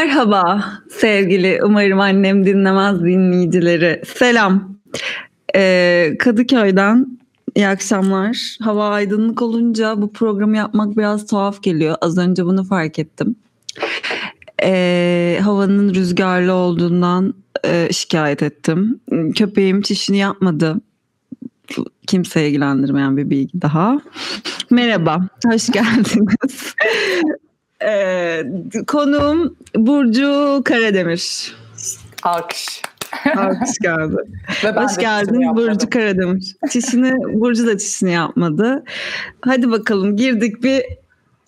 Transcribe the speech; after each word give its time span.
Merhaba 0.00 0.64
sevgili 0.90 1.60
umarım 1.64 2.00
annem 2.00 2.46
dinlemez 2.46 3.00
dinleyicileri. 3.00 4.02
Selam. 4.16 4.78
Ee, 5.56 6.16
Kadıköy'den 6.18 7.18
iyi 7.54 7.68
akşamlar. 7.68 8.56
Hava 8.62 8.88
aydınlık 8.88 9.42
olunca 9.42 10.02
bu 10.02 10.12
programı 10.12 10.56
yapmak 10.56 10.96
biraz 10.96 11.26
tuhaf 11.26 11.62
geliyor. 11.62 11.96
Az 12.00 12.18
önce 12.18 12.44
bunu 12.44 12.64
fark 12.64 12.98
ettim. 12.98 13.36
Ee, 14.62 15.38
havanın 15.42 15.94
rüzgarlı 15.94 16.52
olduğundan 16.52 17.34
e, 17.64 17.88
şikayet 17.92 18.42
ettim. 18.42 19.00
Köpeğim 19.34 19.82
çişini 19.82 20.18
yapmadı. 20.18 20.80
Kimseye 22.06 22.48
ilgilendirmeyen 22.48 23.16
bir 23.16 23.30
bilgi 23.30 23.62
daha. 23.62 24.00
Merhaba, 24.70 25.28
hoş 25.46 25.66
geldiniz. 25.66 26.74
Ee, 27.84 28.42
konuğum 28.86 29.56
Burcu 29.76 30.62
Karademir. 30.64 31.54
Alkış. 32.22 32.82
Alkış 33.36 33.78
geldi. 33.82 34.16
Ve 34.64 34.76
ben 34.76 34.84
Hoş 34.84 34.96
de 34.96 35.00
geldin 35.00 35.56
Burcu. 35.56 35.90
Karademir. 35.90 36.56
Çişini, 36.70 37.12
Burcu 37.40 37.66
da 37.66 37.78
çişini 37.78 38.12
yapmadı. 38.12 38.84
Hadi 39.42 39.70
bakalım 39.70 40.16
girdik 40.16 40.62
bir 40.62 40.82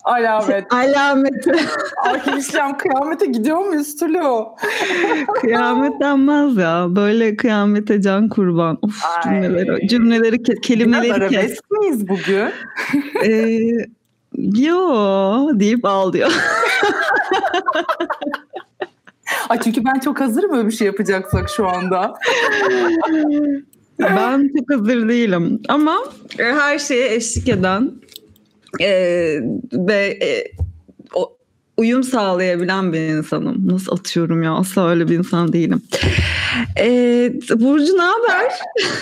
Alamet. 0.03 0.73
alamete. 0.73 1.51
Akil 2.05 2.37
İslam 2.37 2.77
kıyamete 2.77 3.25
gidiyor 3.25 3.57
muyuz 3.59 3.95
Tulu? 3.95 4.55
Kıyamet 5.41 6.01
denmez 6.01 6.57
ya. 6.57 6.85
Böyle 6.89 7.35
kıyamete 7.35 8.01
can 8.01 8.29
kurban. 8.29 8.77
Of 8.81 9.01
Ay. 9.05 9.23
cümleleri, 9.41 9.87
cümleleri, 9.87 10.35
ke- 10.35 10.47
Biraz 10.47 10.61
kelimeleri 10.61 11.29
kes. 11.29 11.39
arabesk 11.39 11.71
miyiz 11.71 12.07
bugün? 12.07 12.49
Ee, 13.25 13.85
yo 14.37 15.59
deyip 15.59 15.85
ağlıyor. 15.85 16.31
Ay 19.49 19.59
çünkü 19.63 19.85
ben 19.85 19.99
çok 19.99 20.19
hazırım 20.21 20.51
böyle 20.51 20.67
bir 20.67 20.73
şey 20.73 20.87
yapacaksak 20.87 21.49
şu 21.49 21.67
anda. 21.67 22.13
ben 23.99 24.51
çok 24.57 24.79
hazır 24.79 25.09
değilim 25.09 25.61
ama 25.69 25.97
e, 26.39 26.43
her 26.43 26.79
şeye 26.79 27.15
eşlik 27.15 27.49
eden 27.49 27.91
e, 28.81 28.89
ve 29.73 30.19
e, 30.21 30.51
uyum 31.77 32.03
sağlayabilen 32.03 32.93
bir 32.93 32.99
insanım. 32.99 33.67
Nasıl 33.67 33.93
atıyorum 33.93 34.43
ya 34.43 34.53
asla 34.53 34.89
öyle 34.89 35.07
bir 35.09 35.17
insan 35.17 35.53
değilim. 35.53 35.81
E, 36.79 36.85
Burcu 37.55 37.97
ne 37.97 38.01
haber? 38.01 38.51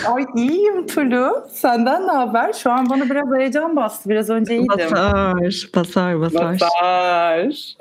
Ay 0.06 0.24
iyiyim 0.36 0.86
Tulu. 0.86 1.48
Senden 1.52 2.06
ne 2.06 2.12
haber? 2.12 2.52
Şu 2.52 2.70
an 2.70 2.90
bana 2.90 3.10
biraz 3.10 3.38
heyecan 3.38 3.76
bastı. 3.76 4.10
Biraz 4.10 4.30
önce 4.30 4.54
iyiydim. 4.56 4.90
Basar, 4.90 5.34
basar, 5.74 6.20
basar. 6.20 6.54
Basar. 6.60 7.52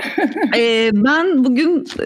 E, 0.58 0.90
ben 0.94 1.44
bugün 1.44 1.86
e, 2.00 2.06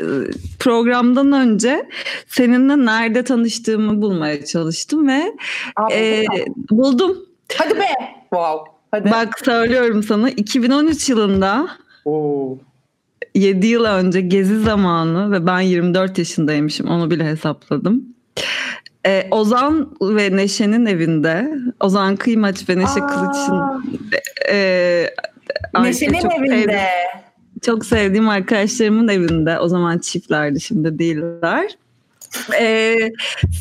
programdan 0.60 1.32
önce 1.32 1.90
seninle 2.28 2.86
nerede 2.86 3.24
tanıştığımı 3.24 4.02
bulmaya 4.02 4.46
çalıştım 4.46 5.08
ve 5.08 5.34
Aa, 5.76 5.94
e, 5.94 6.26
buldum. 6.72 7.18
Hadi 7.58 7.76
be. 7.76 7.88
Wow. 8.22 8.72
Hadi. 8.92 9.12
Bak 9.12 9.40
söylüyorum 9.46 10.04
sana 10.04 10.30
2013 10.30 11.10
yılında 11.10 11.68
Oo. 12.06 12.58
7 13.36 13.68
yıl 13.68 13.84
önce 13.86 14.22
gezi 14.22 14.60
zamanı 14.60 15.32
ve 15.32 15.48
ben 15.48 15.60
24 15.60 16.18
yaşındaymışım 16.18 16.88
onu 16.88 17.12
bile 17.12 17.26
hesapladım. 17.26 18.04
Ee, 19.08 19.28
Ozan 19.32 19.90
ve 20.02 20.36
Neşe'nin 20.38 20.86
evinde 20.86 21.50
Ozan 21.80 22.16
Kıymaç 22.16 22.70
ve 22.70 22.76
Neşe 22.80 23.02
Aa, 23.02 23.08
Kılıç'ın 23.08 23.84
e, 24.52 25.10
Neşe'nin 25.82 26.20
çok 26.22 26.34
evinde. 26.34 26.52
sevdiğim- 26.56 27.62
çok 27.62 27.86
sevdiğim 27.86 28.30
arkadaşlarımın 28.30 29.08
evinde 29.08 29.60
o 29.60 29.68
zaman 29.68 29.98
çiftlerdi 30.00 30.62
şimdi 30.62 31.00
değiller. 31.00 31.78
Ee, 32.60 33.12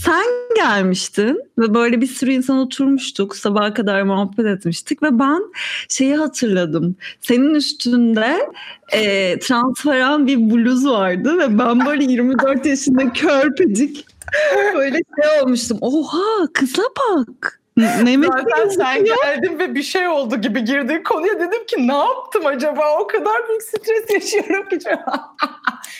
sen 0.05 0.25
gelmiştin 0.57 1.41
ve 1.59 1.75
böyle 1.75 2.01
bir 2.01 2.07
sürü 2.07 2.33
insan 2.33 2.59
oturmuştuk 2.59 3.37
sabaha 3.37 3.75
kadar 3.75 4.03
muhabbet 4.03 4.47
etmiştik 4.47 5.03
ve 5.03 5.19
ben 5.19 5.43
şeyi 5.89 6.17
hatırladım. 6.17 6.97
Senin 7.21 7.55
üstünde 7.55 8.39
e, 8.93 9.39
transparan 9.39 10.27
bir 10.27 10.51
bluz 10.51 10.87
vardı 10.87 11.39
ve 11.39 11.59
ben 11.59 11.87
böyle 11.87 12.05
24 12.05 12.67
yaşında 12.67 13.13
körpecik 13.13 14.07
böyle 14.75 14.99
şey 15.23 15.43
olmuştum. 15.43 15.79
Oha 15.81 16.53
kıza 16.53 16.83
bak 16.83 17.64
Mehmet 17.77 18.31
Zaten 18.33 18.69
sen 18.69 19.05
geldin 19.05 19.59
ve 19.59 19.75
bir 19.75 19.83
şey 19.83 20.09
oldu 20.09 20.37
gibi 20.37 20.65
girdin 20.65 21.03
konuya 21.03 21.35
dedim 21.41 21.67
ki 21.67 21.89
ne 21.89 21.97
yaptım 21.97 22.47
acaba? 22.47 22.99
O 23.01 23.07
kadar 23.07 23.49
büyük 23.49 23.63
stres 23.63 24.11
yaşıyorum 24.11 24.69
ki. 24.69 24.79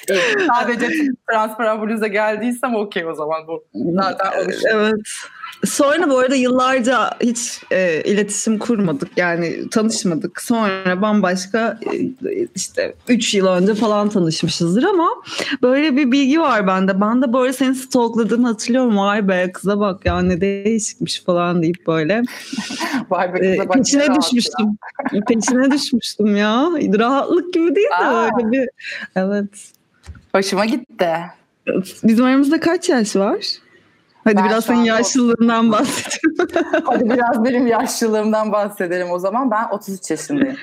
Evet, 0.09 0.37
Sadece 0.55 0.89
transparan 1.31 1.83
bluza 1.83 2.07
geldiysem 2.07 2.75
okey 2.75 3.07
o 3.07 3.15
zaman 3.15 3.47
bu. 3.49 3.65
Zaten. 3.75 4.33
Evet. 4.73 4.95
Sonra 5.67 6.11
bu 6.11 6.19
arada 6.19 6.35
yıllarca 6.35 7.11
hiç 7.21 7.61
e, 7.71 8.03
iletişim 8.05 8.59
kurmadık 8.59 9.09
yani 9.17 9.69
tanışmadık. 9.71 10.43
Sonra 10.43 11.03
bambaşka 11.03 11.79
e, 11.93 12.47
işte 12.55 12.95
3 13.09 13.35
yıl 13.35 13.47
önce 13.47 13.75
falan 13.75 14.09
tanışmışızdır 14.09 14.83
ama 14.83 15.09
böyle 15.63 15.97
bir 15.97 16.13
bilgi 16.13 16.41
var 16.41 16.67
bende. 16.67 17.01
Ben 17.01 17.23
de 17.23 17.33
böyle 17.33 17.53
seni 17.53 17.75
stalkladığını 17.75 18.47
hatırlıyorum. 18.47 18.99
Vay 18.99 19.29
be 19.29 19.53
kıza 19.53 19.81
bak 19.81 20.07
ya 20.07 20.23
ne 20.23 20.41
değişikmiş 20.41 21.23
falan 21.25 21.63
deyip 21.63 21.87
böyle 21.87 22.23
Vay 23.11 23.35
be 23.35 23.39
e, 23.39 23.57
kıza 23.57 23.69
bak. 23.69 23.75
peşine 23.77 24.03
ne 24.03 24.07
rahat 24.07 24.23
düşmüştüm. 24.23 24.67
Peşine 25.29 25.71
düşmüştüm 25.71 26.37
ya. 26.37 26.71
Rahatlık 26.99 27.55
gibi 27.55 27.75
değil 27.75 27.89
de 28.01 28.05
Aa. 28.05 28.25
öyle 28.25 28.53
bir 28.53 28.69
evet. 29.17 29.49
Hoşuma 30.35 30.65
gitti. 30.65 31.09
Bizim 32.05 32.25
aramızda 32.25 32.61
kaç 32.61 32.89
yaş 32.89 33.17
var? 33.17 33.64
Hadi 34.25 34.37
Ben 34.37 34.45
biraz 34.45 34.65
senin 34.65 34.85
yaşlılığından 34.85 35.73
bahsedelim. 35.73 36.49
Hadi 36.85 37.11
biraz 37.11 37.45
benim 37.45 37.67
yaşlılığımdan 37.67 38.53
bahsedelim 38.53 39.11
o 39.11 39.19
zaman. 39.19 39.51
Ben 39.51 39.69
33 39.71 40.11
yaşındayım. 40.11 40.57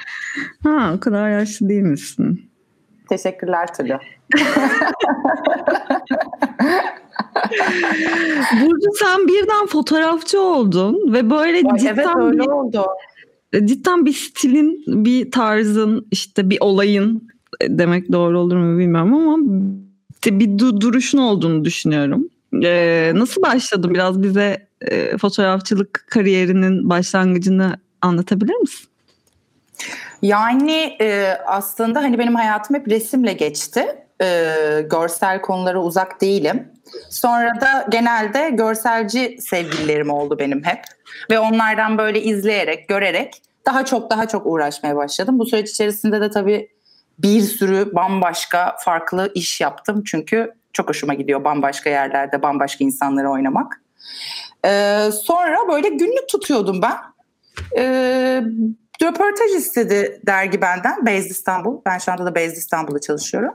Ha 0.63 0.94
o 0.95 0.99
kadar 0.99 1.29
yaşlı 1.29 1.69
değil 1.69 1.81
misin? 1.83 2.50
Teşekkürler 3.09 3.73
Tülü. 3.73 3.97
Burcu 8.61 8.89
sen 9.00 9.27
birden 9.27 9.66
fotoğrafçı 9.67 10.41
oldun 10.41 11.13
ve 11.13 11.29
böyle 11.29 11.57
Ay, 11.69 11.79
cidden 11.79 11.94
evet 11.94 12.07
öyle 12.16 12.39
bir, 12.39 12.47
oldu. 12.47 12.85
cidden 13.66 14.05
bir 14.05 14.13
stilin, 14.13 14.83
bir 14.88 15.31
tarzın, 15.31 16.07
işte 16.11 16.50
bir 16.50 16.57
olayın 16.61 17.27
e, 17.61 17.77
demek 17.77 18.11
doğru 18.11 18.39
olur 18.39 18.55
mu 18.57 18.79
bilmiyorum 18.79 19.13
ama 19.13 19.38
bir 20.25 20.47
du- 20.47 20.81
duruşun 20.81 21.17
olduğunu 21.17 21.66
düşünüyorum. 21.66 22.27
Ee, 22.63 23.12
nasıl 23.16 23.41
başladın? 23.41 23.94
Biraz 23.94 24.23
bize 24.23 24.67
e, 24.81 25.17
fotoğrafçılık 25.17 26.06
kariyerinin 26.09 26.89
başlangıcını 26.89 27.79
anlatabilir 28.01 28.56
misin? 28.56 28.88
Yani 30.22 30.97
e, 31.01 31.38
aslında 31.45 32.01
hani 32.01 32.19
benim 32.19 32.35
hayatım 32.35 32.75
hep 32.75 32.88
resimle 32.88 33.33
geçti. 33.33 33.86
E, 34.21 34.56
görsel 34.92 35.42
konulara 35.42 35.81
uzak 35.81 36.21
değilim. 36.21 36.68
Sonra 37.09 37.62
da 37.62 37.88
genelde 37.89 38.50
görselci 38.50 39.38
sevgililerim 39.42 40.09
oldu 40.09 40.39
benim 40.39 40.63
hep. 40.63 40.80
Ve 41.30 41.39
onlardan 41.39 41.98
böyle 41.98 42.21
izleyerek, 42.21 42.88
görerek 42.88 43.42
daha 43.65 43.86
çok 43.86 44.12
daha 44.12 44.27
çok 44.27 44.45
uğraşmaya 44.45 44.95
başladım. 44.95 45.39
Bu 45.39 45.45
süreç 45.45 45.69
içerisinde 45.69 46.21
de 46.21 46.30
tabii 46.30 46.69
bir 47.19 47.42
sürü 47.42 47.95
bambaşka 47.95 48.75
farklı 48.80 49.31
iş 49.36 49.62
yaptım. 49.62 50.03
Çünkü 50.06 50.53
çok 50.73 50.89
hoşuma 50.89 51.13
gidiyor 51.13 51.44
bambaşka 51.44 51.89
yerlerde 51.89 52.41
bambaşka 52.41 52.83
insanları 52.83 53.29
oynamak. 53.29 53.81
E, 54.65 54.69
sonra 55.12 55.57
böyle 55.71 55.89
günlük 55.89 56.29
tutuyordum 56.29 56.81
ben. 56.81 56.97
E, 57.77 57.83
röportaj 59.01 59.51
istedi 59.57 60.21
dergi 60.27 60.62
benden. 60.62 61.06
Beyaz 61.06 61.25
İstanbul. 61.25 61.81
Ben 61.85 61.97
şu 61.97 62.12
anda 62.12 62.25
da 62.25 62.35
Beyaz 62.35 62.57
İstanbul'da 62.57 63.00
çalışıyorum. 63.00 63.53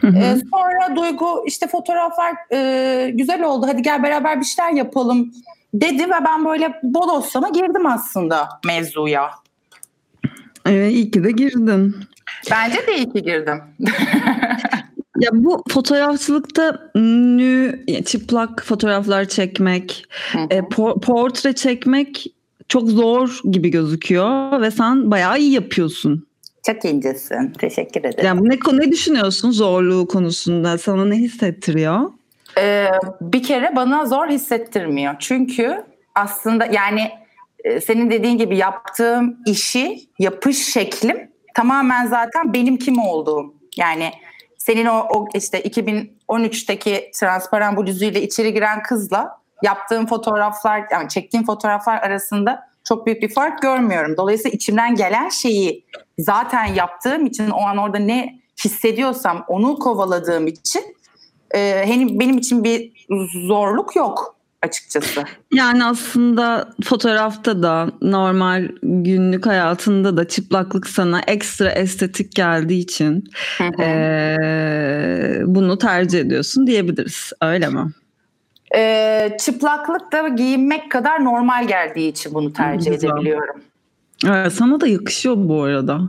Hı 0.00 0.06
hı. 0.06 0.16
Ee, 0.16 0.36
sonra 0.50 0.96
Duygu 0.96 1.44
işte 1.46 1.66
fotoğraflar 1.66 2.34
e, 2.52 3.10
güzel 3.10 3.42
oldu 3.42 3.66
hadi 3.68 3.82
gel 3.82 4.02
beraber 4.02 4.40
bir 4.40 4.44
şeyler 4.44 4.72
yapalım 4.72 5.32
dedi 5.74 6.04
ve 6.04 6.24
ben 6.24 6.44
böyle 6.44 6.80
bodoslama 6.82 7.48
girdim 7.48 7.86
aslında 7.86 8.48
mevzuya. 8.66 9.30
Ee, 10.66 10.88
iyi 10.88 11.10
ki 11.10 11.24
de 11.24 11.30
girdin. 11.30 11.96
Bence 12.50 12.86
de 12.86 12.96
iyi 12.96 13.12
ki 13.12 13.22
girdim. 13.22 13.62
Ya 15.18 15.30
bu 15.32 15.62
fotoğrafçılıkta 15.68 16.90
nü, 16.94 17.84
çıplak 18.06 18.64
fotoğraflar 18.64 19.24
çekmek, 19.24 20.04
e, 20.50 20.58
por- 20.58 21.00
portre 21.00 21.52
çekmek 21.52 22.26
çok 22.68 22.88
zor 22.88 23.40
gibi 23.50 23.70
gözüküyor 23.70 24.60
ve 24.60 24.70
sen 24.70 25.10
bayağı 25.10 25.38
iyi 25.38 25.52
yapıyorsun. 25.52 26.26
Çok 26.66 26.84
incesin. 26.84 27.52
Teşekkür 27.52 28.00
ederim. 28.00 28.24
Yani 28.24 28.48
ne 28.48 28.78
ne 28.78 28.92
düşünüyorsun 28.92 29.50
zorluğu 29.50 30.08
konusunda? 30.08 30.78
Sana 30.78 31.04
ne 31.04 31.16
hissettiriyor? 31.16 32.10
Ee, 32.58 32.86
bir 33.20 33.42
kere 33.42 33.76
bana 33.76 34.06
zor 34.06 34.28
hissettirmiyor. 34.28 35.14
Çünkü 35.18 35.84
aslında 36.14 36.66
yani 36.66 37.10
e, 37.64 37.80
senin 37.80 38.10
dediğin 38.10 38.38
gibi 38.38 38.56
yaptığım 38.56 39.36
işi, 39.46 40.00
yapış 40.18 40.72
şeklim 40.72 41.30
tamamen 41.54 42.06
zaten 42.06 42.54
benim 42.54 42.76
kim 42.76 42.98
olduğum. 42.98 43.54
Yani 43.76 44.10
senin 44.66 44.86
o, 44.86 44.98
o 44.98 45.28
işte 45.34 45.60
2013'teki 45.60 47.10
transparan 47.14 47.76
bluzuyla 47.76 48.20
içeri 48.20 48.54
giren 48.54 48.82
kızla 48.82 49.40
yaptığım 49.62 50.06
fotoğraflar 50.06 50.84
yani 50.90 51.08
çektiğim 51.08 51.46
fotoğraflar 51.46 52.02
arasında 52.02 52.68
çok 52.84 53.06
büyük 53.06 53.22
bir 53.22 53.34
fark 53.34 53.62
görmüyorum. 53.62 54.16
Dolayısıyla 54.16 54.54
içimden 54.54 54.94
gelen 54.94 55.28
şeyi 55.28 55.84
zaten 56.18 56.64
yaptığım 56.64 57.26
için 57.26 57.50
o 57.50 57.60
an 57.60 57.76
orada 57.76 57.98
ne 57.98 58.40
hissediyorsam 58.64 59.44
onu 59.48 59.78
kovaladığım 59.78 60.46
için 60.46 60.96
e, 61.54 61.84
benim 62.10 62.38
için 62.38 62.64
bir 62.64 63.06
zorluk 63.46 63.96
yok 63.96 64.35
açıkçası. 64.62 65.24
Yani 65.54 65.84
aslında 65.84 66.68
fotoğrafta 66.84 67.62
da 67.62 67.90
normal 68.02 68.68
günlük 68.82 69.46
hayatında 69.46 70.16
da 70.16 70.28
çıplaklık 70.28 70.86
sana 70.86 71.20
ekstra 71.20 71.70
estetik 71.70 72.34
geldiği 72.34 72.80
için 72.80 73.24
e, 73.80 74.38
bunu 75.46 75.78
tercih 75.78 76.20
ediyorsun 76.20 76.66
diyebiliriz. 76.66 77.32
Öyle 77.42 77.68
mi? 77.68 77.92
E, 78.76 79.36
çıplaklık 79.40 80.12
da 80.12 80.28
giyinmek 80.28 80.90
kadar 80.90 81.24
normal 81.24 81.66
geldiği 81.68 82.08
için 82.08 82.34
bunu 82.34 82.52
tercih 82.52 82.90
Güzel. 82.92 83.08
edebiliyorum. 83.08 83.60
Evet, 84.26 84.52
sana 84.52 84.80
da 84.80 84.86
yakışıyor 84.86 85.34
bu 85.38 85.62
arada. 85.62 86.00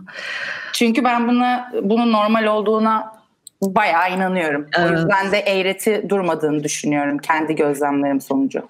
Çünkü 0.73 1.03
ben 1.03 1.27
buna 1.27 1.71
bunun 1.83 2.11
normal 2.11 2.45
olduğuna 2.45 3.16
bayağı 3.61 4.15
inanıyorum. 4.15 4.67
Evet. 4.77 4.89
O 4.91 4.93
yüzden 4.93 5.31
de 5.31 5.37
eğreti 5.39 6.05
durmadığını 6.09 6.63
düşünüyorum 6.63 7.17
kendi 7.17 7.55
gözlemlerim 7.55 8.21
sonucu. 8.21 8.61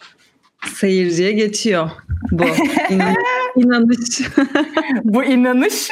Seyirciye 0.76 1.32
geçiyor 1.32 1.90
bu 2.32 2.44
inanış. 2.90 3.18
inanış. 3.56 4.22
bu 5.04 5.24
inanış 5.24 5.90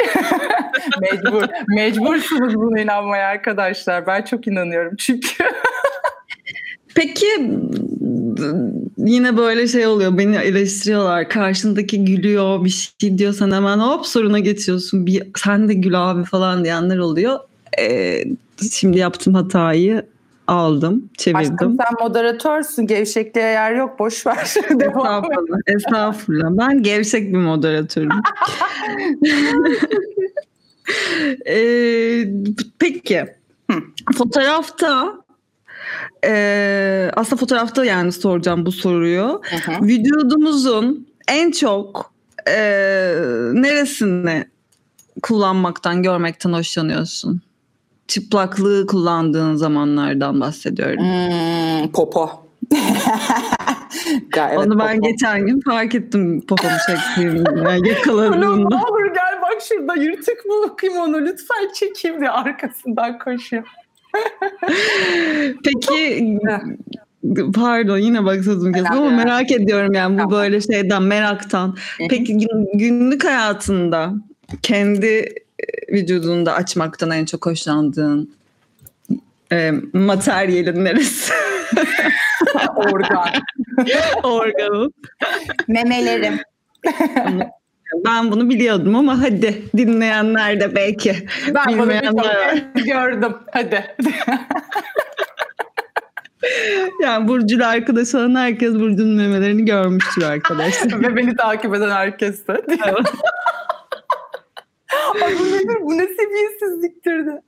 mecbur. 1.01 1.44
Mecbursunuz 1.68 2.56
buna 2.56 2.80
inanmaya 2.81 3.27
arkadaşlar. 3.27 4.07
Ben 4.07 4.21
çok 4.21 4.47
inanıyorum 4.47 4.95
çünkü. 4.98 5.44
Peki 6.95 7.25
yine 8.98 9.38
böyle 9.38 9.68
şey 9.68 9.88
oluyor 9.88 10.18
beni 10.18 10.36
eleştiriyorlar 10.36 11.30
karşındaki 11.30 12.06
gülüyor 12.06 12.65
bir 12.65 12.91
şey 13.01 13.18
diyorsan 13.18 13.51
hemen 13.51 13.77
hop 13.80 14.06
soruna 14.06 14.39
geçiyorsun 14.39 15.06
bir 15.06 15.24
sen 15.38 15.69
de 15.69 15.74
gül 15.74 16.12
abi 16.12 16.24
falan 16.24 16.63
diyenler 16.63 16.98
oluyor. 16.98 17.39
Ee, 17.79 18.23
şimdi 18.71 18.97
yaptığım 18.97 19.33
hatayı 19.33 20.06
aldım, 20.47 21.09
çevirdim. 21.17 21.53
Aşkım 21.53 21.77
sen 21.77 22.07
moderatörsün, 22.07 22.88
gevşekliğe 22.88 23.45
yer 23.45 23.75
yok, 23.75 24.00
boş 24.00 24.27
ver. 24.27 24.38
estağfurullah, 24.69 25.57
estağfurullah. 25.67 26.50
Ben 26.51 26.83
gevşek 26.83 27.33
bir 27.33 27.38
moderatörüm. 27.38 28.09
ee, 31.47 32.27
peki, 32.79 33.25
fotoğrafta 34.17 35.13
e, 36.25 37.12
aslında 37.15 37.39
fotoğrafta 37.39 37.85
yani 37.85 38.12
soracağım 38.12 38.65
bu 38.65 38.71
soruyu. 38.71 39.41
Hı 39.44 39.71
hı. 39.71 39.85
Vücudumuzun 39.85 41.07
en 41.27 41.51
çok 41.51 42.13
e, 42.47 42.57
neresini 43.53 44.45
kullanmaktan, 45.23 46.03
görmekten 46.03 46.53
hoşlanıyorsun? 46.53 47.41
Çıplaklığı 48.07 48.87
kullandığın 48.87 49.55
zamanlardan 49.55 50.41
bahsediyorum. 50.41 51.03
Hmm, 51.03 51.91
popo. 51.91 52.29
Gayet 54.29 54.57
Onu 54.57 54.79
ben 54.79 54.95
popo. 54.95 55.07
geçen 55.07 55.45
gün 55.45 55.61
fark 55.61 55.95
ettim 55.95 56.41
popomu 56.41 56.73
çektiğimde. 56.87 57.49
Yani 57.69 57.89
yakaladığımda. 57.89 58.69
ne 58.69 58.75
olur 58.75 59.05
gel 59.05 59.41
bak 59.41 59.61
şurada 59.69 59.95
yırtık 60.01 60.45
mı 60.45 60.53
bakayım 60.69 60.97
onu 60.97 61.21
lütfen 61.21 61.73
çekeyim 61.73 62.19
diye 62.19 62.29
arkasından 62.29 63.19
koşuyor. 63.19 63.63
Peki 65.63 66.39
pardon 67.55 67.97
yine 67.97 68.25
bak 68.25 68.43
sözüm 68.43 68.73
kesin 68.73 68.85
ama 68.85 69.09
merak 69.09 69.51
ediyorum 69.51 69.93
yani 69.93 70.23
bu 70.23 70.31
böyle 70.31 70.61
şeyden 70.61 71.03
meraktan. 71.03 71.75
Peki 72.09 72.37
günlük 72.73 73.25
hayatında 73.25 74.13
kendi 74.61 75.33
vücudunda 75.89 76.53
açmaktan 76.53 77.12
en 77.12 77.25
çok 77.25 77.45
hoşlandığın 77.45 78.35
e, 79.51 79.71
materyalin 79.94 80.85
neresi? 80.85 81.33
Organ. 82.75 83.29
Organın. 84.23 84.94
Memelerim. 85.67 86.39
ben 88.06 88.31
bunu 88.31 88.50
biliyordum 88.50 88.95
ama 88.95 89.21
hadi 89.21 89.63
dinleyenler 89.77 90.59
de 90.59 90.75
belki 90.75 91.27
ben 91.56 91.67
bilmeyenler 91.67 92.63
bunu 92.75 92.83
gördüm. 92.83 93.33
Hadi. 93.51 93.95
yani 97.01 97.27
Burcu'yla 97.27 97.67
arkadaş 97.67 98.15
olan 98.15 98.35
herkes 98.35 98.73
Burcu'nun 98.73 99.15
memelerini 99.15 99.65
görmüştür 99.65 100.23
arkadaşlar. 100.23 101.01
Ve 101.01 101.15
beni 101.15 101.35
takip 101.35 101.75
eden 101.75 101.91
herkes 101.91 102.47
de. 102.47 102.62
Ay 105.23 105.39
bu 105.39 105.43
nedir? 105.43 105.77
Bu 105.81 105.97
ne 105.97 106.07
seviyesizliktir 106.07 107.25
de. 107.25 107.41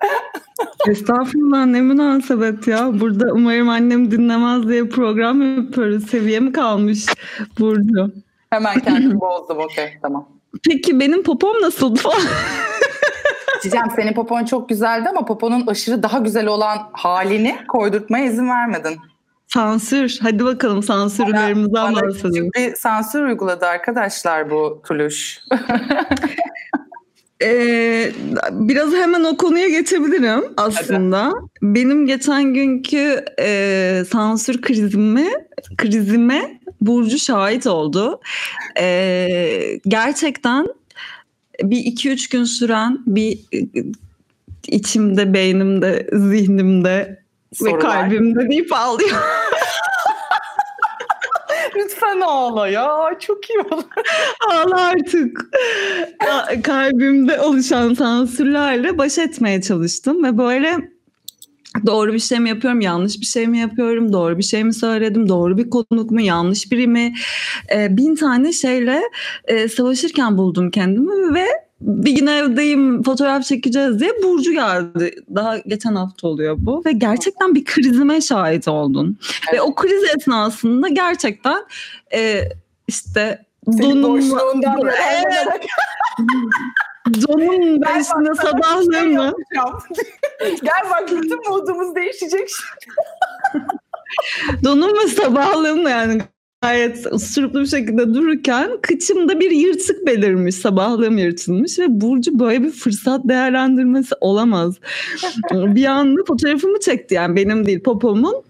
Estağfurullah 0.88 1.66
ne 1.66 1.82
münasebet 1.82 2.68
ya. 2.68 3.00
Burada 3.00 3.34
umarım 3.34 3.70
annem 3.70 4.12
dinlemez 4.12 4.68
diye 4.68 4.90
program 4.90 5.58
yapıyoruz. 5.58 6.10
Seviye 6.10 6.40
mi 6.40 6.52
kalmış 6.52 7.06
Burcu? 7.60 8.12
Hemen 8.50 8.80
kendimi 8.80 9.20
bozdum 9.20 9.58
okey 9.58 9.98
tamam. 10.02 10.30
Peki 10.68 11.00
benim 11.00 11.24
popom 11.24 11.62
nasıldı 11.62 12.00
falan? 12.00 12.22
Cicem 13.64 13.92
senin 13.96 14.14
popon 14.14 14.46
çok 14.46 14.70
güzeldi 14.70 15.10
ama 15.10 15.26
poponun 15.26 15.68
aşırı 15.68 16.04
daha 16.04 16.20
güzel 16.20 16.48
olan 16.48 16.78
halini 16.92 17.58
koydurtmaya 17.68 18.26
izin 18.26 18.50
vermedin. 18.50 18.98
Sansür. 19.48 20.20
Hadi 20.22 20.46
bakalım 20.46 20.84
sansürlerimizden 20.84 21.96
bahsedelim. 21.96 22.52
Bir 22.56 22.76
sansür 22.76 23.24
uyguladı 23.24 23.66
arkadaşlar 23.66 24.52
bu 24.52 24.82
Tuluş. 24.88 25.40
Ee, 27.44 28.12
biraz 28.52 28.94
hemen 28.94 29.24
o 29.24 29.38
konuya 29.38 29.70
geçebilirim 29.70 30.44
aslında. 30.58 31.24
Hadi. 31.24 31.36
Benim 31.62 32.08
geçen 32.08 32.54
günkü 32.54 33.26
e, 33.40 34.04
sansür 34.12 34.62
krizimi 34.62 35.28
krizime 35.78 36.60
Burcu 36.82 37.20
şahit 37.20 37.68
oldu. 37.68 38.22
Ee, 38.80 39.80
gerçekten 39.88 40.68
bir 41.64 41.78
iki 41.78 42.10
üç 42.10 42.30
gün 42.30 42.44
süren 42.44 43.00
bir 43.08 43.40
içimde, 44.68 45.34
beynimde, 45.34 46.08
zihnimde 46.14 47.24
Sorular. 47.54 47.78
ve 47.78 47.80
kalbimde 47.80 48.50
deyip 48.50 48.74
ağlıyor. 48.74 49.10
Lütfen 51.76 52.22
ağla 52.22 52.68
ya. 52.68 53.18
Çok 53.20 53.50
iyi 53.50 53.60
olur. 53.60 53.84
ağla 54.50 54.82
artık. 54.82 55.46
Kalbimde 56.64 57.40
oluşan 57.40 57.94
sansürlerle 57.94 58.98
baş 58.98 59.18
etmeye 59.18 59.62
çalıştım 59.62 60.24
ve 60.24 60.38
böyle 60.38 60.78
doğru 61.86 62.14
bir 62.14 62.20
şey 62.20 62.40
mi 62.40 62.50
yapıyorum, 62.50 62.82
yanlış 62.82 63.20
bir 63.22 63.26
şey 63.26 63.48
mi 63.48 63.60
yapıyorum, 63.60 64.14
doğru 64.14 64.38
bir 64.38 64.44
şey 64.44 64.64
mi 64.64 64.74
söyledim, 64.74 65.30
doğru 65.30 65.58
bir 65.58 65.70
konuk 65.70 66.12
mu, 66.12 66.22
yanlış 66.22 66.72
biri 66.72 66.88
mi? 66.88 67.14
Ee, 67.76 67.98
bin 67.98 68.16
tane 68.16 68.54
şeyle 68.54 69.02
e, 69.46 69.68
savaşırken 69.68 70.38
buldum 70.38 70.72
kendimi 70.72 71.36
ve 71.36 71.46
bir 71.82 72.12
gün 72.12 72.28
evdeyim 72.28 73.04
fotoğraf 73.04 73.44
çekeceğiz 73.44 74.00
diye 74.00 74.12
Burcu 74.24 74.52
geldi. 74.52 75.16
Daha 75.36 75.58
geçen 75.58 75.96
hafta 75.96 76.28
oluyor 76.28 76.56
bu 76.60 76.86
ve 76.86 76.92
gerçekten 76.92 77.56
bir 77.56 77.66
krizime 77.66 78.22
şahit 78.22 78.68
oldun. 78.68 79.18
Evet. 79.50 79.54
Ve 79.54 79.62
o 79.62 79.76
kriz 79.76 80.04
esnasında 80.18 80.88
gerçekten 80.88 81.66
e, 82.14 82.42
işte 82.88 83.46
donum 83.68 84.22
evet. 85.26 85.68
Donun 87.28 87.82
başında 87.82 88.36
sabahlığımı. 88.36 89.34
Gel 90.40 90.90
bak 90.92 91.12
bütün 91.12 91.50
modumuz 91.50 91.96
değişecek 91.96 92.50
şimdi. 92.50 92.96
Donum 94.64 94.98
ve 94.98 95.08
sabahlığımla 95.08 95.90
yani 95.90 96.22
gayet 96.62 97.06
usuruplu 97.12 97.62
bir 97.62 97.66
şekilde 97.66 98.14
dururken 98.14 98.70
kıçımda 98.82 99.40
bir 99.40 99.52
yırtık 99.52 100.08
belirmiş. 100.08 100.56
Sabahlığım 100.56 101.18
yırtılmış 101.18 101.80
ve 101.80 102.02
Burcu 102.02 102.40
böyle 102.40 102.64
bir 102.64 102.72
fırsat 102.72 103.28
değerlendirmesi 103.28 104.16
olamaz. 104.22 104.76
bir 105.52 105.86
anda 105.86 106.22
fotoğrafımı 106.28 106.80
çekti 106.80 107.16
yani 107.16 107.36
benim 107.36 107.66
değil 107.66 107.84
popomun. 107.84 108.47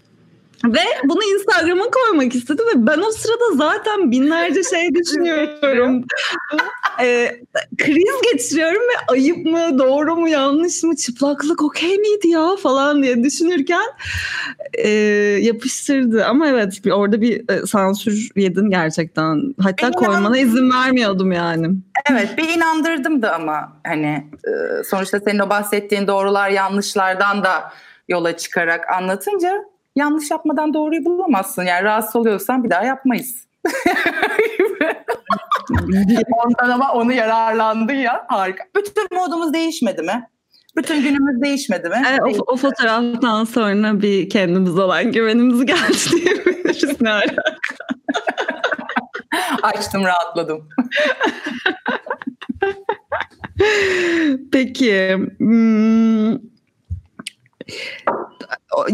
Ve 0.64 0.80
bunu 1.04 1.22
Instagram'a 1.24 1.84
koymak 1.90 2.34
istedi 2.34 2.62
ve 2.62 2.86
ben 2.86 2.98
o 2.98 3.10
sırada 3.10 3.54
zaten 3.54 4.10
binlerce 4.10 4.62
şey 4.62 4.94
düşünüyorum. 4.94 6.04
e, 7.00 7.40
kriz 7.78 8.32
geçiriyorum 8.32 8.82
ve 8.82 9.12
ayıp 9.12 9.46
mı, 9.46 9.78
doğru 9.78 10.16
mu, 10.16 10.28
yanlış 10.28 10.82
mı, 10.82 10.96
çıplaklık 10.96 11.62
okey 11.62 11.98
miydi 11.98 12.28
ya 12.28 12.56
falan 12.62 13.02
diye 13.02 13.24
düşünürken 13.24 13.86
e, 14.74 14.88
yapıştırdı. 15.40 16.24
Ama 16.24 16.48
evet 16.48 16.80
orada 16.92 17.20
bir 17.20 17.50
e, 17.50 17.66
sansür 17.66 18.28
yedin 18.36 18.70
gerçekten. 18.70 19.54
Hatta 19.60 19.88
İnan... 19.88 19.92
koymana 19.92 20.38
izin 20.38 20.70
vermiyordum 20.70 21.32
yani. 21.32 21.68
Evet 22.10 22.38
bir 22.38 22.48
inandırdım 22.48 23.22
da 23.22 23.34
ama 23.34 23.80
hani 23.86 24.30
e, 24.44 24.84
sonuçta 24.84 25.20
senin 25.20 25.38
o 25.38 25.50
bahsettiğin 25.50 26.06
doğrular 26.06 26.50
yanlışlardan 26.50 27.44
da 27.44 27.72
yola 28.08 28.36
çıkarak 28.36 28.90
anlatınca 28.90 29.64
yanlış 29.98 30.30
yapmadan 30.30 30.74
doğruyu 30.74 31.04
bulamazsın. 31.04 31.62
Yani 31.62 31.84
rahatsız 31.84 32.16
oluyorsan 32.16 32.64
bir 32.64 32.70
daha 32.70 32.84
yapmayız. 32.84 33.48
Ondan 36.44 36.70
ama 36.70 36.92
onu 36.92 37.12
yararlandı 37.12 37.92
ya. 37.92 38.26
Harika. 38.28 38.64
Bütün 38.76 39.08
modumuz 39.12 39.52
değişmedi 39.52 40.02
mi? 40.02 40.28
Bütün 40.76 41.02
günümüz 41.02 41.42
değişmedi 41.42 41.88
mi? 41.88 42.02
Evet, 42.10 42.20
o, 42.22 42.52
o 42.52 42.56
fotoğraftan 42.56 43.44
sonra 43.44 44.02
bir 44.02 44.28
kendimize 44.28 44.80
olan 44.80 45.12
güvenimiz 45.12 45.66
geldi 45.66 45.96
diyebiliriz. 46.10 47.00
Ne? 47.00 47.20
Açtım 49.62 50.04
rahatladım. 50.04 50.68
Peki. 54.52 55.16
Hmm, 55.38 56.32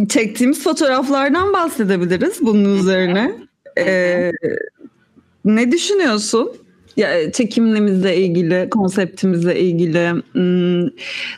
çektiğimiz 0.08 0.62
fotoğraflardan 0.64 1.52
bahsedebiliriz 1.52 2.38
bunun 2.40 2.78
üzerine. 2.78 3.32
Ee, 3.78 4.32
ne 5.44 5.72
düşünüyorsun? 5.72 6.52
Ya, 6.96 7.32
çekimimizle 7.32 8.16
ilgili, 8.16 8.70
konseptimizle 8.70 9.60
ilgili, 9.60 10.10
hmm, 10.32 10.90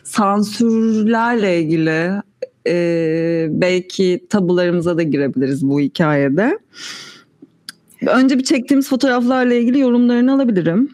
sansürlerle 0.05 1.61
ilgili 1.61 2.23
e, 2.67 3.47
belki 3.51 4.27
tabularımıza 4.31 4.97
da 4.97 5.03
girebiliriz 5.03 5.69
bu 5.69 5.81
hikayede. 5.81 6.59
Önce 8.07 8.39
bir 8.39 8.45
çektiğimiz 8.45 8.89
fotoğraflarla 8.89 9.55
ilgili 9.55 9.79
yorumlarını 9.79 10.33
alabilirim. 10.33 10.91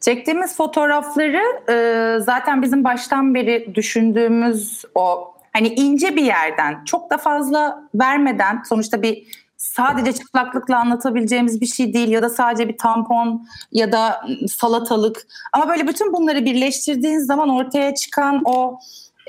Çektiğimiz 0.00 0.56
fotoğrafları 0.56 1.42
e, 1.70 2.20
zaten 2.20 2.62
bizim 2.62 2.84
baştan 2.84 3.34
beri 3.34 3.74
düşündüğümüz 3.74 4.84
o 4.94 5.31
hani 5.52 5.68
ince 5.68 6.16
bir 6.16 6.24
yerden 6.24 6.84
çok 6.84 7.10
da 7.10 7.18
fazla 7.18 7.82
vermeden 7.94 8.62
sonuçta 8.68 9.02
bir 9.02 9.26
sadece 9.56 10.12
çıplaklıkla 10.12 10.78
anlatabileceğimiz 10.78 11.60
bir 11.60 11.66
şey 11.66 11.94
değil 11.94 12.08
ya 12.08 12.22
da 12.22 12.30
sadece 12.30 12.68
bir 12.68 12.78
tampon 12.78 13.46
ya 13.72 13.92
da 13.92 14.24
salatalık 14.48 15.26
ama 15.52 15.68
böyle 15.68 15.88
bütün 15.88 16.12
bunları 16.12 16.44
birleştirdiğin 16.44 17.18
zaman 17.18 17.48
ortaya 17.48 17.94
çıkan 17.94 18.42
o 18.44 18.78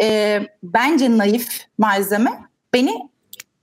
e, 0.01 0.39
bence 0.63 1.17
naif 1.17 1.65
malzeme 1.77 2.31
beni 2.73 3.09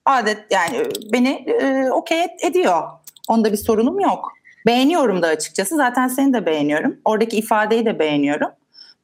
adet 0.05 0.39
yani 0.51 0.83
beni 1.13 1.29
e, 1.29 1.91
okey 1.91 2.27
ediyor. 2.43 2.83
Onda 3.29 3.53
bir 3.53 3.57
sorunum 3.57 4.01
yok. 4.01 4.33
Beğeniyorum 4.67 5.23
da 5.23 5.27
açıkçası. 5.27 5.77
Zaten 5.77 6.09
seni 6.09 6.33
de 6.33 6.47
beğeniyorum. 6.47 6.97
Oradaki 7.05 7.37
ifadeyi 7.37 7.87
de 7.87 7.99
beğeniyorum. 7.99 8.51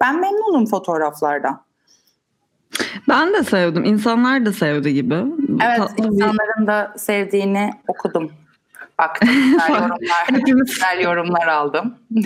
Ben 0.01 0.21
memnunum 0.21 0.67
fotoğraflardan. 0.67 1.63
Ben 3.09 3.35
de 3.35 3.45
sevdim. 3.45 3.85
İnsanlar 3.85 4.47
da 4.47 4.53
sevdi 4.53 4.95
gibi. 4.95 5.15
Evet 5.65 5.79
Tatlı 5.79 6.07
insanların 6.07 6.63
bir... 6.63 6.67
da 6.67 6.95
sevdiğini 6.97 7.71
okudum. 7.89 8.33
Baktım. 8.99 9.29
Güzel 9.53 9.71
yorumlar, 9.71 10.27
Hepimiz... 10.27 10.67
güzel 10.71 11.01
yorumlar 11.01 11.47
aldım. 11.47 11.95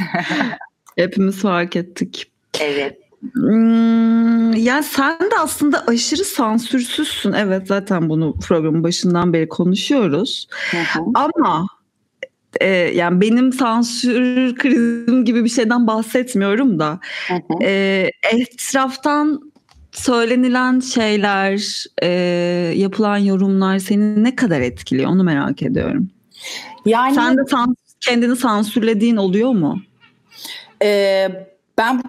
Hepimiz 0.96 1.42
fark 1.42 1.76
ettik. 1.76 2.30
Evet. 2.60 2.98
Hmm, 3.32 4.52
yani 4.52 4.82
sen 4.82 5.18
de 5.18 5.38
aslında 5.38 5.84
aşırı 5.86 6.24
sansürsüzsün. 6.24 7.32
Evet 7.32 7.66
zaten 7.66 8.08
bunu 8.08 8.34
programın 8.48 8.84
başından 8.84 9.32
beri 9.32 9.48
konuşuyoruz. 9.48 10.48
Hı 10.70 10.76
hı. 10.76 11.04
Ama 11.14 11.66
e, 12.60 12.66
yani 12.68 13.20
benim 13.20 13.52
sansür 13.52 14.54
krizim 14.54 15.24
gibi 15.24 15.44
bir 15.44 15.48
şeyden 15.48 15.86
bahsetmiyorum 15.86 16.78
da 16.78 17.00
hı 17.28 17.34
hı. 17.34 17.62
E, 17.62 18.10
etraftan 18.32 19.49
söylenilen 20.00 20.80
şeyler, 20.80 21.84
e, 22.02 22.08
yapılan 22.76 23.16
yorumlar 23.16 23.78
seni 23.78 24.24
ne 24.24 24.36
kadar 24.36 24.60
etkiliyor 24.60 25.10
onu 25.10 25.24
merak 25.24 25.62
ediyorum. 25.62 26.10
Yani 26.86 27.14
sen 27.14 27.36
de 27.36 27.44
sans 27.50 27.74
kendini 28.00 28.36
sansürlediğin 28.36 29.16
oluyor 29.16 29.50
mu? 29.50 29.80
E, 30.82 31.28
ben 31.78 32.02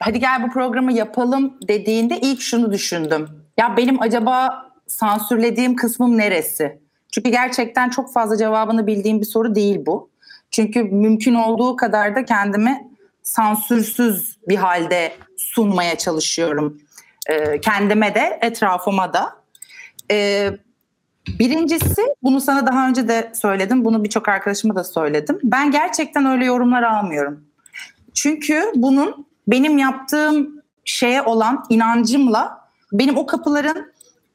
hadi 0.00 0.20
gel 0.20 0.42
bu 0.42 0.52
programı 0.52 0.92
yapalım 0.92 1.54
dediğinde 1.68 2.20
ilk 2.20 2.40
şunu 2.40 2.72
düşündüm. 2.72 3.28
Ya 3.58 3.76
benim 3.76 4.02
acaba 4.02 4.66
sansürlediğim 4.86 5.76
kısmım 5.76 6.18
neresi? 6.18 6.78
Çünkü 7.12 7.30
gerçekten 7.30 7.90
çok 7.90 8.12
fazla 8.12 8.36
cevabını 8.36 8.86
bildiğim 8.86 9.20
bir 9.20 9.26
soru 9.26 9.54
değil 9.54 9.86
bu. 9.86 10.10
Çünkü 10.50 10.82
mümkün 10.82 11.34
olduğu 11.34 11.76
kadar 11.76 12.14
da 12.14 12.24
kendimi 12.24 12.90
sansürsüz 13.22 14.36
bir 14.48 14.56
halde 14.56 15.12
sunmaya 15.36 15.98
çalışıyorum. 15.98 16.80
Ee, 17.30 17.60
kendime 17.60 18.14
de 18.14 18.38
etrafıma 18.42 19.12
da. 19.12 19.32
Ee, 20.10 20.50
birincisi 21.38 22.02
bunu 22.22 22.40
sana 22.40 22.66
daha 22.66 22.88
önce 22.88 23.08
de 23.08 23.32
söyledim. 23.34 23.84
Bunu 23.84 24.04
birçok 24.04 24.28
arkadaşıma 24.28 24.74
da 24.74 24.84
söyledim. 24.84 25.38
Ben 25.42 25.70
gerçekten 25.70 26.26
öyle 26.26 26.44
yorumlar 26.44 26.82
almıyorum. 26.82 27.44
Çünkü 28.14 28.72
bunun 28.74 29.26
benim 29.48 29.78
yaptığım 29.78 30.62
şeye 30.84 31.22
olan 31.22 31.64
inancımla 31.68 32.60
benim 32.92 33.18
o 33.18 33.26
kapıların 33.26 33.92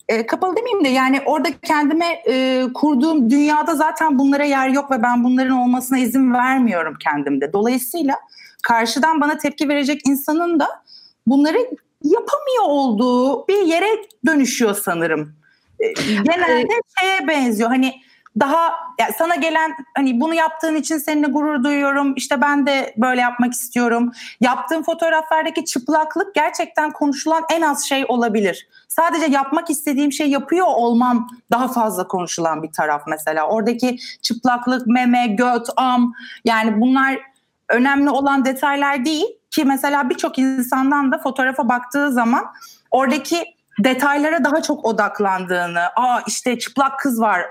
e, 0.10 0.26
kapalı 0.26 0.56
demeyeyim 0.56 0.86
de 0.86 0.90
yani 0.90 1.22
orada 1.26 1.50
kendime 1.62 2.22
e, 2.28 2.64
kurduğum 2.74 3.30
dünyada 3.30 3.76
zaten 3.76 4.20
bunlara 4.20 4.44
yer 4.44 4.70
yok 4.70 4.92
ve 4.92 5.04
ben 5.04 5.24
bunların 5.24 5.58
olmasına 5.58 5.98
izin 5.98 6.34
vermiyorum 6.34 6.98
kendimde. 7.04 7.54
Dolayısıyla 7.54 8.16
karşıdan 8.64 9.22
bana 9.22 9.38
tepki 9.38 9.70
verecek 9.70 10.02
insanın 10.08 10.60
da 10.60 10.68
bunları 11.28 11.58
yapamıyor 12.06 12.64
olduğu 12.64 13.48
bir 13.48 13.62
yere 13.62 13.88
dönüşüyor 14.26 14.76
sanırım. 14.76 15.36
E, 15.80 15.94
genelde 16.24 16.74
şeye 17.00 17.28
benziyor 17.28 17.70
hani 17.70 18.02
daha 18.40 18.74
yani 19.00 19.12
sana 19.18 19.36
gelen 19.36 19.76
hani 19.98 20.20
bunu 20.20 20.34
yaptığın 20.34 20.76
için 20.76 20.98
seninle 20.98 21.28
gurur 21.28 21.64
duyuyorum. 21.64 22.14
İşte 22.16 22.42
ben 22.42 22.68
de 22.68 22.94
böyle 22.98 23.22
yapmak 23.22 23.54
istiyorum. 23.54 24.12
Yaptığım 24.42 24.84
fotoğraflardaki 24.84 25.66
çıplaklık 25.66 26.36
gerçekten 26.36 26.92
konuşulan 26.92 27.44
en 27.52 27.62
az 27.62 27.86
şey 27.86 28.06
olabilir. 28.08 28.68
Sadece 28.88 29.26
yapmak 29.26 29.70
istediğim 29.70 30.12
şey 30.12 30.30
yapıyor 30.30 30.66
olmam 30.68 31.30
daha 31.52 31.68
fazla 31.68 32.08
konuşulan 32.08 32.64
bir 32.64 32.72
taraf 32.72 33.02
mesela. 33.08 33.48
Oradaki 33.48 33.98
çıplaklık, 34.22 34.88
meme, 34.88 35.28
göt, 35.28 35.68
am 35.78 36.14
yani 36.46 36.82
bunlar 36.82 37.20
önemli 37.70 38.10
olan 38.10 38.46
detaylar 38.46 39.06
değil 39.06 39.26
ki 39.52 39.66
mesela 39.66 40.10
birçok 40.10 40.40
insandan 40.40 41.12
da 41.12 41.18
fotoğrafa 41.18 41.70
baktığı 41.70 42.12
zaman 42.12 42.46
oradaki 42.92 43.44
detaylara 43.84 44.44
daha 44.44 44.62
çok 44.62 44.86
odaklandığını, 44.86 45.82
aa 45.96 46.20
işte 46.28 46.60
çıplak 46.60 47.00
kız 47.00 47.22
var, 47.22 47.42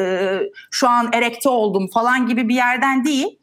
e, 0.00 0.40
şu 0.70 0.88
an 0.88 1.10
erekte 1.12 1.48
oldum 1.48 1.88
falan 1.94 2.26
gibi 2.26 2.48
bir 2.48 2.54
yerden 2.54 3.04
değil. 3.04 3.38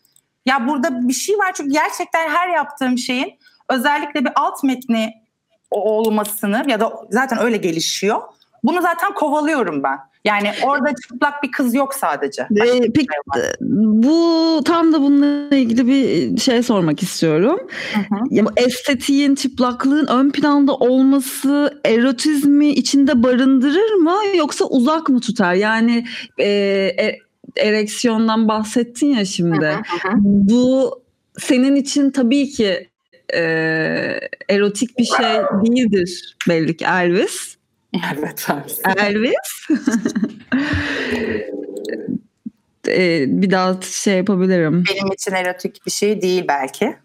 Ya 0.46 0.67
burada 0.67 1.08
bir 1.08 1.13
şey 1.13 1.38
var 1.38 1.51
çünkü 1.53 1.72
gerçekten 1.72 2.29
her 2.29 2.50
yaptığım 2.50 2.98
şeyin 2.98 3.39
özellikle 3.70 4.25
bir 4.25 4.32
alt 4.36 4.63
metni 4.63 5.13
olmasını 5.72 6.63
ya 6.67 6.79
da 6.79 6.94
zaten 7.10 7.39
öyle 7.39 7.58
gelişiyor. 7.58 8.22
Bunu 8.65 8.81
zaten 8.81 9.13
kovalıyorum 9.13 9.84
ben. 9.84 10.00
Yani 10.25 10.51
orada 10.63 10.89
çıplak 11.03 11.43
bir 11.43 11.51
kız 11.51 11.75
yok 11.75 11.93
sadece. 11.93 12.41
Ee, 12.41 12.79
peki 12.95 13.07
şey 13.34 13.43
bu 13.60 14.62
tam 14.65 14.93
da 14.93 15.01
bununla 15.01 15.55
ilgili 15.55 15.88
bir 15.88 16.38
şey 16.38 16.63
sormak 16.63 17.03
istiyorum. 17.03 17.60
Hı 17.93 18.00
hı. 18.00 18.19
Ya, 18.29 18.45
bu 18.45 18.50
estetiğin, 18.57 19.36
çıplaklığın 19.36 20.07
ön 20.07 20.31
planda 20.31 20.75
olması 20.75 21.81
erotizmi 21.86 22.67
içinde 22.69 23.24
barındırır 23.24 23.93
mı 23.93 24.15
yoksa 24.38 24.65
uzak 24.65 25.10
mı 25.10 25.19
tutar? 25.19 25.53
Yani 25.53 26.05
e, 26.38 26.48
e, 26.48 27.19
ereksiyondan 27.57 28.48
bahsettin 28.48 29.07
ya 29.07 29.25
şimdi. 29.25 29.65
Hı 29.65 29.69
hı 29.72 30.10
hı. 30.10 30.13
Bu 30.24 31.01
senin 31.38 31.75
için 31.75 32.12
tabii 32.12 32.50
ki 32.50 32.89
e, 33.34 33.39
erotik 34.50 35.00
bir 35.00 35.05
şey 35.05 35.36
değildir 35.65 36.38
belli 36.50 36.77
ki 36.77 36.86
Elvis. 36.86 37.54
Evet. 38.17 38.47
Elvis. 38.97 39.67
ee, 42.87 43.25
bir 43.27 43.51
daha 43.51 43.81
şey 43.81 44.17
yapabilirim. 44.17 44.83
Benim 44.93 45.13
için 45.13 45.31
erotik 45.31 45.85
bir 45.85 45.91
şey 45.91 46.21
değil 46.21 46.45
belki. 46.47 46.95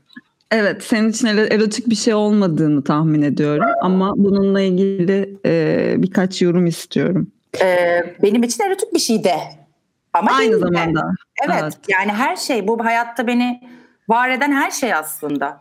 Evet, 0.50 0.82
senin 0.82 1.11
için 1.11 1.26
erotik 1.26 1.90
bir 1.90 1.94
şey 1.94 2.14
olmadığını 2.14 2.85
tahmin 2.85 3.23
ediyorum 3.23 3.66
ama 3.82 4.14
bununla 4.16 4.61
ilgili 4.61 5.37
e, 5.47 5.94
birkaç 5.99 6.42
yorum 6.42 6.66
istiyorum. 6.66 7.32
Ee, 7.62 8.14
benim 8.23 8.42
için 8.42 8.64
erotik 8.64 8.94
bir 8.94 8.99
şey 8.99 9.25
de. 9.25 9.37
Ama 10.12 10.30
Aynı 10.30 10.59
zamanda. 10.59 11.02
Evet, 11.47 11.56
evet, 11.62 11.75
yani 11.88 12.12
her 12.12 12.37
şey 12.37 12.68
bu 12.68 12.85
hayatta 12.85 13.26
beni 13.26 13.61
var 14.09 14.30
eden 14.30 14.52
her 14.52 14.70
şey 14.70 14.94
aslında. 14.94 15.61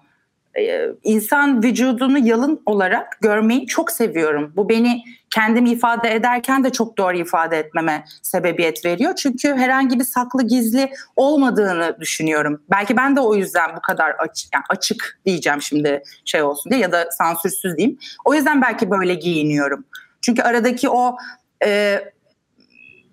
Ee, 0.58 0.90
insan 1.04 1.64
vücudunu 1.64 2.18
yalın 2.18 2.62
olarak 2.66 3.18
görmeyi 3.22 3.68
çok 3.68 3.92
seviyorum. 3.92 4.54
Bu 4.56 4.70
beni 4.70 5.04
kendimi 5.30 5.70
ifade 5.70 6.14
ederken 6.14 6.64
de 6.64 6.72
çok 6.72 6.98
doğru 6.98 7.18
ifade 7.18 7.58
etmeme 7.58 8.06
sebebiyet 8.22 8.86
veriyor. 8.86 9.16
Çünkü 9.16 9.56
herhangi 9.56 10.00
bir 10.00 10.04
saklı 10.04 10.48
gizli 10.48 10.92
olmadığını 11.16 11.98
düşünüyorum. 12.00 12.62
Belki 12.72 12.98
ben 12.98 13.16
de 13.16 13.20
o 13.20 13.36
yüzden 13.36 13.76
bu 13.76 13.82
kadar 13.82 14.10
açık, 14.12 14.54
yani 14.54 14.64
açık 14.70 15.20
diyeceğim 15.26 15.62
şimdi 15.62 16.04
şey 16.26 16.42
olsun 16.42 16.72
diye 16.72 16.82
ya 16.82 16.92
da 16.92 17.12
sansürsüz 17.12 17.78
diyeyim. 17.78 17.98
O 18.26 18.34
yüzden 18.34 18.62
belki 18.62 18.92
böyle 18.92 19.14
giyiniyorum. 19.14 19.86
Çünkü 20.22 20.42
aradaki 20.42 20.90
o 20.90 21.18
e, 21.66 22.02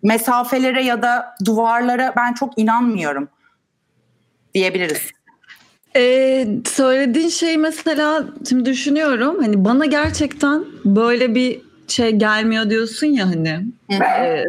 mesafelere 0.03 0.83
ya 0.83 1.03
da 1.03 1.35
duvarlara 1.45 2.13
ben 2.17 2.35
çok 2.35 2.59
inanmıyorum 2.59 3.29
diyebiliriz. 4.55 5.16
Ee, 5.97 6.49
söylediğin 6.65 7.29
şey 7.29 7.57
mesela 7.57 8.25
şimdi 8.49 8.65
düşünüyorum 8.65 9.37
hani 9.41 9.65
bana 9.65 9.87
gerçekten 9.87 10.65
böyle 10.85 11.35
bir 11.35 11.61
şey 11.89 12.11
gelmiyor 12.11 12.71
diyorsun 12.71 13.07
ya 13.07 13.27
hani. 13.27 13.67
E, 13.91 14.45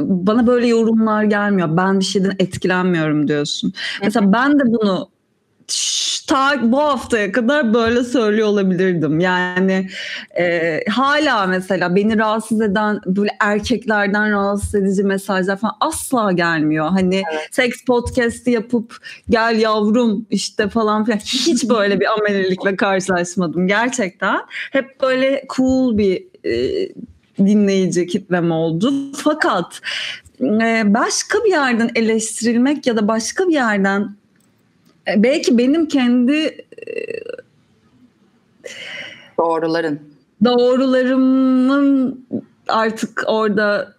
bana 0.00 0.46
böyle 0.46 0.66
yorumlar 0.66 1.24
gelmiyor. 1.24 1.76
Ben 1.76 2.00
bir 2.00 2.04
şeyden 2.04 2.32
etkilenmiyorum 2.38 3.28
diyorsun. 3.28 3.72
Mesela 4.02 4.32
ben 4.32 4.58
de 4.58 4.62
bunu 4.66 5.08
ta 6.26 6.72
bu 6.72 6.78
haftaya 6.78 7.32
kadar 7.32 7.74
böyle 7.74 8.04
söylüyor 8.04 8.48
olabilirdim. 8.48 9.20
Yani 9.20 9.88
e, 10.38 10.80
hala 10.88 11.46
mesela 11.46 11.96
beni 11.96 12.18
rahatsız 12.18 12.60
eden 12.60 13.00
böyle 13.06 13.30
erkeklerden 13.40 14.32
rahatsız 14.32 14.74
edici 14.74 15.02
mesajlar 15.02 15.56
falan 15.56 15.76
asla 15.80 16.32
gelmiyor. 16.32 16.88
Hani 16.88 17.22
evet. 17.32 17.48
seks 17.50 17.84
podcast'i 17.84 18.50
yapıp 18.50 18.96
gel 19.30 19.58
yavrum 19.60 20.26
işte 20.30 20.68
falan 20.68 21.04
filan 21.04 21.18
hiç 21.18 21.68
böyle 21.68 22.00
bir 22.00 22.06
amelilikle 22.12 22.76
karşılaşmadım 22.76 23.66
gerçekten. 23.66 24.40
Hep 24.70 25.00
böyle 25.00 25.44
cool 25.56 25.98
bir 25.98 26.24
e, 26.44 26.88
dinleyici 27.38 28.06
kitlem 28.06 28.50
oldu. 28.50 28.92
Fakat 29.16 29.80
e, 30.40 30.82
başka 30.86 31.44
bir 31.44 31.50
yerden 31.50 31.90
eleştirilmek 31.94 32.86
ya 32.86 32.96
da 32.96 33.08
başka 33.08 33.48
bir 33.48 33.54
yerden 33.54 34.21
belki 35.06 35.58
benim 35.58 35.88
kendi 35.88 36.36
e, 36.36 36.92
doğruların 39.38 40.00
doğrularımın 40.44 42.24
artık 42.68 43.24
orada 43.26 43.94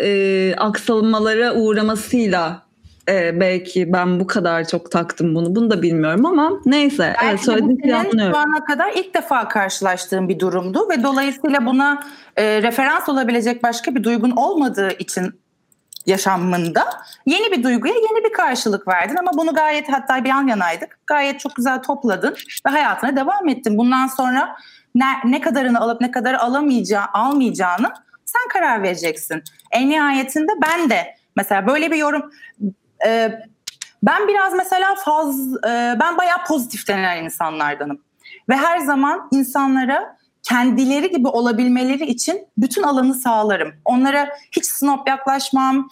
e, 0.00 0.54
aksalmalara 0.56 1.54
uğramasıyla 1.54 2.64
e, 3.08 3.40
belki 3.40 3.92
ben 3.92 4.20
bu 4.20 4.26
kadar 4.26 4.68
çok 4.68 4.90
taktım 4.90 5.34
bunu. 5.34 5.56
Bunu 5.56 5.70
da 5.70 5.82
bilmiyorum 5.82 6.26
ama 6.26 6.52
neyse. 6.66 7.14
Belki 7.22 7.26
evet, 7.26 7.40
söylediğin 7.40 8.18
Şu 8.18 8.36
ana 8.36 8.64
kadar 8.64 8.92
ilk 8.92 9.14
defa 9.14 9.48
karşılaştığım 9.48 10.28
bir 10.28 10.38
durumdu 10.38 10.88
ve 10.90 11.02
dolayısıyla 11.02 11.66
buna 11.66 12.02
e, 12.36 12.62
referans 12.62 13.08
olabilecek 13.08 13.62
başka 13.62 13.94
bir 13.94 14.04
duygun 14.04 14.30
olmadığı 14.30 14.90
için 14.98 15.34
yaşamında 16.06 16.84
yeni 17.26 17.52
bir 17.52 17.62
duyguya 17.62 17.94
yeni 17.94 18.24
bir 18.24 18.32
karşılık 18.32 18.88
verdin 18.88 19.16
ama 19.16 19.30
bunu 19.34 19.54
gayet 19.54 19.92
hatta 19.92 20.24
bir 20.24 20.28
yan 20.28 20.46
yanaydık. 20.46 20.98
Gayet 21.06 21.40
çok 21.40 21.56
güzel 21.56 21.82
topladın 21.82 22.36
ve 22.66 22.70
hayatına 22.70 23.16
devam 23.16 23.48
ettin. 23.48 23.78
Bundan 23.78 24.06
sonra 24.06 24.56
ne, 24.94 25.04
ne 25.24 25.40
kadarını 25.40 25.80
alıp 25.80 26.00
ne 26.00 26.10
kadar 26.10 26.34
alamayacağı, 26.34 27.04
almayacağını 27.12 27.92
sen 28.24 28.48
karar 28.52 28.82
vereceksin. 28.82 29.42
En 29.70 29.90
nihayetinde 29.90 30.52
ben 30.62 30.90
de 30.90 31.16
mesela 31.36 31.66
böyle 31.66 31.90
bir 31.90 31.96
yorum 31.96 32.30
e, 33.06 33.40
ben 34.02 34.28
biraz 34.28 34.54
mesela 34.54 34.94
faz 34.94 35.56
e, 35.56 35.96
ben 36.00 36.18
bayağı 36.18 36.44
pozitif 36.48 36.88
denen 36.88 37.24
insanlardanım. 37.24 38.00
Ve 38.48 38.56
her 38.56 38.78
zaman 38.78 39.28
insanlara 39.32 40.16
kendileri 40.44 41.10
gibi 41.10 41.28
olabilmeleri 41.28 42.06
için 42.06 42.46
bütün 42.58 42.82
alanı 42.82 43.14
sağlarım. 43.14 43.72
Onlara 43.84 44.28
hiç 44.52 44.66
snob 44.66 45.08
yaklaşmam. 45.08 45.88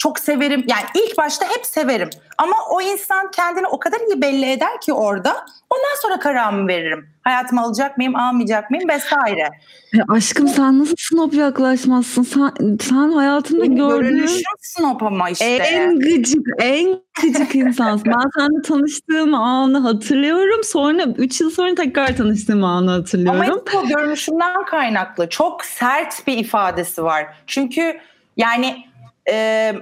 Çok 0.00 0.18
severim. 0.18 0.64
Yani 0.68 0.82
ilk 0.94 1.18
başta 1.18 1.46
hep 1.46 1.66
severim. 1.66 2.10
Ama 2.38 2.56
o 2.70 2.80
insan 2.80 3.30
kendini 3.30 3.66
o 3.66 3.78
kadar 3.78 3.98
iyi 4.00 4.22
belli 4.22 4.50
eder 4.50 4.80
ki 4.80 4.92
orada. 4.92 5.46
Ondan 5.70 6.00
sonra 6.02 6.18
kararımı 6.18 6.68
veririm. 6.68 7.08
Hayatıma 7.22 7.62
alacak 7.62 7.98
mıyım, 7.98 8.16
almayacak 8.16 8.70
mıyım 8.70 8.88
vesaire. 8.88 9.48
Ya 9.92 10.04
aşkım 10.08 10.48
sen 10.48 10.78
nasıl 10.78 10.94
snob 10.98 11.32
yaklaşmazsın? 11.32 12.22
Sen, 12.22 12.78
sen 12.80 13.12
hayatında 13.12 13.62
Benim 13.62 13.76
gördüğün... 13.76 14.08
Görünüşüm 14.08 14.42
snob 14.60 15.00
ama 15.00 15.30
işte. 15.30 15.44
En 15.44 16.00
gıcık, 16.00 16.46
en 16.58 17.00
gıcık 17.22 17.54
insansın. 17.54 18.06
ben 18.06 18.30
seninle 18.36 18.62
tanıştığım 18.62 19.34
anı 19.34 19.78
hatırlıyorum. 19.78 20.64
Sonra 20.64 21.02
3 21.02 21.40
yıl 21.40 21.50
sonra 21.50 21.74
tekrar 21.74 22.16
tanıştığım 22.16 22.64
anı 22.64 22.90
hatırlıyorum. 22.90 23.40
Ama 23.40 23.54
işte 23.66 23.78
o 23.78 23.86
görünüşümden 23.86 24.64
kaynaklı. 24.64 25.28
Çok 25.28 25.64
sert 25.64 26.26
bir 26.26 26.38
ifadesi 26.38 27.04
var. 27.04 27.26
Çünkü 27.46 28.00
yani 28.36 28.89
e, 29.28 29.74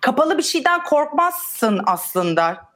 kapalı 0.00 0.38
bir 0.38 0.42
şeyden 0.42 0.84
korkmazsın 0.84 1.80
aslında. 1.86 2.68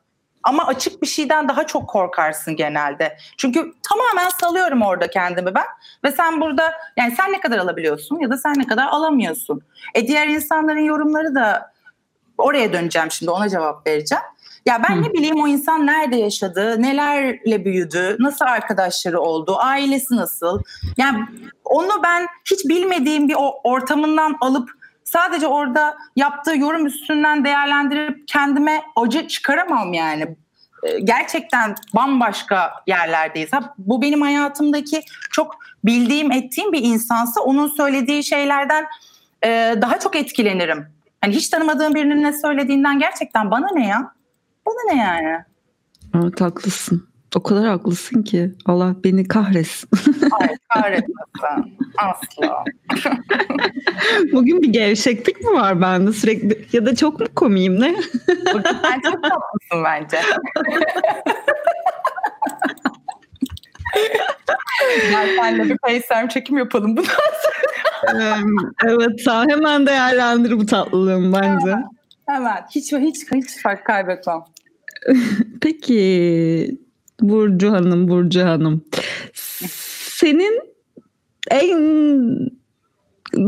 Ama 0.43 0.67
açık 0.67 1.03
bir 1.03 1.07
şeyden 1.07 1.49
daha 1.49 1.67
çok 1.67 1.89
korkarsın 1.89 2.57
genelde. 2.57 3.17
Çünkü 3.37 3.73
tamamen 3.89 4.31
salıyorum 4.41 4.83
orada 4.83 5.11
kendimi 5.11 5.55
ben. 5.55 5.67
Ve 6.05 6.13
sen 6.13 6.41
burada 6.41 6.73
yani 6.97 7.15
sen 7.17 7.33
ne 7.33 7.41
kadar 7.41 7.59
alabiliyorsun 7.59 8.19
ya 8.19 8.31
da 8.31 8.37
sen 8.37 8.55
ne 8.57 8.67
kadar 8.67 8.87
alamıyorsun. 8.87 9.63
E 9.95 10.09
diğer 10.09 10.29
insanların 10.29 10.81
yorumları 10.81 11.35
da 11.35 11.73
oraya 12.39 12.73
döneceğim 12.73 13.11
şimdi 13.11 13.31
ona 13.31 13.49
cevap 13.49 13.87
vereceğim. 13.87 14.25
Ya 14.67 14.83
ben 14.89 14.97
Hı. 14.97 15.03
ne 15.03 15.13
bileyim 15.13 15.43
o 15.43 15.49
insan 15.49 15.87
nerede 15.87 16.17
yaşadı, 16.17 16.83
nelerle 16.83 17.65
büyüdü, 17.65 18.17
nasıl 18.19 18.45
arkadaşları 18.45 19.21
oldu, 19.21 19.57
ailesi 19.59 20.17
nasıl? 20.17 20.63
Yani 20.97 21.25
onu 21.65 22.03
ben 22.03 22.27
hiç 22.45 22.65
bilmediğim 22.65 23.29
bir 23.29 23.37
ortamından 23.65 24.37
alıp 24.41 24.71
sadece 25.13 25.47
orada 25.47 25.97
yaptığı 26.17 26.57
yorum 26.59 26.87
üstünden 26.87 27.45
değerlendirip 27.45 28.29
kendime 28.29 28.83
acı 28.97 29.29
çıkaramam 29.29 29.93
yani. 29.93 30.37
Ee, 30.83 31.01
gerçekten 31.01 31.75
bambaşka 31.95 32.73
yerlerdeyiz. 32.87 33.51
bu 33.79 34.03
benim 34.03 34.23
hayatımdaki 34.23 35.03
çok 35.31 35.57
bildiğim, 35.85 36.33
ettiğim 36.33 36.73
bir 36.73 36.83
insansa 36.83 37.41
onun 37.41 37.69
söylediği 37.69 38.25
şeylerden 38.25 38.87
e, 39.45 39.75
daha 39.83 39.99
çok 39.99 40.17
etkilenirim. 40.17 40.87
Hani 41.21 41.35
hiç 41.35 41.49
tanımadığım 41.49 41.95
birinin 41.95 42.23
ne 42.23 42.33
söylediğinden 42.33 42.99
gerçekten 42.99 43.51
bana 43.51 43.67
ne 43.75 43.89
ya? 43.89 44.13
Bana 44.67 44.95
ne 44.95 45.01
yani? 45.01 45.45
Evet 46.15 46.41
haklısın. 46.41 47.12
O 47.37 47.43
kadar 47.43 47.67
haklısın 47.67 48.23
ki. 48.23 48.51
Allah 48.67 48.97
beni 49.05 49.29
kahretsin. 49.29 49.91
Hayır 50.31 50.59
kahretmesin. 50.69 51.79
Asla. 51.99 52.65
Bugün 54.33 54.63
bir 54.63 54.69
gevşeklik 54.69 55.41
mi 55.41 55.53
var 55.53 55.81
bende 55.81 56.13
sürekli? 56.13 56.67
Ya 56.73 56.87
da 56.87 56.97
çok 56.97 57.21
mu 57.21 57.27
komiyim 57.37 57.81
ne? 57.81 57.95
Bugün 58.29 58.63
sen 58.83 59.01
çok 59.01 59.23
tatlısın 59.23 59.85
bence. 59.85 60.19
Gel 65.11 65.37
senle 65.37 65.65
bir 65.65 65.79
FaceTime 65.79 66.29
çekim 66.29 66.59
yapalım 66.59 66.97
bundan 66.97 67.13
sonra. 67.43 68.39
evet 68.85 69.21
sağ 69.21 69.47
hemen 69.49 69.87
değerlendir 69.87 70.59
bu 70.59 70.67
tatlılığım 70.67 71.33
bence. 71.33 71.71
Hemen, 71.71 71.89
hemen. 72.27 72.65
Hiç 72.75 72.93
hiç 72.93 73.33
hiç 73.33 73.63
fark 73.63 73.87
kaybetmem. 73.87 74.41
Peki 75.61 76.83
Burcu 77.23 77.73
Hanım, 77.73 78.09
Burcu 78.09 78.41
Hanım. 78.41 78.85
Senin 80.09 80.61
en 81.51 81.79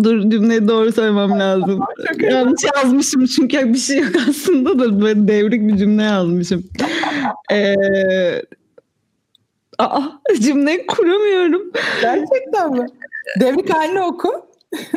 dur 0.05 0.31
cümleyi 0.31 0.69
doğru 0.69 0.93
söylemem 0.93 1.41
lazım. 1.41 1.81
Yanlış 2.21 2.61
yazmışım 2.77 3.27
çünkü 3.27 3.73
bir 3.73 3.79
şey 3.79 3.99
yok 3.99 4.13
aslında 4.29 4.79
da 4.79 5.01
böyle 5.01 5.29
devrik 5.29 5.69
bir 5.69 5.77
cümle 5.77 6.03
yazmışım. 6.03 6.65
Ee, 7.53 7.75
aa, 9.79 10.01
cümleyi 10.41 10.87
kuramıyorum. 10.87 11.73
Gerçekten 12.03 12.73
mi? 12.73 12.87
Devrik 13.41 13.75
halini 13.75 14.03
oku. 14.03 14.47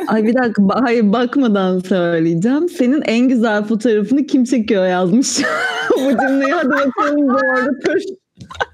Ay 0.08 0.24
bir 0.24 0.34
dakika 0.34 0.62
hayır 0.82 1.12
bakmadan 1.12 1.78
söyleyeceğim. 1.78 2.68
Senin 2.68 3.02
en 3.02 3.28
güzel 3.28 3.64
fotoğrafını 3.64 4.26
kim 4.26 4.44
çekiyor 4.44 4.86
yazmış. 4.86 5.38
Bu 5.90 6.10
cümleyi 6.10 6.52
hadi 6.52 6.70
bakalım 6.70 7.28
doğru. 7.28 8.00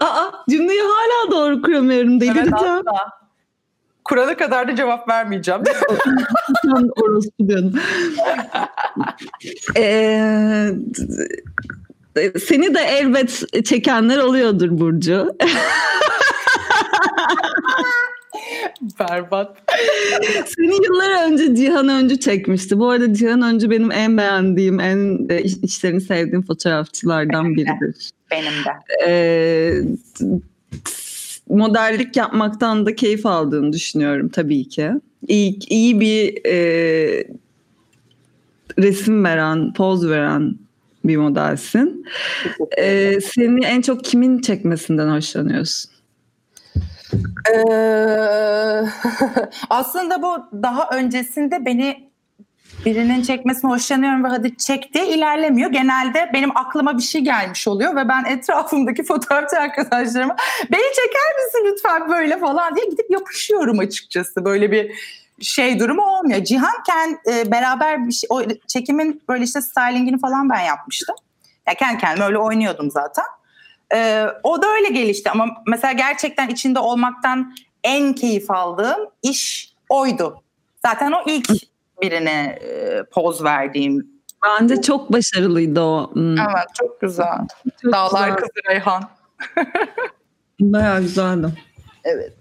Aa 0.00 0.30
cümleyi 0.50 0.80
hala 0.80 1.30
doğru 1.30 1.62
kuramıyorum 1.62 2.20
delireceğim. 2.20 2.52
Evet, 2.66 2.84
Kurana 4.04 4.36
kadar 4.36 4.68
da 4.68 4.76
cevap 4.76 5.08
vermeyeceğim. 5.08 5.62
Sen 6.64 7.48
diyordun. 7.48 7.80
ee, 9.76 10.70
seni 12.46 12.74
de 12.74 12.80
elbet 12.80 13.64
çekenler 13.64 14.18
oluyordur 14.18 14.78
Burcu. 14.78 15.36
Berbat. 19.12 19.56
Seni 20.46 20.74
yıllar 20.84 21.30
önce 21.30 21.56
Cihan 21.56 21.88
Öncü 21.88 22.20
çekmişti. 22.20 22.78
Bu 22.78 22.90
arada 22.90 23.14
Cihan 23.14 23.42
Öncü 23.42 23.70
benim 23.70 23.92
en 23.92 24.16
beğendiğim, 24.18 24.80
en 24.80 25.28
e, 25.28 25.42
işlerini 25.42 26.00
sevdiğim 26.00 26.42
fotoğrafçılardan 26.42 27.54
biridir. 27.54 28.10
Benim 28.30 28.52
de. 28.52 29.06
Ee, 29.08 29.74
modellik 31.48 32.16
yapmaktan 32.16 32.86
da 32.86 32.94
keyif 32.94 33.26
aldığını 33.26 33.72
düşünüyorum 33.72 34.28
tabii 34.28 34.68
ki. 34.68 34.90
İyi, 35.28 35.58
iyi 35.68 36.00
bir 36.00 36.44
e, 36.46 37.24
resim 38.78 39.24
veren, 39.24 39.72
poz 39.72 40.08
veren 40.08 40.56
bir 41.04 41.16
modelsin. 41.16 42.06
Ee, 42.78 43.18
seni 43.34 43.64
en 43.64 43.80
çok 43.80 44.04
kimin 44.04 44.38
çekmesinden 44.38 45.08
hoşlanıyorsun? 45.08 45.91
Ee, 47.54 48.84
aslında 49.70 50.22
bu 50.22 50.62
daha 50.62 50.88
öncesinde 50.96 51.64
beni 51.66 52.12
birinin 52.86 53.22
çekmesine 53.22 53.70
hoşlanıyorum 53.70 54.24
ve 54.24 54.28
hadi 54.28 54.56
çek 54.56 54.94
diye 54.94 55.08
ilerlemiyor. 55.08 55.70
Genelde 55.70 56.30
benim 56.32 56.56
aklıma 56.56 56.98
bir 56.98 57.02
şey 57.02 57.20
gelmiş 57.20 57.68
oluyor 57.68 57.96
ve 57.96 58.08
ben 58.08 58.24
etrafımdaki 58.24 59.02
fotoğrafçı 59.08 59.58
arkadaşlarıma 59.58 60.36
beni 60.72 60.82
çeker 60.94 61.44
misin 61.44 61.66
lütfen 61.66 62.08
böyle 62.08 62.38
falan 62.38 62.76
diye 62.76 62.86
gidip 62.86 63.10
yapışıyorum 63.10 63.78
açıkçası. 63.78 64.44
Böyle 64.44 64.72
bir 64.72 64.92
şey 65.40 65.78
durumu 65.78 66.02
olmuyor. 66.02 66.44
Cihanken 66.44 67.18
e, 67.26 67.50
beraber 67.50 68.06
bir 68.06 68.12
şey, 68.12 68.28
o 68.30 68.42
çekimin 68.66 69.22
böyle 69.28 69.44
işte 69.44 69.60
stylingini 69.60 70.20
falan 70.20 70.50
ben 70.50 70.60
yapmıştım. 70.60 71.16
Ya 71.68 71.74
kendi 71.74 71.98
kendime 72.00 72.26
öyle 72.26 72.38
oynuyordum 72.38 72.90
zaten. 72.90 73.24
E, 73.94 74.26
o 74.42 74.62
da 74.62 74.66
öyle 74.66 74.88
gelişti 74.88 75.30
ama 75.30 75.46
mesela 75.66 75.92
gerçekten 75.92 76.48
içinde 76.48 76.78
olmaktan 76.78 77.54
en 77.84 78.12
keyif 78.12 78.50
aldığım 78.50 79.08
iş 79.22 79.72
oydu. 79.88 80.42
Zaten 80.86 81.12
o 81.12 81.18
ilk 81.26 81.48
birine 82.02 82.58
e, 82.62 83.02
poz 83.12 83.44
verdiğim. 83.44 84.12
Bence 84.44 84.82
çok 84.82 85.12
başarılıydı 85.12 85.80
o. 85.80 86.10
Hmm. 86.14 86.38
Evet 86.38 86.68
çok 86.80 87.00
güzel. 87.00 87.38
Çok 87.82 87.92
Dağlar 87.92 88.28
güzel. 88.28 88.36
Kızı 88.36 88.68
Reyhan. 88.70 89.02
Bayağı 90.60 91.00
güzeldi. 91.00 91.46
Evet. 92.04 92.32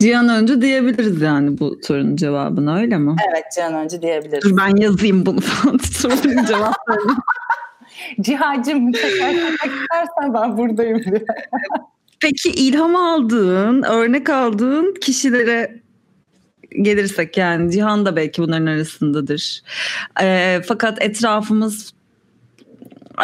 Cihan 0.00 0.28
Öncü 0.28 0.62
diyebiliriz 0.62 1.20
yani 1.20 1.58
bu 1.58 1.78
sorunun 1.82 2.16
cevabını 2.16 2.80
öyle 2.80 2.98
mi? 2.98 3.16
Evet 3.30 3.44
Cihan 3.54 3.74
Öncü 3.74 4.02
diyebiliriz. 4.02 4.44
Dur 4.44 4.56
ben 4.56 4.76
yazayım 4.76 5.26
bunu 5.26 5.40
falan 5.40 5.78
sorunun 5.78 6.44
cevaplarını. 6.44 7.16
Cihacım 8.20 8.92
çekersen 8.92 9.52
istersen 9.52 10.34
ben 10.34 10.56
buradayım 10.56 11.04
diye. 11.04 11.24
Peki 12.20 12.50
ilham 12.50 12.96
aldığın, 12.96 13.82
örnek 13.82 14.30
aldığın 14.30 14.94
kişilere 15.00 15.82
gelirsek 16.82 17.36
yani 17.36 17.72
Cihan 17.72 18.06
da 18.06 18.16
belki 18.16 18.42
bunların 18.42 18.66
arasındadır. 18.66 19.62
E, 20.22 20.60
fakat 20.66 21.02
etrafımız 21.02 21.92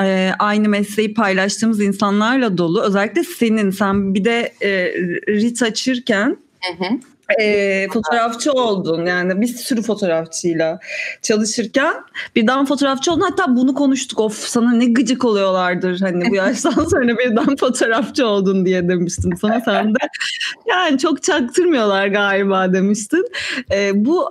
e, 0.02 0.32
aynı 0.38 0.68
mesleği 0.68 1.14
paylaştığımız 1.14 1.80
insanlarla 1.80 2.58
dolu. 2.58 2.82
Özellikle 2.82 3.24
senin 3.24 3.70
sen 3.70 4.14
bir 4.14 4.24
de 4.24 4.52
e, 4.62 4.92
rit 5.28 5.62
açırken 5.62 6.36
hı 6.60 6.84
hı 6.84 6.98
e, 7.40 7.88
fotoğrafçı 7.92 8.52
oldun 8.52 9.06
yani 9.06 9.40
bir 9.40 9.46
sürü 9.46 9.82
fotoğrafçıyla 9.82 10.78
çalışırken 11.22 11.94
birden 12.36 12.66
fotoğrafçı 12.66 13.12
oldun. 13.12 13.20
Hatta 13.20 13.56
bunu 13.56 13.74
konuştuk. 13.74 14.20
Of 14.20 14.34
sana 14.34 14.72
ne 14.72 14.86
gıcık 14.86 15.24
oluyorlardır 15.24 16.00
hani 16.00 16.30
bu 16.30 16.34
yaştan 16.34 16.70
sonra 16.90 17.18
birden 17.18 17.56
fotoğrafçı 17.56 18.26
oldun 18.26 18.66
diye 18.66 18.88
demiştin 18.88 19.34
sana. 19.34 19.60
Sen 19.60 19.94
de 19.94 19.98
yani 20.66 20.98
çok 20.98 21.22
çaktırmıyorlar 21.22 22.06
galiba 22.06 22.72
demiştin. 22.72 23.26
E, 23.72 24.04
bu 24.04 24.28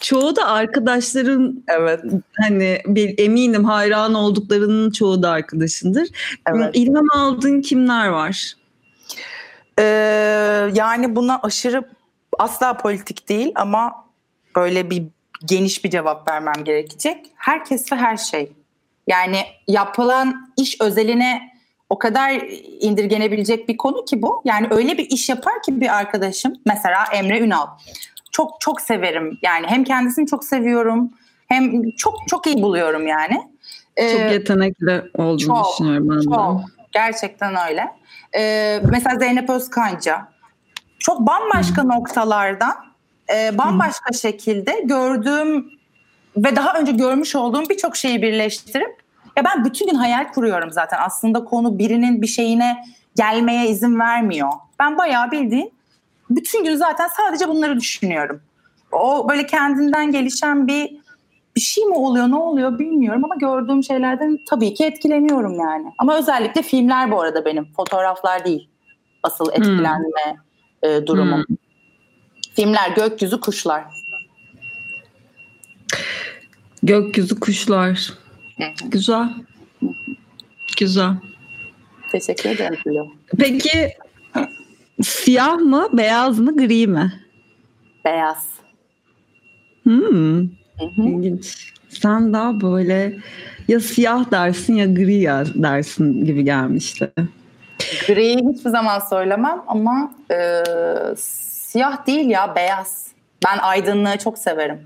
çoğu 0.00 0.36
da 0.36 0.48
arkadaşların 0.48 1.64
evet. 1.68 2.00
hani 2.40 2.78
bir 2.86 3.14
eminim 3.18 3.64
hayran 3.64 4.14
olduklarının 4.14 4.90
çoğu 4.90 5.22
da 5.22 5.30
arkadaşındır. 5.30 6.08
Evet. 6.54 6.70
ilham 6.74 7.06
aldığın 7.14 7.60
kimler 7.60 8.08
var? 8.08 8.54
Ee, 9.78 9.82
yani 10.74 11.16
buna 11.16 11.40
aşırı 11.42 11.84
asla 12.38 12.76
politik 12.76 13.28
değil 13.28 13.52
ama 13.54 14.04
böyle 14.56 14.90
bir 14.90 15.02
geniş 15.44 15.84
bir 15.84 15.90
cevap 15.90 16.30
vermem 16.30 16.64
gerekecek. 16.64 17.26
Herkes 17.36 17.92
ve 17.92 17.96
her 17.96 18.16
şey. 18.16 18.52
Yani 19.06 19.38
yapılan 19.68 20.52
iş 20.56 20.80
özeline 20.80 21.56
o 21.90 21.98
kadar 21.98 22.30
indirgenebilecek 22.80 23.68
bir 23.68 23.76
konu 23.76 24.04
ki 24.04 24.22
bu. 24.22 24.42
Yani 24.44 24.66
öyle 24.70 24.98
bir 24.98 25.10
iş 25.10 25.28
yapar 25.28 25.62
ki 25.62 25.80
bir 25.80 25.96
arkadaşım 25.96 26.54
mesela 26.66 27.04
Emre 27.12 27.40
Ünal. 27.40 27.66
Çok 28.32 28.60
çok 28.60 28.80
severim. 28.80 29.38
Yani 29.42 29.66
hem 29.66 29.84
kendisini 29.84 30.26
çok 30.26 30.44
seviyorum 30.44 31.10
hem 31.48 31.90
çok 31.90 32.14
çok 32.28 32.46
iyi 32.46 32.62
buluyorum 32.62 33.06
yani. 33.06 33.50
Ee, 33.96 34.10
çok 34.10 34.20
yetenekli 34.32 35.02
olduğunu 35.14 35.38
çok, 35.38 35.72
düşünüyorum 35.72 36.08
ben 36.10 36.20
çok, 36.20 36.58
de. 36.58 36.64
Gerçekten 36.92 37.68
öyle. 37.68 37.86
Ee, 38.38 38.80
mesela 38.90 39.18
Zeynep 39.18 39.50
Özkanca 39.50 40.28
çok 40.98 41.20
bambaşka 41.20 41.82
noktalardan 41.82 42.74
e, 43.34 43.58
bambaşka 43.58 44.12
şekilde 44.12 44.80
gördüğüm 44.84 45.70
ve 46.36 46.56
daha 46.56 46.78
önce 46.78 46.92
görmüş 46.92 47.36
olduğum 47.36 47.68
birçok 47.68 47.96
şeyi 47.96 48.22
birleştirip 48.22 49.02
ya 49.36 49.44
ben 49.44 49.64
bütün 49.64 49.86
gün 49.86 49.94
hayal 49.94 50.32
kuruyorum 50.32 50.72
zaten. 50.72 50.98
Aslında 51.00 51.44
konu 51.44 51.78
birinin 51.78 52.22
bir 52.22 52.26
şeyine 52.26 52.84
gelmeye 53.16 53.68
izin 53.68 54.00
vermiyor. 54.00 54.48
Ben 54.78 54.98
bayağı 54.98 55.30
bildiğin 55.30 55.72
bütün 56.30 56.64
gün 56.64 56.76
zaten 56.76 57.08
sadece 57.08 57.48
bunları 57.48 57.80
düşünüyorum. 57.80 58.40
O 58.92 59.28
böyle 59.28 59.46
kendinden 59.46 60.12
gelişen 60.12 60.66
bir 60.66 61.06
bir 61.56 61.60
şey 61.60 61.84
mi 61.84 61.94
oluyor 61.94 62.30
ne 62.30 62.36
oluyor 62.36 62.78
bilmiyorum 62.78 63.24
ama 63.24 63.34
gördüğüm 63.34 63.84
şeylerden 63.84 64.38
tabii 64.48 64.74
ki 64.74 64.84
etkileniyorum 64.84 65.60
yani. 65.60 65.92
Ama 65.98 66.16
özellikle 66.16 66.62
filmler 66.62 67.10
bu 67.10 67.20
arada 67.20 67.44
benim 67.44 67.72
fotoğraflar 67.76 68.44
değil 68.44 68.68
asıl 69.22 69.52
etkilenme 69.52 70.24
hmm 70.26 70.45
e, 70.86 71.06
durumum. 71.06 71.44
Hmm. 71.48 71.56
Filmler 72.56 72.90
gökyüzü 72.96 73.40
kuşlar. 73.40 73.84
Gökyüzü 76.82 77.40
kuşlar. 77.40 78.12
Güzel. 78.84 79.28
Güzel. 80.78 81.12
Teşekkür 82.12 82.50
ederim. 82.50 82.76
Peki 83.38 83.92
siyah 85.02 85.56
mı, 85.56 85.88
beyaz 85.92 86.38
mı, 86.38 86.56
gri 86.56 86.86
mi? 86.86 87.12
Beyaz. 88.04 88.48
Hmm. 89.82 90.42
İlginç. 90.96 91.72
Sen 91.88 92.32
daha 92.32 92.60
böyle 92.60 93.18
ya 93.68 93.80
siyah 93.80 94.30
dersin 94.30 94.74
ya 94.74 94.86
gri 94.86 95.24
dersin 95.62 96.24
gibi 96.24 96.44
gelmişti. 96.44 97.12
Griyi 98.06 98.36
hiçbir 98.36 98.70
zaman 98.70 98.98
söylemem 98.98 99.62
ama 99.66 100.14
e, 100.30 100.62
siyah 101.16 102.06
değil 102.06 102.26
ya 102.26 102.52
beyaz. 102.56 103.06
Ben 103.46 103.58
aydınlığı 103.58 104.18
çok 104.18 104.38
severim. 104.38 104.78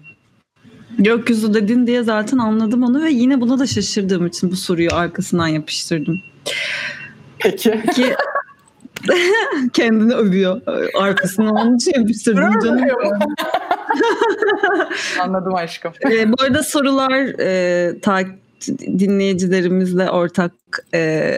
Gökyüzü 0.98 1.54
dedin 1.54 1.86
diye 1.86 2.02
zaten 2.02 2.38
anladım 2.38 2.82
onu 2.82 3.04
ve 3.04 3.10
yine 3.10 3.40
buna 3.40 3.58
da 3.58 3.66
şaşırdığım 3.66 4.26
için 4.26 4.50
bu 4.50 4.56
soruyu 4.56 4.94
arkasından 4.94 5.46
yapıştırdım. 5.46 6.16
Peki. 7.38 7.82
Ki 7.94 8.14
kendini 9.72 10.14
övüyor. 10.14 10.60
Arkasından 10.98 11.54
onun 11.54 11.76
için 11.76 11.92
yapıştırdım 12.00 12.60
canım. 12.60 12.84
Anladım 15.20 15.54
aşkım. 15.54 15.92
Ee, 16.10 16.32
bu 16.32 16.34
arada 16.42 16.62
sorular 16.62 17.40
e, 17.40 18.00
ta, 18.00 18.20
dinleyicilerimizle 18.98 20.10
ortak 20.10 20.52
e, 20.94 21.34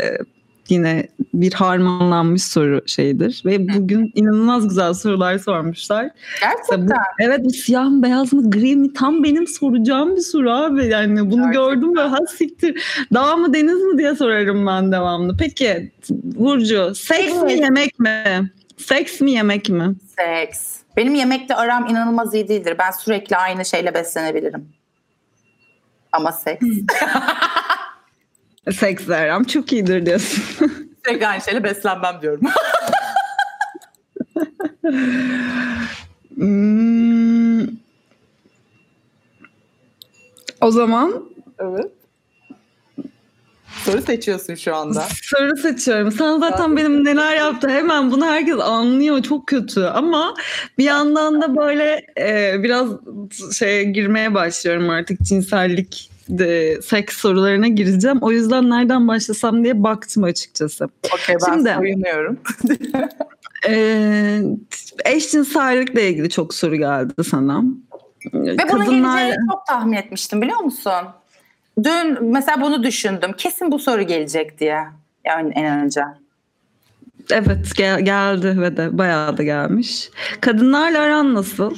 yine 0.73 1.09
bir 1.35 1.53
harmanlanmış 1.53 2.43
soru 2.43 2.83
şeydir. 2.87 3.43
Ve 3.45 3.69
bugün 3.69 4.13
inanılmaz 4.15 4.69
güzel 4.69 4.95
sorular 4.95 5.39
sormuşlar. 5.39 6.11
Gerçekten. 6.41 6.89
Bu, 6.89 6.93
evet 7.19 7.45
bu 7.45 7.51
siyah 7.51 7.89
mı 7.89 8.03
beyaz 8.03 8.33
mı 8.33 8.51
gri 8.51 8.77
mi 8.77 8.93
tam 8.93 9.25
benim 9.25 9.47
soracağım 9.47 10.17
bir 10.17 10.21
soru 10.21 10.53
abi. 10.53 10.87
Yani 10.87 11.31
bunu 11.31 11.43
Gerçekten. 11.43 11.53
gördüm 11.53 11.97
ve 11.97 12.01
ha 12.01 12.19
siktir. 12.37 12.83
Dağ 13.15 13.37
mı 13.37 13.55
deniz 13.55 13.83
mi 13.83 13.99
diye 13.99 14.15
sorarım 14.15 14.67
ben 14.67 14.93
devamlı. 14.93 15.37
Peki 15.37 15.93
Burcu 16.11 16.95
seks 16.95 17.33
evet. 17.33 17.43
mi 17.43 17.53
yemek 17.53 17.99
mi? 17.99 18.51
Seks 18.77 19.21
mi 19.21 19.31
yemek 19.31 19.69
mi? 19.69 19.95
Seks. 20.19 20.77
Benim 20.97 21.15
yemekle 21.15 21.55
aram 21.55 21.87
inanılmaz 21.87 22.35
iyi 22.35 22.49
değildir. 22.49 22.77
Ben 22.79 22.91
sürekli 22.91 23.37
aynı 23.37 23.65
şeyle 23.65 23.95
beslenebilirim. 23.95 24.69
Ama 26.13 26.33
seks. 26.33 26.67
Seks 28.71 29.11
aram 29.11 29.45
çok 29.45 29.73
iyidir 29.73 30.07
diyorsun. 30.07 30.45
Sürekli 31.05 31.27
aynı 31.27 31.43
şeyle 31.43 31.65
beslenmem 31.65 32.23
diyorum. 32.23 32.43
hmm. 36.37 37.63
O 40.61 40.71
zaman 40.71 41.33
Evet. 41.59 41.91
Soru 43.85 44.03
seçiyorsun 44.03 44.55
şu 44.55 44.77
anda. 44.77 45.07
Soru 45.23 45.57
seçiyorum. 45.57 46.13
Sen 46.13 46.39
zaten 46.39 46.77
benim 46.77 47.05
neler 47.05 47.37
yaptı 47.37 47.69
hemen 47.69 48.11
bunu 48.11 48.27
herkes 48.27 48.59
anlıyor. 48.61 49.23
Çok 49.23 49.47
kötü 49.47 49.81
ama 49.81 50.35
bir 50.79 50.85
yandan 50.85 51.43
da 51.43 51.57
böyle 51.57 52.07
e, 52.19 52.57
biraz 52.63 52.89
şeye 53.59 53.85
girmeye 53.85 54.35
başlıyorum 54.35 54.91
artık 54.91 55.21
cinsellik 55.21 56.12
de, 56.29 56.83
seks 56.83 57.17
sorularına 57.17 57.69
gireceğim. 57.69 58.19
O 58.21 58.31
yüzden 58.31 58.71
nereden 58.71 59.09
başlasam 59.09 59.65
diye 59.65 59.83
baktım 59.83 60.25
açıkçası. 60.25 60.89
Okey 61.15 61.37
ben 61.49 61.53
Şimdi, 61.53 61.75
soyunuyorum. 61.75 62.39
e, 63.69 64.43
eşcinsellikle 65.05 66.11
ilgili 66.11 66.31
çok 66.31 66.55
soru 66.55 66.77
geldi 66.77 67.25
sana. 67.31 67.63
Ve 68.35 68.57
Kadınlar... 68.57 68.87
bunun 68.87 69.03
geleceğini 69.03 69.47
çok 69.53 69.67
tahmin 69.67 69.97
etmiştim 69.97 70.43
biliyor 70.43 70.59
musun? 70.59 70.93
Dün 71.83 72.25
mesela 72.25 72.61
bunu 72.61 72.83
düşündüm. 72.83 73.33
Kesin 73.37 73.73
bu 73.73 73.79
soru 73.79 74.03
gelecek 74.03 74.61
diye. 74.61 74.85
Yani 75.25 75.53
en 75.55 75.85
önce. 75.85 76.03
Evet 77.31 77.77
gel- 77.77 78.01
geldi 78.01 78.61
ve 78.61 78.77
de 78.77 78.99
bayağı 78.99 79.37
da 79.37 79.43
gelmiş. 79.43 80.11
Kadınlarla 80.41 81.01
aran 81.01 81.35
nasıl? 81.35 81.77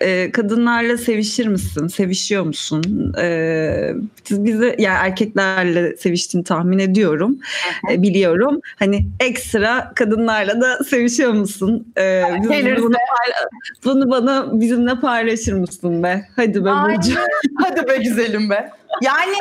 Ee, 0.00 0.30
kadınlarla 0.32 0.98
sevişir 0.98 1.46
misin? 1.46 1.88
Sevişiyor 1.88 2.44
musun? 2.44 3.12
Ee, 3.18 3.92
bizi 4.30 4.74
yani 4.78 4.98
erkeklerle 5.00 5.96
seviştiğini 5.96 6.44
tahmin 6.44 6.78
ediyorum. 6.78 7.38
Ee, 7.90 8.02
biliyorum. 8.02 8.60
Hani 8.78 9.06
ekstra 9.20 9.92
kadınlarla 9.94 10.60
da 10.60 10.84
sevişiyor 10.84 11.32
musun? 11.32 11.92
Gelirse. 11.96 12.82
bunu, 12.82 12.94
bunu 13.84 14.10
bana 14.10 14.60
bizimle 14.60 15.00
paylaşır 15.00 15.52
mısın 15.52 16.02
be? 16.02 16.28
Hadi 16.36 16.64
be 16.64 16.70
Burcu. 16.70 17.14
Hadi 17.58 17.88
be 17.88 17.96
güzelim 17.96 18.50
be. 18.50 18.70
Yani 19.02 19.36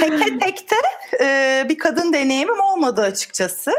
teke 0.00 0.38
tekte 0.38 0.76
e, 1.20 1.66
bir 1.68 1.78
kadın 1.78 2.12
deneyimim 2.12 2.60
olmadı 2.60 3.00
açıkçası. 3.00 3.70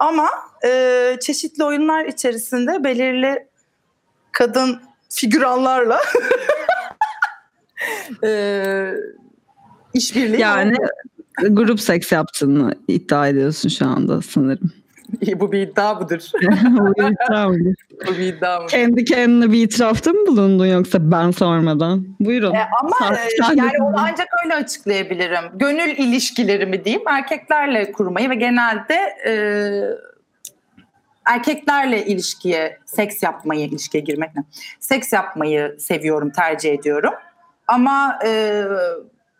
Ama 0.00 0.28
e, 0.64 1.16
çeşitli 1.20 1.64
oyunlar 1.64 2.04
içerisinde 2.04 2.84
belirli 2.84 3.46
kadın 4.32 4.80
figüranlarla 5.10 6.00
e, 8.24 8.90
işbirliği 9.94 10.40
Yani 10.40 10.72
oldu. 10.76 11.54
grup 11.54 11.80
seks 11.80 12.12
yaptığını 12.12 12.74
iddia 12.88 13.28
ediyorsun 13.28 13.68
şu 13.68 13.86
anda 13.86 14.22
sanırım. 14.22 14.72
İyi, 15.20 15.40
bu 15.40 15.52
bir 15.52 15.60
iddia 15.62 15.94
mıdır? 15.94 16.32
Bu 16.70 16.94
bir 16.94 17.12
iddia 17.12 17.48
mı? 17.48 17.56
bu 18.06 18.12
bir 18.12 18.18
iddia 18.36 18.60
mı? 18.60 18.66
Kendi 18.66 19.04
kendine 19.04 19.52
bir 19.52 19.62
itirafta 19.62 20.12
mı 20.12 20.26
bulundun 20.26 20.66
yoksa 20.66 21.10
ben 21.10 21.30
sormadan? 21.30 22.06
Buyurun. 22.20 22.54
E, 22.54 22.66
ama 22.82 22.96
Sen- 22.98 23.14
e, 23.14 23.56
yani 23.60 23.82
onu 23.82 23.94
ancak 23.98 24.26
öyle 24.44 24.54
açıklayabilirim. 24.54 25.44
Gönül 25.54 25.88
ilişkilerimi 25.98 26.84
diyeyim 26.84 27.08
erkeklerle 27.08 27.92
kurmayı 27.92 28.30
ve 28.30 28.34
genelde 28.34 28.94
e, 29.26 29.32
erkeklerle 31.26 32.06
ilişkiye, 32.06 32.78
seks 32.86 33.22
yapmayı, 33.22 33.66
ilişkiye 33.66 34.04
girmek 34.04 34.36
ne? 34.36 34.44
Seks 34.80 35.12
yapmayı 35.12 35.76
seviyorum, 35.78 36.30
tercih 36.30 36.72
ediyorum. 36.72 37.14
Ama 37.68 38.18
e, 38.24 38.62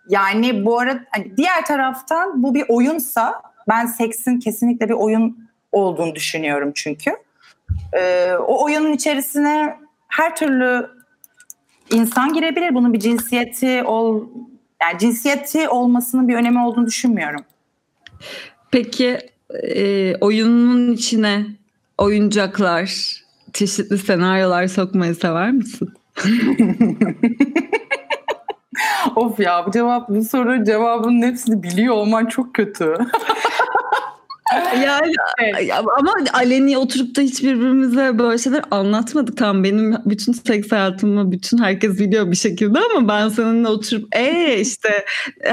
yani 0.09 0.65
bu 0.65 0.79
arada 0.79 1.01
hani 1.11 1.37
diğer 1.37 1.65
taraftan 1.65 2.43
bu 2.43 2.55
bir 2.55 2.65
oyunsa 2.69 3.43
ben 3.69 3.87
seksin 3.87 4.39
kesinlikle 4.39 4.89
bir 4.89 4.95
oyun 4.95 5.49
olduğunu 5.73 6.15
düşünüyorum 6.15 6.73
çünkü. 6.75 7.17
E, 7.93 8.33
o 8.33 8.65
oyunun 8.65 8.93
içerisine 8.93 9.77
her 10.09 10.37
türlü 10.37 10.91
insan 11.91 12.33
girebilir. 12.33 12.75
Bunun 12.75 12.93
bir 12.93 13.01
cinsiyeti 13.01 13.83
ol 13.83 14.27
yani 14.83 14.99
cinsiyeti 14.99 15.69
olmasının 15.69 16.29
bir 16.29 16.35
önemi 16.35 16.65
olduğunu 16.65 16.87
düşünmüyorum. 16.87 17.45
Peki 18.71 19.19
e, 19.63 20.17
oyunun 20.17 20.93
içine 20.93 21.47
oyuncaklar, 21.99 23.17
çeşitli 23.53 23.99
senaryolar 23.99 24.67
sokmayı 24.67 25.15
sever 25.15 25.53
misin? 25.53 25.89
Of 29.17 29.41
ya 29.41 29.67
bu 29.67 29.71
cevap 29.71 30.09
bu 30.09 30.25
sorunun 30.25 30.65
cevabının 30.65 31.23
hepsini 31.23 31.63
biliyor 31.63 31.95
olman 31.95 32.27
çok 32.27 32.55
kötü. 32.55 32.95
Yani 34.85 35.13
Evet. 35.39 35.73
ama 35.99 36.15
aleni 36.33 36.79
oturup 36.79 37.17
da 37.17 37.21
hiç 37.21 37.43
birbirimize 37.43 38.19
böyle 38.19 38.39
şeyler 38.39 38.63
anlatmadık. 38.71 39.37
Tamam 39.37 39.65
benim 39.65 39.97
bütün 40.05 40.33
seks 40.33 40.73
hayatımı 40.73 41.33
bütün 41.33 41.59
herkes 41.59 41.99
biliyor 41.99 42.31
bir 42.31 42.37
şekilde 42.37 42.79
ama 42.79 43.09
ben 43.09 43.29
seninle 43.29 43.69
oturup 43.69 44.17
ee 44.17 44.57
işte 44.61 45.05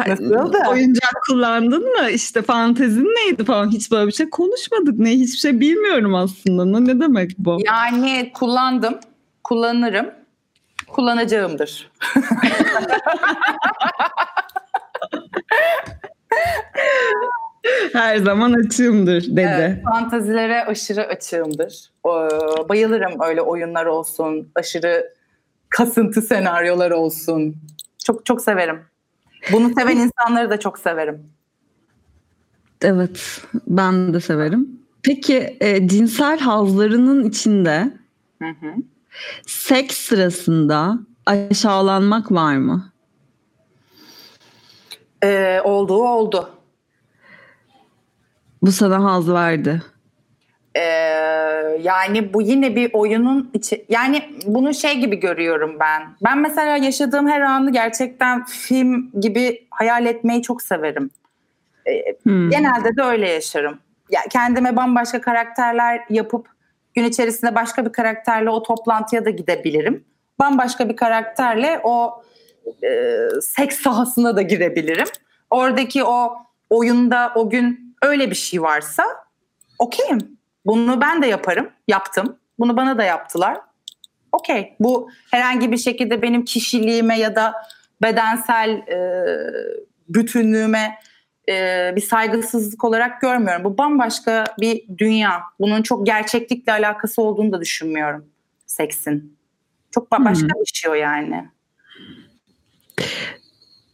Nasıldı? 0.07 0.57
oyuncak 0.69 1.13
kullandın 1.29 1.83
mı 1.83 2.09
işte 2.09 2.41
fantezin 2.41 3.05
neydi 3.05 3.45
falan 3.45 3.71
hiç 3.71 3.91
böyle 3.91 4.07
bir 4.07 4.11
şey 4.11 4.29
konuşmadık. 4.29 4.99
Ne 4.99 5.11
hiçbir 5.11 5.37
şey 5.39 5.59
bilmiyorum 5.59 6.15
aslında. 6.15 6.65
Ne, 6.65 6.85
ne 6.85 6.99
demek 6.99 7.31
bu? 7.37 7.57
Yani 7.65 8.31
kullandım, 8.35 8.99
kullanırım, 9.43 10.05
kullanacağımdır. 10.87 11.91
Her 17.93 18.17
zaman 18.17 18.53
açığımdır 18.53 19.23
dedi. 19.23 19.41
Evet, 19.41 19.83
fantazilere 19.83 20.65
aşırı 20.65 21.07
açığımdır. 21.07 21.91
Ee, 22.05 22.09
bayılırım 22.69 23.21
öyle 23.21 23.41
oyunlar 23.41 23.85
olsun, 23.85 24.51
aşırı 24.55 25.13
kasıntı 25.69 26.21
senaryolar 26.21 26.91
olsun. 26.91 27.55
Çok 28.05 28.25
çok 28.25 28.41
severim. 28.41 28.81
Bunu 29.51 29.73
seven 29.73 29.97
insanları 29.97 30.49
da 30.49 30.59
çok 30.59 30.79
severim. 30.79 31.23
Evet, 32.81 33.41
ben 33.67 34.13
de 34.13 34.19
severim. 34.19 34.79
Peki 35.03 35.57
e, 35.59 35.87
cinsel 35.87 36.39
hazlarının 36.39 37.29
içinde 37.29 37.91
Hı 38.41 38.49
hı. 38.49 38.73
seks 39.47 39.97
sırasında 39.97 40.99
aşağılanmak 41.25 42.31
var 42.31 42.57
mı? 42.57 42.91
Ee, 45.23 45.61
olduğu 45.63 46.03
oldu. 46.03 46.49
Bu 48.63 48.71
sana 48.71 49.03
haz 49.03 49.31
verdi. 49.33 49.81
Ee, 50.75 50.79
yani 51.81 52.33
bu 52.33 52.41
yine 52.41 52.75
bir 52.75 52.89
oyunun 52.93 53.51
içi 53.53 53.85
yani 53.89 54.23
bunu 54.45 54.73
şey 54.73 54.97
gibi 54.99 55.19
görüyorum 55.19 55.77
ben. 55.79 56.01
Ben 56.23 56.37
mesela 56.37 56.77
yaşadığım 56.77 57.27
her 57.27 57.41
anı 57.41 57.71
gerçekten 57.71 58.45
film 58.45 59.11
gibi 59.21 59.67
hayal 59.71 60.05
etmeyi 60.05 60.41
çok 60.41 60.61
severim. 60.61 61.09
Ee, 61.85 62.15
Hmm. 62.23 62.49
genelde 62.49 62.97
de 62.97 63.01
öyle 63.01 63.29
yaşarım. 63.29 63.79
Ya 64.09 64.21
kendime 64.31 64.75
bambaşka 64.75 65.21
karakterler 65.21 66.01
yapıp 66.09 66.47
gün 66.93 67.03
içerisinde 67.03 67.55
başka 67.55 67.85
bir 67.85 67.91
karakterle 67.91 68.49
o 68.49 68.63
toplantıya 68.63 69.25
da 69.25 69.29
gidebilirim. 69.29 70.03
Bambaşka 70.39 70.89
bir 70.89 70.95
karakterle 70.95 71.79
o 71.83 72.23
e, 72.83 72.89
seks 73.41 73.79
sahasına 73.79 74.35
da 74.35 74.41
girebilirim. 74.41 75.07
Oradaki 75.49 76.03
o 76.03 76.33
oyunda 76.69 77.31
o 77.35 77.49
gün 77.49 77.82
öyle 78.03 78.29
bir 78.29 78.35
şey 78.35 78.61
varsa 78.61 79.05
okeyim. 79.79 80.37
Bunu 80.65 81.01
ben 81.01 81.21
de 81.21 81.27
yaparım. 81.27 81.69
Yaptım. 81.87 82.39
Bunu 82.59 82.77
bana 82.77 82.97
da 82.97 83.03
yaptılar. 83.03 83.57
Okey. 84.31 84.75
Bu 84.79 85.09
herhangi 85.31 85.71
bir 85.71 85.77
şekilde 85.77 86.21
benim 86.21 86.45
kişiliğime 86.45 87.19
ya 87.19 87.35
da 87.35 87.53
bedensel 88.01 88.69
e, 88.69 88.97
bütünlüğüme 90.09 90.99
e, 91.49 91.91
bir 91.95 92.01
saygısızlık 92.01 92.83
olarak 92.83 93.21
görmüyorum. 93.21 93.63
Bu 93.63 93.77
bambaşka 93.77 94.43
bir 94.59 94.83
dünya. 94.97 95.41
Bunun 95.59 95.81
çok 95.81 96.05
gerçeklikle 96.05 96.71
alakası 96.71 97.21
olduğunu 97.21 97.51
da 97.51 97.61
düşünmüyorum 97.61 98.25
seksin. 98.65 99.37
Çok 99.91 100.07
ba- 100.07 100.25
başka 100.25 100.47
bir 100.47 100.71
şey 100.73 100.91
o 100.91 100.93
yani. 100.93 101.49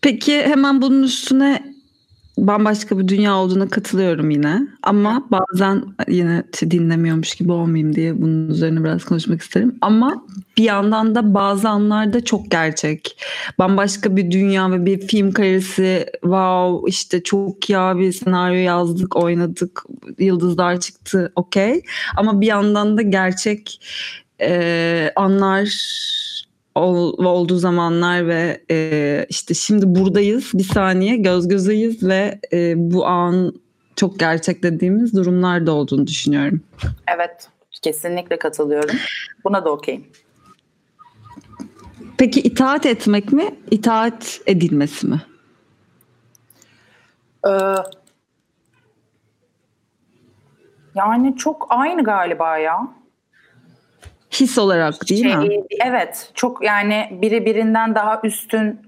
Peki 0.02 0.42
hemen 0.42 0.82
bunun 0.82 1.04
üstüne 1.04 1.79
bambaşka 2.48 3.00
bir 3.00 3.08
dünya 3.08 3.36
olduğuna 3.36 3.70
katılıyorum 3.70 4.30
yine. 4.30 4.68
Ama 4.84 5.28
bazen 5.32 5.84
yine 6.08 6.44
dinlemiyormuş 6.62 7.36
gibi 7.36 7.52
olmayayım 7.52 7.96
diye 7.96 8.22
bunun 8.22 8.50
üzerine 8.50 8.84
biraz 8.84 9.06
konuşmak 9.06 9.42
isterim. 9.42 9.76
Ama 9.82 10.26
bir 10.58 10.64
yandan 10.64 11.16
da 11.16 11.34
bazı 11.34 11.70
anlarda 11.70 12.26
çok 12.26 12.52
gerçek. 12.52 13.24
Bambaşka 13.60 14.16
bir 14.16 14.32
dünya 14.32 14.72
ve 14.72 14.86
bir 14.86 15.08
film 15.08 15.32
karesi. 15.32 16.06
Wow 16.22 16.90
işte 16.90 17.24
çok 17.24 17.70
ya 17.70 17.98
bir 17.98 18.12
senaryo 18.12 18.60
yazdık, 18.60 19.16
oynadık, 19.16 19.84
yıldızlar 20.20 20.80
çıktı 20.80 21.32
okey. 21.36 21.82
Ama 22.18 22.42
bir 22.42 22.48
yandan 22.48 22.98
da 22.98 23.02
gerçek 23.02 23.82
e, 24.42 25.12
anlar 25.16 25.66
ol, 26.76 27.26
olduğu 27.26 27.58
zamanlar 27.58 28.28
ve 28.28 28.62
e, 28.72 29.26
işte 29.30 29.54
şimdi 29.54 29.96
buradayız 29.96 30.52
bir 30.54 30.64
saniye 30.64 31.16
göz 31.18 31.48
gözeyiz 31.48 32.04
ve 32.04 32.40
e, 32.54 32.74
bu 32.78 33.06
an 33.06 33.54
çok 33.96 34.20
gerçek 34.20 34.64
dediğimiz 34.64 35.16
durumlar 35.16 35.66
da 35.66 35.72
olduğunu 35.72 36.08
düşünüyorum. 36.08 36.62
Evet. 37.16 37.50
Kesinlikle 37.82 38.40
katılıyorum. 38.40 38.96
Buna 39.44 39.66
da 39.66 39.70
okeyim. 39.72 40.08
Peki 42.18 42.42
itaat 42.42 42.86
etmek 42.86 43.34
mi, 43.34 43.56
itaat 43.72 44.42
edilmesi 44.46 45.08
mi? 45.08 45.22
Ee, 47.48 47.50
yani 50.96 51.36
çok 51.38 51.68
aynı 51.70 52.04
galiba 52.04 52.58
ya. 52.58 52.88
His 54.40 54.58
olarak 54.58 55.10
değil 55.10 55.24
Şey, 55.24 55.36
mi? 55.36 55.64
Evet. 55.86 56.32
Çok 56.34 56.64
yani 56.64 57.10
biri 57.12 57.46
birinden 57.46 57.96
daha 57.96 58.22
üstün 58.24 58.80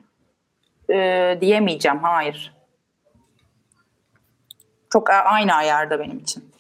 e, 0.89 1.37
diyemeyeceğim. 1.41 1.99
Hayır. 2.01 2.53
Çok 4.89 5.09
aynı 5.09 5.53
ayarda 5.53 5.99
benim 5.99 6.17
için. 6.17 6.51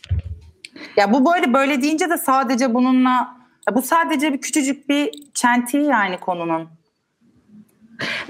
Ya 0.97 1.13
bu 1.13 1.33
böyle 1.33 1.53
böyle 1.53 1.81
deyince 1.81 2.09
de 2.09 2.17
sadece 2.17 2.73
bununla 2.73 3.27
bu 3.71 3.81
sadece 3.81 4.33
bir 4.33 4.41
küçücük 4.41 4.89
bir 4.89 5.11
çentiği 5.33 5.85
yani 5.85 6.17
konunun. 6.17 6.69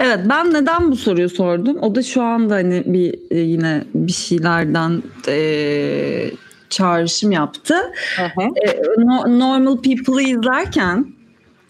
Evet 0.00 0.20
ben 0.24 0.54
neden 0.54 0.90
bu 0.90 0.96
soruyu 0.96 1.28
sordum? 1.28 1.78
O 1.80 1.94
da 1.94 2.02
şu 2.02 2.22
anda 2.22 2.54
hani 2.54 2.82
bir 2.86 3.18
e, 3.30 3.38
yine 3.38 3.84
bir 3.94 4.12
şeylerden 4.12 5.02
e, 5.28 6.30
çağrışım 6.72 7.32
yaptı. 7.32 7.74
Hı 8.16 8.22
hı. 8.22 8.42
E, 8.66 8.82
No- 8.98 9.38
Normal 9.38 9.76
People'ı 9.76 10.22
izlerken 10.22 11.06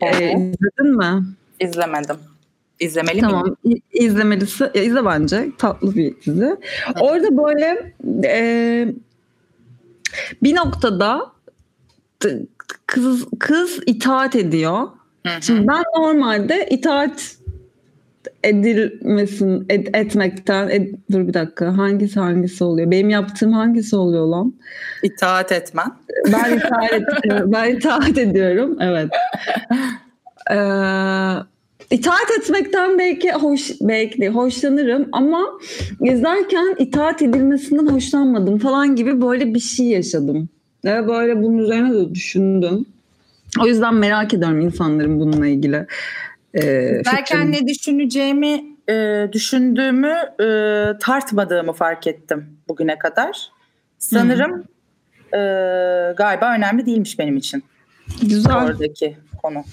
e, 0.01 0.07
Evet. 0.07 0.35
izledin 0.37 0.97
mi? 0.97 1.25
İzlemedim. 1.61 2.17
İzlemeli 2.81 3.15
miyim? 3.23 3.29
Tamam 3.31 3.57
izlemelisi 3.93 4.71
ya 4.75 4.83
izle 4.83 5.05
bence 5.05 5.49
tatlı 5.59 5.95
bir 5.95 6.15
dizi. 6.27 6.57
Orada 7.01 7.37
böyle 7.37 7.95
e, 8.25 8.89
bir 10.43 10.57
noktada 10.57 11.33
kız 12.87 13.25
kız 13.39 13.81
itaat 13.87 14.37
ediyor. 14.37 14.89
Hı 15.27 15.33
hı. 15.37 15.43
Şimdi 15.43 15.69
ben 15.69 15.83
normalde 15.97 16.69
itaat 16.71 17.37
edilmesin 18.45 19.65
ed- 19.69 19.97
etmekten 19.97 20.69
ed- 20.69 20.95
dur 21.13 21.29
bir 21.29 21.35
dakika 21.35 21.77
hangisi 21.77 22.21
hangisi 22.21 22.65
oluyor? 22.65 22.91
Benim 22.91 23.11
yaptığım 23.11 23.53
hangisi 23.53 23.97
oluyor 23.97 24.27
lan? 24.27 24.55
İtaat 25.03 25.53
etmen. 25.53 25.87
Ben 26.33 26.57
itaat, 26.57 26.93
et- 26.93 27.05
ben 27.47 27.77
itaat 27.77 28.19
ediyorum. 28.19 28.77
Evet. 28.81 29.09
Ee, 30.51 30.55
itaat 31.91 32.31
etmekten 32.39 32.99
belki 32.99 33.33
hoş 33.33 33.71
belki 33.81 34.29
hoşlanırım 34.29 35.09
ama 35.13 35.47
izlerken 36.01 36.77
itaat 36.79 37.23
edilmesinden 37.23 37.87
hoşlanmadım 37.87 38.59
falan 38.59 38.97
gibi 38.97 39.23
böyle 39.23 39.55
bir 39.55 39.61
şey 39.61 39.87
yaşadım. 39.87 40.49
Ve 40.85 41.09
böyle 41.09 41.43
bunun 41.43 41.59
üzerine 41.59 41.95
de 41.95 42.15
düşündüm. 42.15 42.87
O 43.63 43.67
yüzden 43.67 43.95
merak 43.95 44.35
ediyorum 44.35 44.61
insanların 44.61 45.21
bununla 45.21 45.47
ilgili. 45.47 45.87
E, 46.55 46.61
Derken 47.05 47.47
fikrini. 47.47 47.53
ne 47.53 47.69
düşüneceğimi, 47.69 48.65
e, 48.89 49.29
düşündüğümü 49.33 50.15
e, 50.41 50.47
tartmadığımı 50.99 51.73
fark 51.73 52.07
ettim 52.07 52.59
bugüne 52.69 52.99
kadar. 52.99 53.51
Sanırım 53.99 54.65
e, 55.33 55.39
galiba 56.17 56.55
önemli 56.57 56.87
değilmiş 56.87 57.19
benim 57.19 57.37
için 57.37 57.65
Güzel. 58.23 58.57
oradaki 58.65 59.17
konu. 59.43 59.65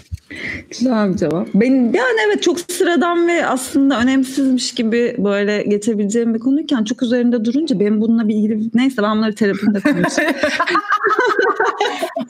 Güzel 0.69 1.13
bir 1.13 1.17
cevap. 1.17 1.47
Ben 1.53 1.73
yani 1.73 2.19
evet 2.27 2.43
çok 2.43 2.60
sıradan 2.60 3.27
ve 3.27 3.45
aslında 3.45 3.99
önemsizmiş 3.99 4.73
gibi 4.73 5.15
böyle 5.17 5.63
geçebileceğim 5.63 6.34
bir 6.34 6.39
konuyken 6.39 6.84
çok 6.84 7.03
üzerinde 7.03 7.45
durunca 7.45 7.79
benim 7.79 8.01
bununla 8.01 8.27
bir 8.27 8.36
ilgili 8.36 8.69
neyse 8.73 9.03
ben 9.03 9.17
bunları 9.17 9.36
terapimde 9.36 9.79
konuşayım. 9.79 10.34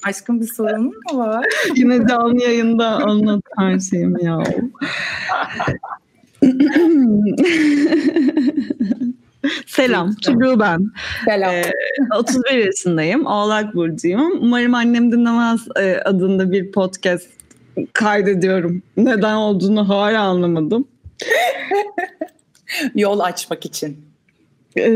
Aşkım 0.04 0.42
bir 0.42 0.48
sorun 0.48 0.86
mu 0.86 0.94
var? 1.14 1.46
Yine 1.76 2.08
canlı 2.08 2.44
yayında 2.44 2.88
anlat 2.88 3.44
her 3.58 3.80
şeyimi 3.80 4.26
ya. 4.26 4.44
Selam, 9.68 10.16
Tülü 10.16 10.60
ben. 10.60 10.92
Selam. 11.26 11.54
Ee, 11.54 11.72
31 12.18 12.66
yaşındayım, 12.66 13.26
Oğlak 13.26 13.76
Burcu'yum. 13.76 14.32
Umarım 14.42 14.76
annem 14.76 15.12
dinlemez 15.12 15.68
e, 15.80 15.98
adında 16.06 16.52
bir 16.52 16.72
podcast 16.72 17.28
kaydediyorum. 17.94 18.84
Neden 18.98 19.36
olduğunu 19.36 19.90
hala 19.90 20.22
anlamadım. 20.22 20.88
Yol 22.96 23.20
açmak 23.20 23.66
için. 23.66 24.10
Ee, 24.76 24.92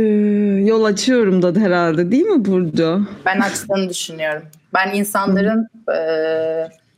yol 0.65 0.83
açıyorum 0.83 1.41
da 1.41 1.59
herhalde 1.59 2.11
değil 2.11 2.25
mi 2.25 2.45
Burcu? 2.45 3.07
Ben 3.25 3.39
açtığını 3.39 3.89
düşünüyorum. 3.89 4.43
Ben 4.73 4.93
insanların 4.93 5.67
e, 5.93 5.97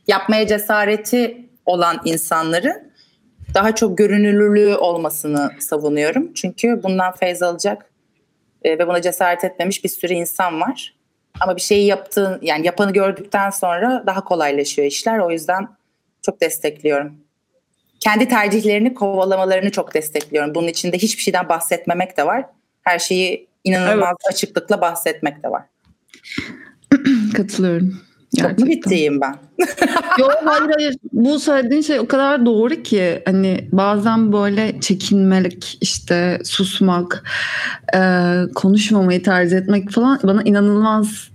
yapmaya 0.06 0.46
cesareti 0.46 1.46
olan 1.66 2.00
insanların 2.04 2.85
daha 3.54 3.74
çok 3.74 3.98
görünürlüğü 3.98 4.76
olmasını 4.76 5.50
savunuyorum. 5.58 6.34
Çünkü 6.34 6.80
bundan 6.82 7.12
feyz 7.12 7.42
alacak 7.42 7.90
e, 8.62 8.78
ve 8.78 8.88
buna 8.88 9.02
cesaret 9.02 9.44
etmemiş 9.44 9.84
bir 9.84 9.88
sürü 9.88 10.12
insan 10.12 10.60
var. 10.60 10.96
Ama 11.40 11.56
bir 11.56 11.60
şeyi 11.60 11.86
yaptığın 11.86 12.38
yani 12.42 12.66
yapanı 12.66 12.92
gördükten 12.92 13.50
sonra 13.50 14.04
daha 14.06 14.24
kolaylaşıyor 14.24 14.88
işler. 14.88 15.18
O 15.18 15.30
yüzden 15.30 15.68
çok 16.22 16.40
destekliyorum. 16.40 17.14
Kendi 18.00 18.28
tercihlerini 18.28 18.94
kovalamalarını 18.94 19.70
çok 19.70 19.94
destekliyorum. 19.94 20.54
Bunun 20.54 20.68
içinde 20.68 20.98
hiçbir 20.98 21.22
şeyden 21.22 21.48
bahsetmemek 21.48 22.16
de 22.16 22.26
var. 22.26 22.44
Her 22.82 22.98
şeyi 22.98 23.48
inanılmaz 23.64 24.16
açıklıkla 24.30 24.80
bahsetmek 24.80 25.42
de 25.42 25.50
var. 25.50 25.62
Katılıyorum. 27.34 28.00
Çok 28.40 28.58
mu 28.58 28.66
bittiyim 28.66 29.20
ben? 29.20 29.34
Yok 30.18 30.34
hayır 30.44 30.70
hayır. 30.74 30.96
Bu 31.12 31.38
söylediğin 31.40 31.82
şey 31.82 32.00
o 32.00 32.08
kadar 32.08 32.46
doğru 32.46 32.74
ki 32.82 33.22
hani 33.24 33.68
bazen 33.72 34.32
böyle 34.32 34.80
çekinmelik 34.80 35.78
işte 35.80 36.38
susmak 36.44 37.24
e, 37.94 38.00
konuşmamayı 38.54 39.22
tercih 39.22 39.56
etmek 39.56 39.90
falan 39.90 40.20
bana 40.22 40.42
inanılmaz 40.42 41.30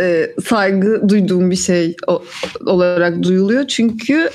e, 0.00 0.30
saygı 0.44 1.08
duyduğum 1.08 1.50
bir 1.50 1.56
şey 1.56 1.96
olarak 2.66 3.22
duyuluyor. 3.22 3.66
Çünkü 3.66 4.30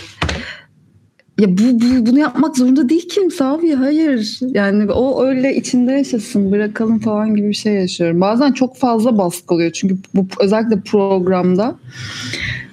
ya 1.39 1.57
bu, 1.57 1.61
bu 1.81 2.05
bunu 2.05 2.19
yapmak 2.19 2.57
zorunda 2.57 2.89
değil 2.89 3.09
kimse 3.09 3.43
abi 3.43 3.73
hayır 3.73 4.39
yani 4.41 4.91
o 4.91 5.25
öyle 5.25 5.55
içinde 5.55 5.91
yaşasın 5.91 6.51
bırakalım 6.51 6.99
falan 6.99 7.35
gibi 7.35 7.49
bir 7.49 7.53
şey 7.53 7.73
yaşıyorum 7.73 8.21
bazen 8.21 8.51
çok 8.51 8.77
fazla 8.77 9.17
baskı 9.17 9.53
oluyor 9.55 9.71
çünkü 9.71 9.97
bu 10.13 10.27
özellikle 10.39 10.81
programda 10.81 11.75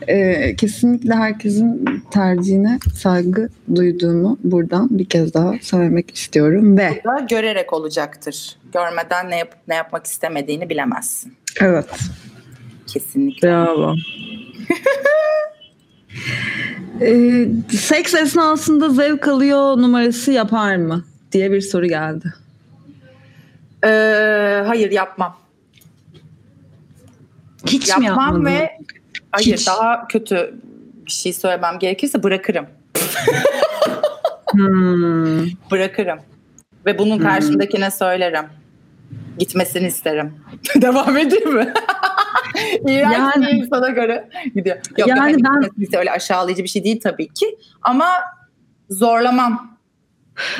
ee, 0.08 0.56
kesinlikle 0.56 1.14
herkesin 1.14 1.84
tercihine 2.10 2.78
saygı 2.94 3.48
duyduğumu 3.74 4.38
buradan 4.44 4.98
bir 4.98 5.04
kez 5.04 5.34
daha 5.34 5.54
söylemek 5.62 6.16
istiyorum 6.16 6.78
ve 6.78 7.02
da 7.04 7.26
görerek 7.30 7.72
olacaktır. 7.72 8.56
Görmeden 8.72 9.30
ne 9.30 9.38
yap- 9.38 9.56
ne 9.68 9.74
yapmak 9.74 10.06
istemediğini 10.06 10.70
bilemezsin. 10.70 11.32
evet 11.60 11.86
Kesinlikle. 12.86 13.48
bravo. 13.48 13.94
Ee, 17.02 17.48
seks 17.76 18.14
esnasında 18.14 18.88
zevk 18.88 19.28
alıyor 19.28 19.76
numarası 19.76 20.32
yapar 20.32 20.76
mı 20.76 21.04
diye 21.32 21.52
bir 21.52 21.60
soru 21.60 21.86
geldi. 21.86 22.34
Ee, 23.84 24.62
hayır 24.66 24.90
yapmam. 24.90 25.36
Hiç 27.66 27.88
mi 27.98 28.04
yapmam 28.04 28.24
yapmadın? 28.24 28.44
ve 28.44 28.70
hayır 29.30 29.56
Hiç. 29.56 29.66
daha 29.66 30.08
kötü 30.08 30.54
bir 31.06 31.10
şey 31.10 31.32
söylemem 31.32 31.78
gerekirse 31.78 32.22
bırakırım. 32.22 32.66
Hmm. 34.52 35.46
Bırakırım. 35.70 36.18
Ve 36.86 36.98
bunun 36.98 37.16
Hmm. 37.16 37.24
karşımdakine 37.24 37.90
söylerim. 37.90 38.44
Gitmesini 39.38 39.86
isterim. 39.86 40.34
Devam 40.82 41.16
edeyim 41.16 41.54
mi? 41.54 41.72
İğrenç 42.88 43.12
Yani- 43.36 43.46
bir 43.46 43.52
insana 43.52 43.88
göre 43.88 44.28
gidiyor. 44.54 44.76
Yok, 44.98 45.08
Yani 45.08 45.44
ben- 45.44 45.62
ben... 45.82 45.98
öyle 45.98 46.10
aşağılayıcı 46.10 46.62
bir 46.62 46.68
şey 46.68 46.84
değil 46.84 47.00
tabii 47.00 47.28
ki. 47.28 47.58
Ama 47.82 48.06
zorlamam. 48.90 49.78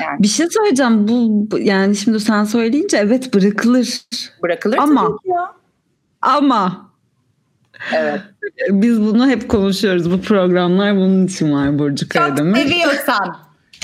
Yani 0.03 0.23
Bir 0.23 0.29
şey 0.29 0.47
söyleyeceğim 0.51 1.09
bu 1.09 1.49
yani 1.59 1.97
şimdi 1.97 2.21
sen 2.21 2.45
söyleyince 2.45 2.97
evet 2.97 3.35
bırakılır 3.35 4.01
bırakılır 4.43 4.77
Ama- 4.79 5.01
tabii 5.07 5.19
ki 5.19 5.29
ya. 5.29 5.53
ama 6.23 6.91
Evet. 7.95 8.21
biz 8.71 9.01
bunu 9.01 9.29
hep 9.29 9.49
konuşuyoruz 9.49 10.11
bu 10.13 10.21
programlar 10.21 10.97
bunun 10.97 11.27
için 11.27 11.53
var 11.53 11.79
Burcu 11.79 12.09
Çok 12.09 12.11
Karademir. 12.11 12.57
seviyorsan, 12.57 13.37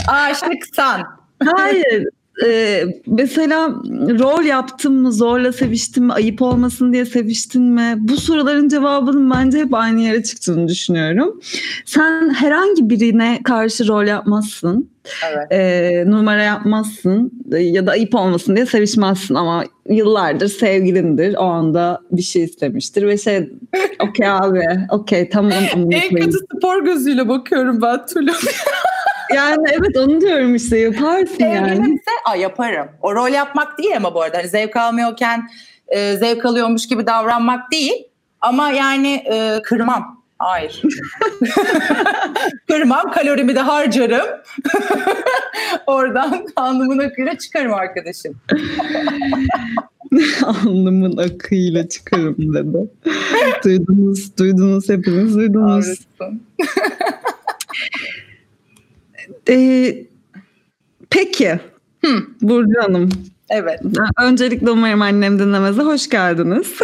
aşıksan. 0.09 1.03
Hayır. 1.57 2.09
Ee, 2.47 2.85
mesela 3.07 3.69
rol 4.19 4.45
yaptın 4.45 4.95
mı, 4.95 5.13
zorla 5.13 5.53
seviştin 5.53 6.05
mi, 6.05 6.13
ayıp 6.13 6.43
olmasın 6.43 6.93
diye 6.93 7.05
seviştin 7.07 7.63
mi? 7.63 7.95
Bu 7.99 8.17
soruların 8.17 8.69
cevabının 8.69 9.31
bence 9.31 9.59
hep 9.59 9.75
aynı 9.75 10.01
yere 10.01 10.23
çıktığını 10.23 10.69
düşünüyorum. 10.69 11.41
Sen 11.85 12.35
herhangi 12.35 12.91
birine 12.91 13.41
karşı 13.45 13.89
rol 13.89 14.07
yapmazsın, 14.07 14.91
Evet. 15.29 15.47
ee, 15.53 16.05
numara 16.11 16.43
yapmazsın 16.43 17.33
e, 17.53 17.59
ya 17.59 17.87
da 17.87 17.91
ayıp 17.91 18.15
olmasın 18.15 18.57
diye 18.57 18.67
sevişmezsin 18.67 19.35
ama 19.35 19.65
yıllardır 19.91 20.49
sevgilindir. 20.49 21.35
O 21.35 21.45
anda 21.45 22.01
bir 22.11 22.23
şey 22.23 22.45
istemiştir 22.45 23.07
ve 23.07 23.19
şey 23.19 23.49
okey 24.09 24.29
abi, 24.29 24.63
okey 24.91 25.29
tamam. 25.29 25.53
En 25.53 25.89
koyayım." 25.91 26.17
kötü 26.17 26.39
spor 26.57 26.85
gözüyle 26.85 27.29
bakıyorum 27.29 27.83
ben 27.83 28.07
Tülin. 28.07 28.35
Yani 29.35 29.67
evet 29.73 29.97
onu 29.97 30.21
diyorum 30.21 30.55
işte 30.55 30.79
yaparsın 30.79 31.45
yani. 31.45 31.69
Sevgilimse 31.69 32.11
Aa, 32.25 32.37
yaparım. 32.37 32.89
O 33.03 33.15
rol 33.15 33.29
yapmak 33.29 33.79
değil 33.79 33.97
ama 33.97 34.15
bu 34.15 34.23
arada. 34.23 34.39
Hani 34.39 34.49
zevk 34.49 34.77
almıyorken 34.77 35.49
e, 35.89 36.17
zevk 36.17 36.47
alıyormuş 36.47 36.89
gibi 36.89 37.07
davranmak 37.07 37.73
değil. 37.73 38.05
Ama 38.41 38.71
yani 38.71 39.25
e, 39.33 39.63
kırmam. 39.63 40.19
Hayır. 40.39 40.83
kırmam. 42.69 43.11
Kalorimi 43.11 43.55
de 43.55 43.61
harcarım. 43.61 44.27
Oradan 45.87 46.47
alnımın 46.57 46.99
akıyla 46.99 47.39
çıkarım 47.39 47.75
arkadaşım. 47.75 48.35
Alnımın 50.45 51.17
akıyla 51.17 51.89
çıkarım 51.89 52.55
dedi. 52.55 52.91
duydunuz, 53.65 54.37
duydunuz 54.39 54.89
hepiniz 54.89 55.37
duydunuz. 55.37 55.99
Ee, 59.49 60.07
peki 61.11 61.61
Hı. 62.05 62.23
Burcu 62.43 62.83
Hanım 62.83 63.11
Evet. 63.51 63.81
Öncelikle 64.23 64.71
umarım 64.71 65.03
annem 65.03 65.39
dinlemeze 65.39 65.83
hoş 65.83 66.09
geldiniz. 66.09 66.67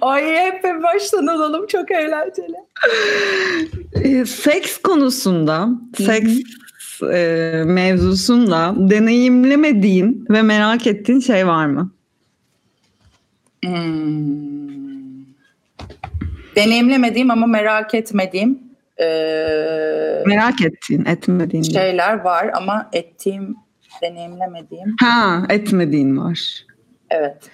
Ay 0.00 0.24
hep 0.24 0.64
baştan 0.82 1.26
alalım 1.26 1.66
çok 1.66 1.90
eğlenceli. 1.90 2.56
Ee, 3.94 4.26
seks 4.26 4.78
konusunda, 4.78 5.68
seks 5.96 6.32
e, 7.12 7.62
mevzusunda 7.66 8.74
deneyimlemediğin 8.76 10.26
ve 10.30 10.42
merak 10.42 10.86
ettiğin 10.86 11.20
şey 11.20 11.46
var 11.46 11.66
mı? 11.66 11.90
Hmm. 13.64 14.65
Deneyimlemediğim 16.56 17.30
ama 17.30 17.46
merak 17.46 17.94
etmediğim 17.94 18.66
e, 19.00 19.04
Merak 20.26 20.60
ettiğin, 20.64 21.04
etmediğin. 21.04 21.62
şeyler 21.62 22.20
var 22.20 22.50
ama 22.54 22.88
ettiğim, 22.92 23.56
deneyimlemediğim. 24.02 24.96
Ha, 25.00 25.42
etmediğin 25.48 26.16
var. 26.16 26.66
Evet. 27.10 27.50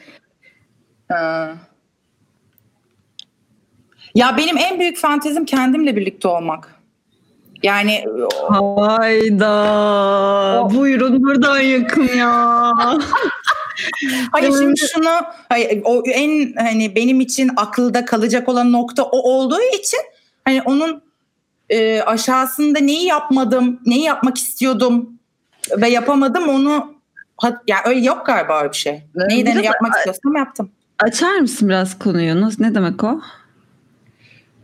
Ee, 1.10 1.14
ya 4.14 4.36
benim 4.36 4.58
en 4.58 4.80
büyük 4.80 4.96
fantezim 4.98 5.44
kendimle 5.44 5.96
birlikte 5.96 6.28
olmak. 6.28 6.74
Yani 7.62 8.04
Hayda. 8.48 9.48
Buyurun 10.74 11.22
buradan 11.22 11.60
yakın 11.60 12.08
ya. 12.18 12.72
Hayır 14.32 14.52
şimdi 14.58 14.80
şunu 14.94 15.10
hayır, 15.48 15.80
o 15.84 16.02
en 16.06 16.52
hani 16.52 16.96
benim 16.96 17.20
için 17.20 17.50
akılda 17.56 18.04
kalacak 18.04 18.48
olan 18.48 18.72
nokta 18.72 19.02
o 19.02 19.18
olduğu 19.18 19.60
için 19.80 20.00
hani 20.44 20.62
onun 20.62 21.02
e, 21.70 22.02
aşağısında 22.02 22.78
neyi 22.78 23.06
yapmadım, 23.06 23.80
neyi 23.86 24.02
yapmak 24.02 24.38
istiyordum 24.38 25.18
ve 25.76 25.88
yapamadım 25.88 26.48
onu 26.48 26.94
yani 27.66 27.82
öyle 27.84 28.00
yok 28.00 28.26
galiba 28.26 28.60
öyle 28.60 28.72
bir 28.72 28.76
şey. 28.76 29.02
Neyi 29.14 29.46
de 29.46 29.50
yapmak 29.50 29.96
istiyorsam 29.96 30.36
yaptım. 30.36 30.70
Açar 30.98 31.34
mısın 31.36 31.68
biraz 31.68 31.98
konuyu? 31.98 32.40
Nasıl, 32.40 32.64
ne 32.64 32.74
demek 32.74 33.04
o? 33.04 33.20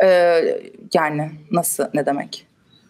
Ee, 0.02 0.60
yani 0.94 1.30
nasıl 1.50 1.84
ne 1.94 2.06
demek? 2.06 2.46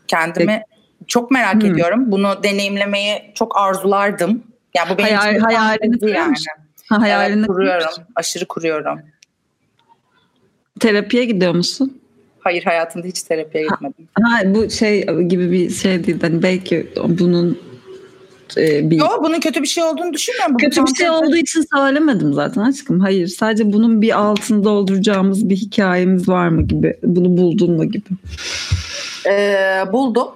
Kendimi 0.08 0.62
çok 1.06 1.30
merak 1.30 1.62
Hmm. 1.62 1.72
ediyorum. 1.72 2.12
Bunu 2.12 2.42
deneyimlemeyi 2.42 3.32
çok 3.34 3.56
arzulardım. 3.56 4.42
Ya 4.78 4.84
bu 4.90 4.98
benim 4.98 5.16
Hayal- 5.16 5.32
için 5.34 5.40
hayalini 5.44 5.98
kuruyor 5.98 6.16
yani. 6.16 6.30
musun? 6.30 6.52
Ha, 6.88 7.00
hayalini 7.00 7.38
Evet, 7.38 7.46
kuruyorum. 7.46 7.86
kurmuş. 7.94 8.08
Aşırı 8.16 8.46
kuruyorum. 8.46 9.00
Terapiye 10.80 11.24
gidiyor 11.24 11.54
musun? 11.54 12.00
Hayır 12.40 12.62
hayatımda 12.64 13.06
hiç 13.06 13.22
terapiye 13.22 13.64
gitmedim. 13.64 14.08
Ha, 14.22 14.40
bu 14.44 14.70
şey 14.70 15.06
gibi 15.06 15.52
bir 15.52 15.70
şey 15.70 16.06
değil. 16.06 16.18
Hani 16.20 16.42
belki 16.42 16.86
bunun 17.08 17.58
e, 18.56 18.90
bir 18.90 18.96
Yo 18.96 19.06
bunun 19.22 19.40
kötü 19.40 19.62
bir 19.62 19.66
şey 19.68 19.84
olduğunu 19.84 20.12
düşünmüyorum. 20.12 20.54
Bu 20.54 20.58
kötü 20.58 20.82
bir 20.86 20.94
şey 20.94 21.10
olduğu 21.10 21.36
için 21.36 21.64
söylemedim 21.76 22.32
zaten 22.32 22.60
aşkım. 22.62 23.00
Hayır, 23.00 23.26
sadece 23.26 23.72
bunun 23.72 24.02
bir 24.02 24.18
altını 24.18 24.64
dolduracağımız 24.64 25.48
bir 25.48 25.56
hikayemiz 25.56 26.28
var 26.28 26.48
mı 26.48 26.62
gibi. 26.62 26.96
Bunu 27.02 27.36
buldun 27.36 27.70
mu 27.76 27.84
gibi. 27.84 28.08
Ee, 29.26 29.84
buldum. 29.92 30.28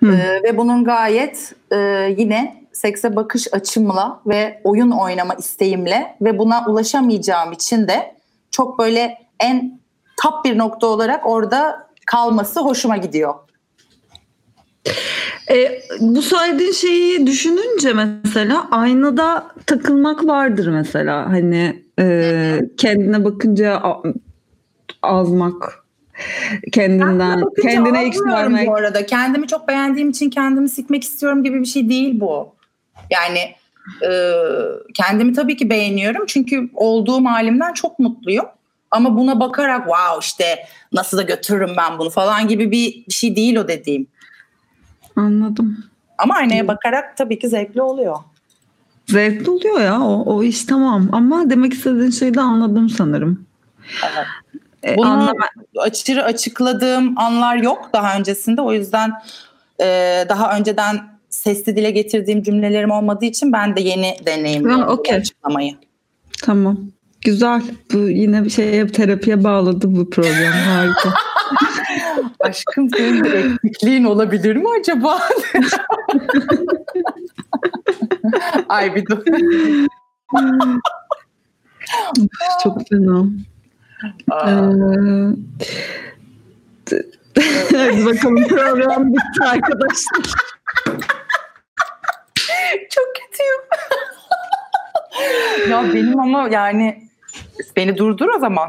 Hı. 0.00 0.06
Ee, 0.12 0.42
ve 0.42 0.56
bunun 0.56 0.84
gayet 0.84 1.54
e, 1.72 1.76
yine 2.18 2.59
sekse 2.72 3.16
bakış 3.16 3.54
açımla 3.54 4.20
ve 4.26 4.60
oyun 4.64 4.90
oynama 4.90 5.34
isteğimle 5.34 6.16
ve 6.20 6.38
buna 6.38 6.66
ulaşamayacağım 6.66 7.52
için 7.52 7.88
de 7.88 8.14
çok 8.50 8.78
böyle 8.78 9.18
en 9.40 9.80
top 10.22 10.44
bir 10.44 10.58
nokta 10.58 10.86
olarak 10.86 11.26
orada 11.26 11.90
kalması 12.06 12.60
hoşuma 12.60 12.96
gidiyor. 12.96 13.34
E, 15.50 15.82
bu 16.00 16.22
saydığın 16.22 16.72
şeyi 16.72 17.26
düşününce 17.26 17.92
mesela 17.92 18.68
aynada 18.70 19.46
takılmak 19.66 20.26
vardır 20.26 20.68
mesela. 20.68 21.28
Hani 21.28 21.82
e, 21.98 22.60
kendine 22.76 23.24
bakınca 23.24 23.82
azmak, 25.02 25.84
kendinden, 26.72 27.44
kendine 27.62 28.04
yükselmek. 28.04 28.68
Bu 28.68 28.74
arada 28.74 29.06
kendimi 29.06 29.46
çok 29.46 29.68
beğendiğim 29.68 30.10
için 30.10 30.30
kendimi 30.30 30.68
sikmek 30.68 31.02
istiyorum 31.02 31.44
gibi 31.44 31.60
bir 31.60 31.66
şey 31.66 31.88
değil 31.88 32.20
bu. 32.20 32.59
Yani 33.10 33.54
e, 34.02 34.32
kendimi 34.94 35.32
tabii 35.32 35.56
ki 35.56 35.70
beğeniyorum 35.70 36.26
çünkü 36.26 36.70
olduğum 36.74 37.24
halimden 37.24 37.72
çok 37.72 37.98
mutluyum. 37.98 38.46
Ama 38.90 39.16
buna 39.16 39.40
bakarak 39.40 39.84
wow 39.84 40.18
işte 40.20 40.66
nasıl 40.92 41.18
da 41.18 41.22
götürürüm 41.22 41.70
ben 41.76 41.98
bunu 41.98 42.10
falan 42.10 42.48
gibi 42.48 42.70
bir, 42.70 43.04
şey 43.10 43.36
değil 43.36 43.56
o 43.56 43.68
dediğim. 43.68 44.06
Anladım. 45.16 45.84
Ama 46.18 46.34
aynaya 46.34 46.68
bakarak 46.68 47.16
tabii 47.16 47.38
ki 47.38 47.48
zevkli 47.48 47.82
oluyor. 47.82 48.16
Zevkli 49.06 49.50
oluyor 49.50 49.80
ya 49.80 50.00
o, 50.00 50.36
o 50.36 50.42
iş 50.42 50.64
tamam 50.64 51.08
ama 51.12 51.50
demek 51.50 51.72
istediğin 51.72 52.10
şeyi 52.10 52.34
de 52.34 52.40
anladım 52.40 52.88
sanırım. 52.88 53.46
Evet. 54.02 54.26
E, 54.84 54.96
Bunu 54.96 55.32
aşırı 55.78 56.24
açıkladığım 56.24 57.18
anlar 57.18 57.56
yok 57.56 57.90
daha 57.92 58.16
öncesinde. 58.18 58.60
O 58.60 58.72
yüzden 58.72 59.12
e, 59.80 59.86
daha 60.28 60.56
önceden 60.56 61.09
sesli 61.30 61.76
dile 61.76 61.90
getirdiğim 61.90 62.42
cümlelerim 62.42 62.90
olmadığı 62.90 63.24
için 63.24 63.52
ben 63.52 63.76
de 63.76 63.80
yeni 63.80 64.16
deneyimliyorum 64.26 64.88
okey. 64.88 65.16
açıklamayı. 65.16 65.74
Tamam. 66.42 66.78
Güzel. 67.24 67.62
Bu 67.92 67.98
yine 67.98 68.44
bir 68.44 68.50
şeye 68.50 68.86
terapiye 68.86 69.44
bağladı 69.44 69.96
bu 69.96 70.10
program. 70.10 70.52
Harika. 70.52 71.14
Aşkım 72.40 72.90
senin 72.90 73.24
bir 73.24 73.32
eksikliğin 73.32 74.04
olabilir 74.04 74.56
mi 74.56 74.66
acaba? 74.80 75.18
Ay 78.68 78.94
bir 78.94 79.06
dur. 79.06 79.18
Çok 82.62 82.88
fena. 82.88 83.24
Ee, 84.32 84.50
Hadi 87.76 88.06
bakalım 88.06 88.48
program 88.48 89.12
bitti 89.12 89.44
arkadaşlar. 89.44 90.34
Çok 92.90 93.06
kötüyüm. 93.14 93.60
ya 95.70 95.94
benim 95.94 96.20
ama 96.20 96.48
yani 96.48 97.08
beni 97.76 97.96
durdur 97.98 98.28
o 98.36 98.38
zaman. 98.38 98.68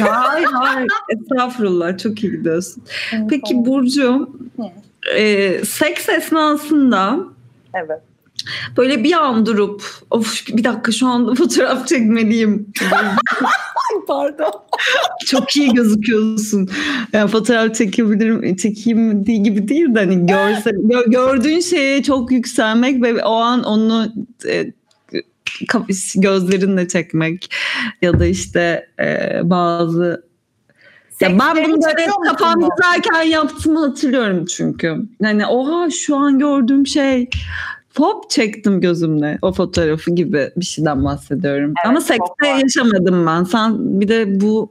hayır 0.00 0.46
hayır. 0.46 0.88
Estağfurullah. 1.08 1.98
Çok 1.98 2.24
iyi 2.24 2.32
gidiyorsun. 2.32 2.84
Peki 3.30 3.54
Burcu, 3.66 4.30
e, 5.16 5.50
seks 5.64 6.08
esnasında 6.08 7.18
Evet. 7.74 8.00
Böyle 8.76 9.04
bir 9.04 9.12
an 9.12 9.46
durup 9.46 9.82
of 10.10 10.46
bir 10.48 10.64
dakika 10.64 10.92
şu 10.92 11.06
anda 11.06 11.34
fotoğraf 11.34 11.88
çekmeliyim. 11.88 12.72
Pardon. 14.06 14.52
Çok 15.26 15.56
iyi 15.56 15.74
gözüküyorsun. 15.74 16.68
Yani 17.12 17.30
fotoğraf 17.30 17.74
çekebilirim, 17.74 18.56
çekeyim 18.56 19.24
gibi 19.24 19.68
değil 19.68 19.94
de 19.94 19.98
hani 19.98 20.26
görsel, 20.26 20.72
gö- 20.72 21.10
gördüğün 21.10 21.60
şeye 21.60 22.02
çok 22.02 22.32
yükselmek 22.32 23.02
ve 23.02 23.24
o 23.24 23.34
an 23.34 23.64
onu 23.64 24.12
e, 24.48 24.72
gözlerinle 26.14 26.88
çekmek 26.88 27.54
ya 28.02 28.20
da 28.20 28.26
işte 28.26 28.88
e, 29.00 29.40
bazı 29.42 30.26
ya 31.20 31.38
ben 31.38 31.56
bunu 31.64 31.82
böyle 31.82 32.06
kafam 32.28 32.60
güzelken 32.60 33.22
yaptığımı 33.22 33.86
hatırlıyorum 33.86 34.44
çünkü. 34.44 34.96
Hani 35.22 35.46
oha 35.46 35.90
şu 35.90 36.16
an 36.16 36.38
gördüğüm 36.38 36.86
şey 36.86 37.30
hop 37.98 38.30
çektim 38.30 38.80
gözümle 38.80 39.38
o 39.42 39.52
fotoğrafı 39.52 40.10
gibi 40.10 40.50
bir 40.56 40.64
şeyden 40.64 41.04
bahsediyorum. 41.04 41.74
Evet, 41.78 41.86
Ama 41.86 42.00
sekste 42.00 42.46
yaşamadım 42.46 43.26
ben. 43.26 43.44
Sen 43.44 44.00
bir 44.00 44.08
de 44.08 44.40
bu 44.40 44.70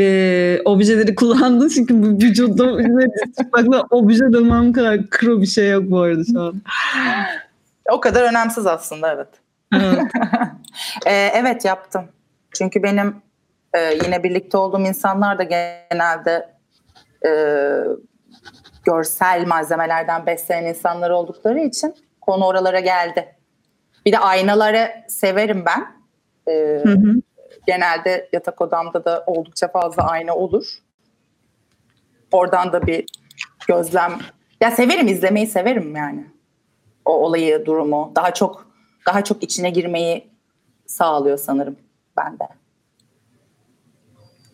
e, 0.00 0.58
objeleri 0.64 1.14
kullandın 1.14 1.68
çünkü 1.68 2.02
bu 2.02 2.06
vücudum 2.06 2.78
çıplakla 3.38 3.86
obje 3.90 4.32
demem 4.32 4.72
kadar 4.72 5.10
kro 5.10 5.40
bir 5.40 5.46
şey 5.46 5.70
yok 5.70 5.84
bu 5.86 6.00
arada 6.00 6.22
şu 6.32 6.40
an. 6.40 6.62
O 7.92 8.00
kadar 8.00 8.30
önemsiz 8.30 8.66
aslında 8.66 9.12
evet. 9.12 9.28
Evet. 9.74 10.04
Ee, 11.06 11.12
evet 11.34 11.64
yaptım. 11.64 12.04
Çünkü 12.54 12.82
benim 12.82 13.16
e, 13.74 13.94
yine 14.04 14.22
birlikte 14.22 14.56
olduğum 14.56 14.80
insanlar 14.80 15.38
da 15.38 15.42
genelde 15.42 16.48
e, 17.26 17.30
görsel 18.84 19.46
malzemelerden 19.46 20.26
beslenen 20.26 20.68
insanlar 20.68 21.10
oldukları 21.10 21.60
için 21.60 21.94
konu 22.30 22.46
oralara 22.46 22.80
geldi. 22.80 23.34
Bir 24.06 24.12
de 24.12 24.18
aynaları 24.18 24.90
severim 25.08 25.64
ben. 25.66 25.86
Ee, 26.52 26.80
Hı 26.84 26.92
hı. 26.92 27.14
genelde 27.66 28.28
yatak 28.32 28.60
odamda 28.60 29.04
da 29.04 29.24
oldukça 29.26 29.68
fazla 29.68 30.02
ayna 30.02 30.34
olur. 30.34 30.66
Oradan 32.32 32.72
da 32.72 32.86
bir 32.86 33.04
gözlem. 33.68 34.18
Ya 34.60 34.70
severim 34.70 35.08
izlemeyi 35.08 35.46
severim 35.46 35.96
yani. 35.96 36.24
O 37.04 37.12
olayı, 37.12 37.66
durumu 37.66 38.12
daha 38.16 38.34
çok 38.34 38.66
daha 39.06 39.24
çok 39.24 39.42
içine 39.42 39.70
girmeyi 39.70 40.30
sağlıyor 40.86 41.38
sanırım 41.38 41.76
bende. 42.16 42.48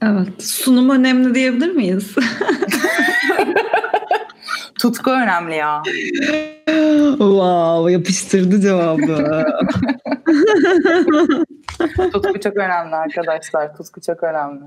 evet. 0.03 0.43
Sunum 0.43 0.91
önemli 0.91 1.35
diyebilir 1.35 1.71
miyiz? 1.71 2.15
Tutku 4.79 5.11
önemli 5.11 5.57
ya. 5.57 5.83
Wow 7.19 7.93
yapıştırdı 7.93 8.61
cevabı. 8.61 9.45
Tutku 12.13 12.41
çok 12.41 12.57
önemli 12.57 12.95
arkadaşlar. 12.95 13.77
Tutku 13.77 14.01
çok 14.01 14.23
önemli. 14.23 14.65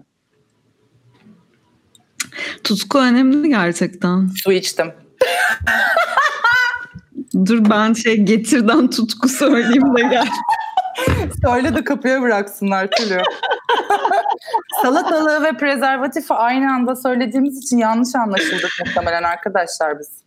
Tutku 2.64 3.00
önemli 3.00 3.50
gerçekten. 3.50 4.30
Su 4.44 4.52
içtim. 4.52 4.92
Dur 7.46 7.70
ben 7.70 7.94
şey 7.94 8.18
getirden 8.18 8.90
tutku 8.90 9.30
söyleyeyim 9.30 9.98
de 9.98 10.02
gel. 10.02 10.28
Söyle 11.44 11.76
de 11.76 11.84
kapıya 11.84 12.22
bıraksınlar 12.22 12.92
Tülü. 12.92 13.18
Salatalığı 14.82 15.44
ve 15.44 15.52
prezervatifi 15.52 16.34
aynı 16.34 16.74
anda 16.74 16.96
söylediğimiz 16.96 17.58
için 17.58 17.78
yanlış 17.78 18.16
anlaşıldık 18.16 18.72
muhtemelen 18.86 19.24
arkadaşlar 19.24 20.00
biz. 20.00 20.24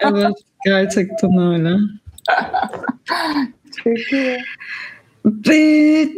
evet 0.00 0.36
gerçekten 0.64 1.38
öyle. 1.38 1.76
Çok 3.84 4.12
iyi. 4.12 4.38
Ve 5.26 6.08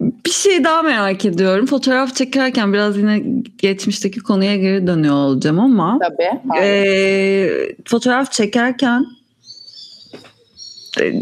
bir 0.00 0.30
şey 0.30 0.64
daha 0.64 0.82
merak 0.82 1.24
ediyorum. 1.24 1.66
Fotoğraf 1.66 2.14
çekerken 2.14 2.72
biraz 2.72 2.98
yine 2.98 3.22
geçmişteki 3.58 4.20
konuya 4.20 4.56
geri 4.56 4.86
dönüyor 4.86 5.14
olacağım 5.14 5.60
ama. 5.60 5.98
Tabii. 6.02 6.58
E, 6.60 7.74
fotoğraf 7.84 8.32
çekerken 8.32 9.06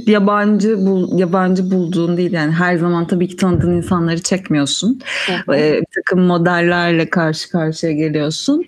yabancı 0.06 0.86
bul, 0.86 1.18
yabancı 1.18 1.70
bulduğun 1.70 2.16
değil 2.16 2.32
yani 2.32 2.52
her 2.52 2.76
zaman 2.76 3.06
tabii 3.06 3.28
ki 3.28 3.36
tanıdığın 3.36 3.76
insanları 3.76 4.22
çekmiyorsun. 4.22 5.00
Ee, 5.48 5.80
bir 5.80 5.86
takım 5.94 6.20
modellerle 6.20 7.10
karşı 7.10 7.50
karşıya 7.50 7.92
geliyorsun. 7.92 8.64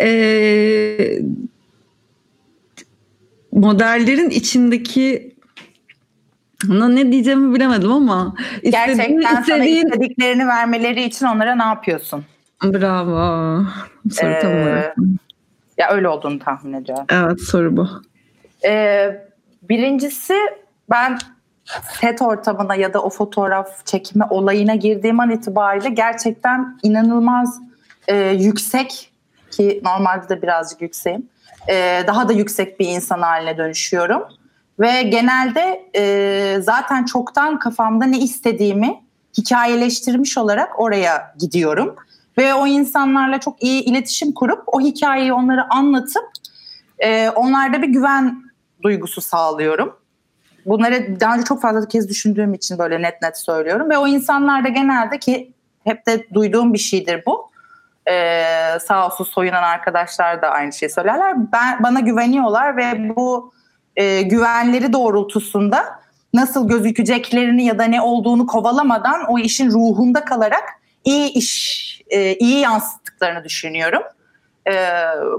Ee, 0.00 1.18
modellerin 3.52 4.30
içindeki 4.30 5.34
ne 6.68 7.12
diyeceğimi 7.12 7.54
bilemedim 7.54 7.92
ama 7.92 8.34
gerçekten 8.62 9.18
istediğin... 9.18 9.42
sana 9.46 9.64
istediklerini 9.64 10.46
vermeleri 10.46 11.04
için 11.04 11.26
onlara 11.26 11.54
ne 11.54 11.62
yapıyorsun? 11.62 12.24
Bravo. 12.64 13.64
Soru 14.10 14.30
ee, 14.30 14.38
tam 14.40 14.52
olarak. 14.52 14.96
Ya 15.78 15.90
öyle 15.90 16.08
olduğunu 16.08 16.38
tahmin 16.38 16.72
ediyorum. 16.72 17.04
Evet 17.10 17.40
soru 17.40 17.76
bu. 17.76 17.88
Ee, 18.64 19.27
Birincisi 19.68 20.34
ben 20.90 21.18
set 22.00 22.22
ortamına 22.22 22.74
ya 22.74 22.94
da 22.94 23.02
o 23.02 23.10
fotoğraf 23.10 23.86
çekme 23.86 24.24
olayına 24.30 24.74
girdiğim 24.74 25.20
an 25.20 25.30
itibariyle 25.30 25.88
gerçekten 25.88 26.78
inanılmaz 26.82 27.60
e, 28.08 28.16
yüksek 28.16 29.12
ki 29.50 29.80
normalde 29.84 30.28
de 30.28 30.42
birazcık 30.42 30.82
yükseğim. 30.82 31.28
E, 31.68 32.04
daha 32.06 32.28
da 32.28 32.32
yüksek 32.32 32.80
bir 32.80 32.88
insan 32.88 33.22
haline 33.22 33.58
dönüşüyorum. 33.58 34.22
Ve 34.80 35.02
genelde 35.02 35.90
e, 35.96 36.56
zaten 36.60 37.04
çoktan 37.04 37.58
kafamda 37.58 38.04
ne 38.04 38.18
istediğimi 38.18 39.02
hikayeleştirmiş 39.38 40.38
olarak 40.38 40.80
oraya 40.80 41.34
gidiyorum. 41.38 41.96
Ve 42.38 42.54
o 42.54 42.66
insanlarla 42.66 43.40
çok 43.40 43.62
iyi 43.62 43.84
iletişim 43.84 44.32
kurup 44.32 44.62
o 44.66 44.80
hikayeyi 44.80 45.32
onlara 45.32 45.66
anlatıp 45.70 46.24
e, 46.98 47.30
onlarda 47.30 47.82
bir 47.82 47.88
güven 47.88 48.47
duygusu 48.82 49.20
sağlıyorum. 49.20 49.96
Bunları 50.66 51.20
daha 51.20 51.34
önce 51.34 51.44
çok 51.44 51.62
fazla 51.62 51.88
kez 51.88 52.08
düşündüğüm 52.08 52.54
için 52.54 52.78
böyle 52.78 53.02
net 53.02 53.22
net 53.22 53.38
söylüyorum. 53.38 53.90
Ve 53.90 53.98
o 53.98 54.06
insanlar 54.06 54.64
da 54.64 54.68
genelde 54.68 55.18
ki 55.18 55.52
hep 55.84 56.06
de 56.06 56.26
duyduğum 56.34 56.72
bir 56.74 56.78
şeydir 56.78 57.22
bu. 57.26 57.50
Ee, 58.10 58.78
sağ 58.86 59.06
olsun 59.06 59.24
soyunan 59.24 59.62
arkadaşlar 59.62 60.42
da 60.42 60.48
aynı 60.48 60.72
şeyi 60.72 60.90
söylerler. 60.90 61.52
Ben, 61.52 61.82
bana 61.82 62.00
güveniyorlar 62.00 62.76
ve 62.76 63.16
bu 63.16 63.52
e, 63.96 64.22
güvenleri 64.22 64.92
doğrultusunda 64.92 66.00
nasıl 66.34 66.68
gözükeceklerini 66.68 67.64
ya 67.64 67.78
da 67.78 67.84
ne 67.84 68.00
olduğunu 68.00 68.46
kovalamadan 68.46 69.24
o 69.28 69.38
işin 69.38 69.70
ruhunda 69.70 70.24
kalarak 70.24 70.64
iyi 71.04 71.32
iş, 71.32 72.02
e, 72.10 72.34
iyi 72.34 72.60
yansıttıklarını 72.60 73.44
düşünüyorum. 73.44 74.02
E, 74.68 74.72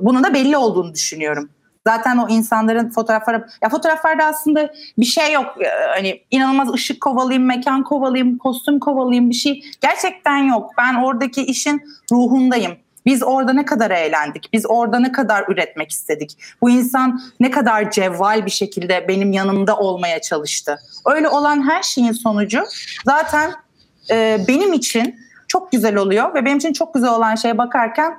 bunun 0.01 0.23
da 0.23 0.33
belli 0.33 0.57
olduğunu 0.57 0.93
düşünüyorum. 0.93 1.49
Zaten 1.89 2.17
o 2.17 2.29
insanların 2.29 2.89
fotoğrafları 2.89 3.47
ya 3.63 3.69
fotoğraflarda 3.69 4.25
aslında 4.25 4.73
bir 4.97 5.05
şey 5.05 5.33
yok. 5.33 5.45
Ee, 5.61 5.67
hani 5.95 6.21
inanılmaz 6.31 6.73
ışık 6.73 7.01
kovalayayım, 7.01 7.47
mekan 7.47 7.83
kovalayayım, 7.83 8.37
kostüm 8.37 8.79
kovalayayım 8.79 9.29
bir 9.29 9.35
şey 9.35 9.63
gerçekten 9.81 10.37
yok. 10.37 10.71
Ben 10.77 10.95
oradaki 10.95 11.45
işin 11.45 11.81
ruhundayım. 12.11 12.77
Biz 13.05 13.23
orada 13.23 13.53
ne 13.53 13.65
kadar 13.65 13.91
eğlendik? 13.91 14.53
Biz 14.53 14.65
orada 14.69 14.99
ne 14.99 15.11
kadar 15.11 15.45
üretmek 15.47 15.91
istedik? 15.91 16.37
Bu 16.61 16.69
insan 16.69 17.21
ne 17.39 17.51
kadar 17.51 17.91
cevval 17.91 18.45
bir 18.45 18.51
şekilde 18.51 19.07
benim 19.07 19.31
yanımda 19.31 19.77
olmaya 19.77 20.21
çalıştı? 20.21 20.79
Öyle 21.05 21.29
olan 21.29 21.69
her 21.69 21.83
şeyin 21.83 22.11
sonucu 22.11 22.63
zaten 23.05 23.51
e, 24.09 24.39
benim 24.47 24.73
için 24.73 25.19
çok 25.47 25.71
güzel 25.71 25.95
oluyor 25.95 26.33
ve 26.33 26.45
benim 26.45 26.57
için 26.57 26.73
çok 26.73 26.93
güzel 26.93 27.09
olan 27.09 27.35
şeye 27.35 27.57
bakarken 27.57 28.13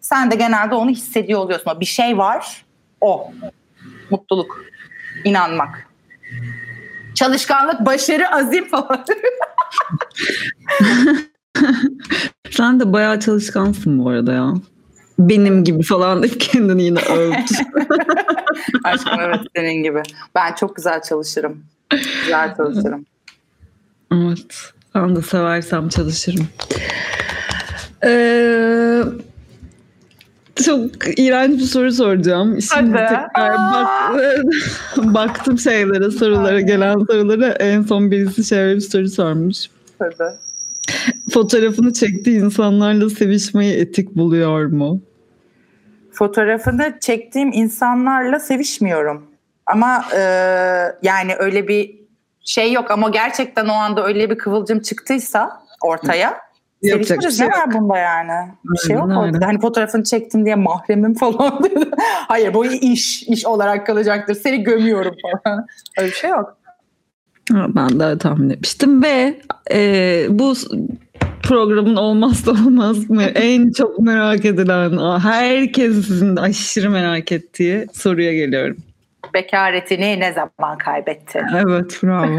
sen 0.00 0.30
de 0.30 0.34
genelde 0.34 0.74
onu 0.74 0.90
hissediyor 0.90 1.40
oluyorsun. 1.40 1.80
Bir 1.80 1.84
şey 1.84 2.18
var 2.18 2.64
o. 3.02 3.32
Mutluluk. 4.10 4.64
inanmak. 5.24 5.86
Çalışkanlık, 7.14 7.86
başarı, 7.86 8.34
azim 8.34 8.68
falan. 8.68 9.04
Sen 12.50 12.80
de 12.80 12.92
bayağı 12.92 13.20
çalışkansın 13.20 14.04
bu 14.04 14.08
arada 14.08 14.32
ya. 14.32 14.54
Benim 15.18 15.64
gibi 15.64 15.82
falan 15.82 16.22
deyip 16.22 16.40
kendini 16.40 16.82
yine 16.82 17.00
övdü. 17.00 17.36
Aşkım 18.84 19.20
evet 19.20 19.40
senin 19.56 19.82
gibi. 19.82 20.02
Ben 20.34 20.54
çok 20.54 20.76
güzel 20.76 21.02
çalışırım. 21.02 21.64
Güzel 21.90 22.56
çalışırım. 22.56 23.06
Evet. 24.12 24.72
Ben 24.94 25.16
de 25.16 25.22
seversem 25.22 25.88
çalışırım. 25.88 26.48
Ee, 28.04 29.02
çok 30.56 31.18
iğrenç 31.18 31.60
bir 31.60 31.64
soru 31.64 31.92
soracağım. 31.92 32.62
Şimdi 32.62 32.98
Hadi. 32.98 33.08
tekrar 33.08 33.54
bak, 33.72 35.14
baktım 35.14 35.58
şeylere, 35.58 36.10
sorulara, 36.10 36.60
gelen 36.60 36.94
sorulara. 36.94 37.48
En 37.48 37.82
son 37.82 38.10
birisi 38.10 38.44
şöyle 38.44 38.76
bir 38.76 38.80
soru 38.80 39.08
sormuş. 39.08 39.66
Hadi. 39.98 40.38
Fotoğrafını 41.30 41.92
çektiği 41.92 42.38
insanlarla 42.38 43.10
sevişmeyi 43.10 43.74
etik 43.74 44.16
buluyor 44.16 44.66
mu? 44.66 45.02
Fotoğrafını 46.12 46.94
çektiğim 47.00 47.52
insanlarla 47.52 48.40
sevişmiyorum. 48.40 49.26
Ama 49.66 50.04
e, 50.16 50.20
yani 51.02 51.34
öyle 51.38 51.68
bir 51.68 52.02
şey 52.44 52.72
yok 52.72 52.90
ama 52.90 53.08
gerçekten 53.08 53.68
o 53.68 53.72
anda 53.72 54.06
öyle 54.06 54.30
bir 54.30 54.38
kıvılcım 54.38 54.80
çıktıysa 54.80 55.50
ortaya 55.82 56.40
Yapacak 56.82 57.20
bir 57.20 57.30
şey 57.30 57.46
var 57.46 57.74
bunda 57.74 57.98
yani. 57.98 58.50
Bir 58.64 58.78
şey 58.78 58.96
yok 58.96 59.08
orada. 59.16 59.46
Hani 59.46 59.60
fotoğrafını 59.60 60.04
çektim 60.04 60.44
diye 60.44 60.54
mahremim 60.54 61.14
falan. 61.14 61.60
Hayır 62.28 62.54
bu 62.54 62.66
iş, 62.66 63.22
iş 63.22 63.46
olarak 63.46 63.86
kalacaktır. 63.86 64.34
Seni 64.34 64.62
gömüyorum 64.62 65.14
falan. 65.22 65.66
Öyle 65.98 66.08
bir 66.08 66.14
şey 66.14 66.30
yok. 66.30 66.56
Ben 67.50 68.00
de 68.00 68.18
tahmin 68.18 68.50
etmiştim 68.50 69.02
ve 69.02 69.40
e, 69.72 70.26
bu 70.28 70.54
programın 71.42 71.96
olmazsa 71.96 72.50
olmaz 72.66 73.10
mı 73.10 73.22
en 73.22 73.70
çok 73.72 73.98
merak 73.98 74.44
edilen 74.44 75.18
herkesin 75.18 76.36
aşırı 76.36 76.90
merak 76.90 77.32
ettiği 77.32 77.86
soruya 77.92 78.34
geliyorum 78.34 78.76
bekaretini 79.34 80.20
ne 80.20 80.32
zaman 80.32 80.78
kaybetti? 80.78 81.42
Evet 81.54 81.98
bravo. 82.02 82.38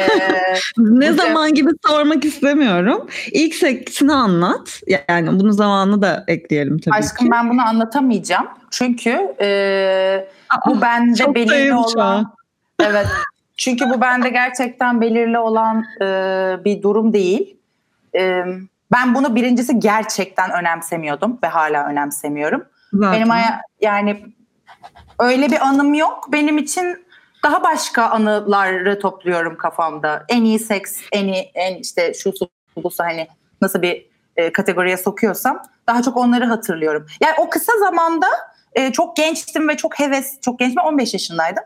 ee, 0.00 0.54
ne 0.78 1.12
zaman 1.12 1.54
gibi 1.54 1.70
sormak 1.86 2.24
istemiyorum. 2.24 3.06
İlk 3.32 3.54
seksini 3.54 4.12
anlat. 4.12 4.80
Yani 5.08 5.40
bunu 5.40 5.52
zamanı 5.52 6.02
da 6.02 6.24
ekleyelim 6.28 6.78
tabii 6.78 6.94
Aşkım 6.94 7.26
ki. 7.26 7.32
ben 7.32 7.50
bunu 7.50 7.68
anlatamayacağım. 7.68 8.46
Çünkü 8.70 9.34
e, 9.40 10.28
Aa, 10.50 10.70
bu 10.70 10.80
bende 10.80 11.34
belirli 11.34 11.74
olan... 11.74 12.34
Evet. 12.82 13.06
Çünkü 13.56 13.90
bu 13.90 14.00
bende 14.00 14.28
gerçekten 14.28 15.00
belirli 15.00 15.38
olan 15.38 15.84
e, 16.00 16.04
bir 16.64 16.82
durum 16.82 17.12
değil. 17.12 17.56
E, 18.18 18.44
ben 18.92 19.14
bunu 19.14 19.34
birincisi 19.34 19.80
gerçekten 19.80 20.50
önemsemiyordum 20.50 21.38
ve 21.42 21.46
hala 21.46 21.86
önemsemiyorum. 21.86 22.64
Zaten. 22.92 23.12
Benim 23.12 23.28
yani 23.80 24.35
öyle 25.18 25.50
bir 25.50 25.66
anım 25.66 25.94
yok. 25.94 26.32
Benim 26.32 26.58
için 26.58 27.06
daha 27.44 27.62
başka 27.62 28.04
anıları 28.04 28.98
topluyorum 28.98 29.56
kafamda. 29.56 30.24
En 30.28 30.44
iyi 30.44 30.58
seks, 30.58 31.00
en 31.12 31.28
iyi, 31.28 31.50
en 31.54 31.74
işte 31.74 32.14
şu 32.14 32.32
busu 32.76 33.04
hani 33.04 33.28
nasıl 33.62 33.82
bir 33.82 34.06
e, 34.36 34.52
kategoriye 34.52 34.96
sokuyorsam 34.96 35.62
daha 35.86 36.02
çok 36.02 36.16
onları 36.16 36.44
hatırlıyorum. 36.44 37.06
Yani 37.20 37.34
o 37.38 37.50
kısa 37.50 37.72
zamanda 37.78 38.26
e, 38.72 38.92
çok 38.92 39.16
gençtim 39.16 39.68
ve 39.68 39.76
çok 39.76 40.00
heves, 40.00 40.40
çok 40.40 40.58
gençtim 40.58 40.82
15 40.82 41.12
yaşındaydım. 41.12 41.64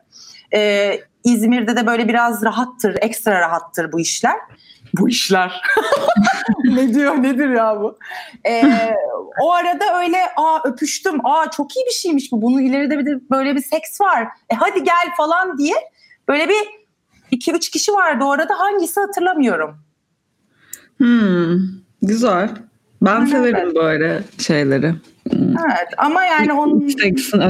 E, 0.55 1.01
İzmir'de 1.24 1.76
de 1.76 1.86
böyle 1.86 2.09
biraz 2.09 2.44
rahattır, 2.44 2.96
ekstra 3.01 3.40
rahattır 3.40 3.92
bu 3.92 4.01
işler. 4.01 4.36
Bu 4.99 5.09
işler. 5.09 5.62
ne 6.64 6.95
diyor 6.95 7.22
nedir 7.22 7.49
ya 7.49 7.80
bu? 7.80 7.99
Ee, 8.47 8.95
o 9.41 9.53
arada 9.53 9.99
öyle 9.99 10.16
aa 10.36 10.68
öpüştüm. 10.68 11.26
Aa 11.26 11.51
çok 11.51 11.76
iyi 11.76 11.86
bir 11.86 11.95
şeymiş 11.95 12.32
bu. 12.32 12.43
Bunun 12.43 12.62
ileride 12.62 12.99
bir 12.99 13.07
de 13.07 13.20
böyle 13.30 13.57
bir 13.57 13.62
seks 13.62 14.01
var. 14.01 14.28
E 14.51 14.55
hadi 14.55 14.84
gel 14.84 15.14
falan 15.16 15.59
diye 15.59 15.74
böyle 16.28 16.49
bir 16.49 16.68
iki 17.30 17.53
üç 17.53 17.70
kişi 17.70 17.93
vardı 17.93 18.24
orada 18.24 18.61
hangisi 18.61 19.01
hatırlamıyorum. 19.01 19.76
Hmm, 20.99 21.59
güzel. 22.03 22.51
Ben 23.03 23.14
Aynen 23.14 23.26
severim 23.26 23.74
böyle 23.74 24.22
şeyleri. 24.38 24.95
Hmm. 25.30 25.59
Evet 25.59 25.88
ama 25.99 26.24
yani 26.24 26.53
onun 26.53 26.91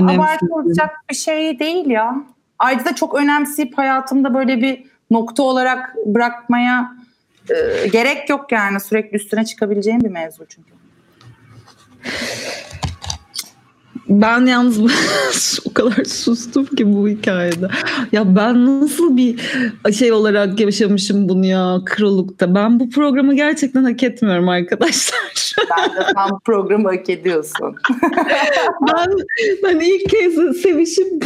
abartılacak 0.09 0.91
bir 1.11 1.17
şey 1.17 1.59
değil 1.59 1.87
ya. 1.87 2.15
Ayrıca 2.59 2.95
çok 2.95 3.15
önemseyip 3.15 3.79
hayatımda 3.79 4.35
böyle 4.35 4.63
bir 4.63 4.85
nokta 5.11 5.43
olarak 5.43 5.97
bırakmaya 6.07 6.93
e, 7.51 7.89
gerek 7.89 8.31
yok 8.31 8.53
yani 8.53 8.81
sürekli 8.81 9.17
üstüne 9.17 9.45
çıkabileceğim 9.45 10.01
bir 10.01 10.11
mevzu 10.11 10.47
çünkü. 10.49 10.71
Ben 14.11 14.47
yalnız 14.47 14.81
o 15.67 15.73
kadar 15.75 16.05
sustum 16.05 16.67
ki 16.67 16.95
bu 16.95 17.09
hikayede. 17.09 17.69
Ya 18.13 18.37
ben 18.37 18.81
nasıl 18.81 19.17
bir 19.17 19.41
şey 19.93 20.13
olarak 20.13 20.61
yaşamışım 20.61 21.29
bunu 21.29 21.47
ya 21.47 21.79
krolukta. 21.87 22.55
Ben 22.55 22.81
bu 22.81 22.91
programı 22.91 23.37
gerçekten 23.37 23.85
hak 23.85 24.03
etmiyorum 24.03 24.49
arkadaşlar. 24.49 25.21
Ben 25.79 25.91
de 25.91 26.13
tam 26.15 26.41
programı 26.45 26.89
hak 26.89 27.11
ediyorsun. 27.11 27.75
ben, 28.89 29.07
ben 29.63 29.81
ilk 29.81 30.11
kez 30.11 30.63
sevişip 30.63 31.25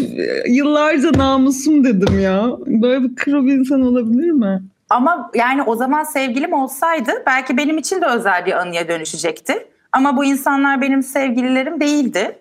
yıllarca 0.49 1.13
namusum 1.13 1.85
dedim 1.85 2.21
ya. 2.21 2.51
Böyle 2.67 3.05
bir 3.05 3.17
bir 3.47 3.53
insan 3.53 3.81
olabilir 3.81 4.31
mi? 4.31 4.63
Ama 4.91 5.31
yani 5.35 5.63
o 5.63 5.77
zaman 5.77 6.05
sevgilim 6.05 6.53
olsaydı 6.53 7.23
belki 7.27 7.57
benim 7.57 7.79
için 7.79 8.01
de 8.01 8.07
özel 8.07 8.47
bir 8.47 8.53
anıya 8.53 8.89
dönüşecekti. 8.89 9.67
Ama 9.93 10.17
bu 10.17 10.25
insanlar 10.25 10.81
benim 10.81 11.03
sevgililerim 11.03 11.81
değildi. 11.81 12.39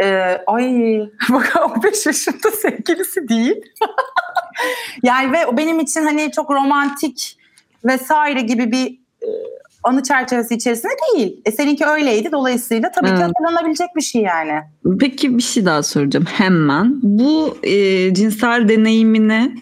Ee, 0.00 0.40
ay 0.46 1.00
bak 1.30 1.56
15 1.76 2.06
yaşında 2.06 2.50
sevgilisi 2.50 3.28
değil. 3.28 3.56
yani 5.02 5.32
ve 5.32 5.46
o 5.46 5.56
benim 5.56 5.80
için 5.80 6.02
hani 6.02 6.32
çok 6.32 6.50
romantik 6.50 7.38
vesaire 7.84 8.40
gibi 8.40 8.72
bir 8.72 8.98
e, 9.22 9.28
anı 9.82 10.02
çerçevesi 10.02 10.54
içerisinde 10.54 10.92
değil. 10.92 11.40
E 11.44 11.52
seninki 11.52 11.86
öyleydi 11.86 12.32
dolayısıyla 12.32 12.90
tabii 12.90 13.08
evet. 13.08 13.18
ki 13.18 13.24
hatırlanabilecek 13.24 13.88
bir 13.96 14.00
şey 14.00 14.22
yani. 14.22 14.60
Peki 15.00 15.38
bir 15.38 15.42
şey 15.42 15.64
daha 15.64 15.82
soracağım 15.82 16.26
hemen. 16.26 17.00
Bu 17.02 17.58
e, 17.62 18.14
cinsel 18.14 18.68
deneyimini 18.68 19.54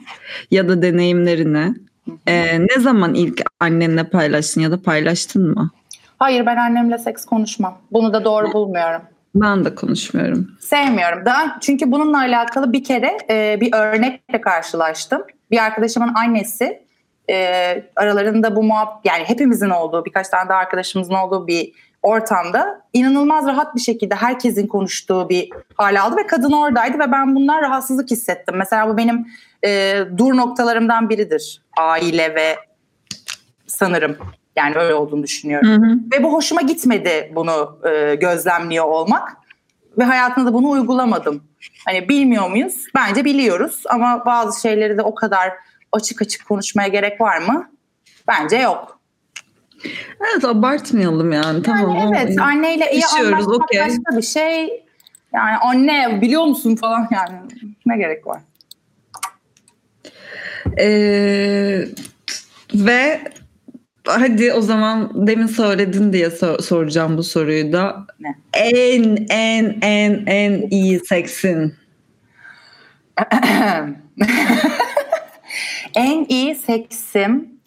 ya 0.50 0.68
da 0.68 0.82
deneyimlerini 0.82 1.87
e, 2.28 2.60
ne 2.60 2.80
zaman 2.80 3.14
ilk 3.14 3.42
annenle 3.60 4.04
paylaştın 4.04 4.60
ya 4.60 4.70
da 4.70 4.82
paylaştın 4.82 5.54
mı? 5.54 5.70
Hayır 6.18 6.46
ben 6.46 6.56
annemle 6.56 6.98
seks 6.98 7.24
konuşmam. 7.24 7.78
Bunu 7.92 8.12
da 8.12 8.24
doğru 8.24 8.52
bulmuyorum. 8.52 9.02
Ben 9.34 9.64
de 9.64 9.74
konuşmuyorum. 9.74 10.48
Sevmiyorum. 10.60 11.24
Daha 11.24 11.60
çünkü 11.60 11.92
bununla 11.92 12.18
alakalı 12.18 12.72
bir 12.72 12.84
kere 12.84 13.18
e, 13.30 13.60
bir 13.60 13.72
örnekle 13.72 14.40
karşılaştım. 14.40 15.22
Bir 15.50 15.64
arkadaşımın 15.64 16.14
annesi 16.14 16.82
e, 17.30 17.82
aralarında 17.96 18.56
bu 18.56 18.62
muhab 18.62 18.88
yani 19.04 19.24
hepimizin 19.24 19.70
olduğu 19.70 20.04
birkaç 20.04 20.28
tane 20.28 20.48
de 20.48 20.54
arkadaşımızın 20.54 21.14
olduğu 21.14 21.46
bir 21.46 21.72
ortamda 22.02 22.82
inanılmaz 22.92 23.46
rahat 23.46 23.74
bir 23.74 23.80
şekilde 23.80 24.14
herkesin 24.14 24.66
konuştuğu 24.66 25.28
bir 25.28 25.50
hal 25.74 26.00
aldı 26.00 26.16
ve 26.16 26.26
kadın 26.26 26.52
oradaydı 26.52 26.98
ve 26.98 27.12
ben 27.12 27.34
bundan 27.34 27.62
rahatsızlık 27.62 28.10
hissettim. 28.10 28.54
Mesela 28.56 28.88
bu 28.88 28.96
benim 28.96 29.26
e, 29.64 30.00
dur 30.18 30.36
noktalarımdan 30.36 31.10
biridir. 31.10 31.62
Aile 31.78 32.34
ve 32.34 32.56
sanırım 33.66 34.16
yani 34.56 34.76
öyle 34.76 34.94
olduğunu 34.94 35.22
düşünüyorum. 35.22 35.68
Hı 35.68 35.74
hı. 35.74 35.98
Ve 36.12 36.22
bu 36.22 36.32
hoşuma 36.32 36.62
gitmedi 36.62 37.32
bunu 37.34 37.78
e, 37.90 38.14
gözlemliyor 38.14 38.84
olmak. 38.84 39.36
Ve 39.98 40.04
hayatımda 40.04 40.50
da 40.50 40.54
bunu 40.54 40.70
uygulamadım. 40.70 41.42
Hani 41.84 42.08
bilmiyor 42.08 42.50
muyuz? 42.50 42.84
Bence 42.94 43.24
biliyoruz 43.24 43.82
ama 43.88 44.26
bazı 44.26 44.60
şeyleri 44.60 44.98
de 44.98 45.02
o 45.02 45.14
kadar 45.14 45.52
açık 45.92 46.22
açık 46.22 46.48
konuşmaya 46.48 46.88
gerek 46.88 47.20
var 47.20 47.38
mı? 47.38 47.70
Bence 48.28 48.56
yok. 48.56 48.97
Evet 50.20 50.44
abartmayalım 50.44 51.32
yani. 51.32 51.62
Tamam. 51.62 51.96
Yani 51.96 52.16
evet 52.16 52.38
anneyle 52.40 52.92
iyi 52.92 53.06
anlaşmak 53.06 53.54
okay. 53.54 53.88
başka 53.88 54.16
bir 54.16 54.22
şey. 54.22 54.84
Yani 55.34 55.56
anne 55.56 56.20
biliyor 56.20 56.44
musun 56.44 56.76
falan 56.76 57.08
yani 57.10 57.38
ne 57.86 57.96
gerek 57.96 58.26
var? 58.26 58.40
Ee, 60.78 61.84
ve 62.74 63.20
hadi 64.06 64.52
o 64.52 64.60
zaman 64.60 65.26
demin 65.26 65.46
söyledin 65.46 66.12
diye 66.12 66.30
sor- 66.30 66.58
soracağım 66.58 67.18
bu 67.18 67.22
soruyu 67.22 67.72
da. 67.72 68.06
Ne? 68.20 68.34
En 68.54 69.26
en 69.30 69.78
en 69.82 70.26
en 70.26 70.70
iyi 70.70 71.00
seksin. 71.00 71.74
en 75.94 76.26
iyi 76.28 76.54
seksim 76.54 77.57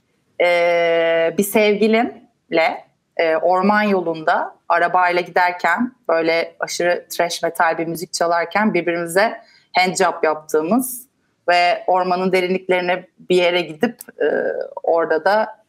e, 0.42 1.36
bir 1.38 1.44
sevgilimle 1.44 2.86
e, 3.18 3.36
orman 3.36 3.84
yolunda 3.84 4.56
arabayla 4.70 5.22
giderken 5.22 5.96
böyle 6.10 6.56
aşırı 6.60 7.08
trash 7.10 7.44
metal 7.44 7.78
bir 7.78 7.88
müzik 7.88 8.14
çalarken 8.14 8.74
birbirimize 8.74 9.42
handjob 9.74 10.24
yaptığımız 10.24 11.08
ve 11.50 11.84
ormanın 11.88 12.32
derinliklerine 12.32 13.08
bir 13.30 13.36
yere 13.36 13.62
gidip 13.62 14.00
e, 14.22 14.28
orada 14.84 15.26
da 15.26 15.64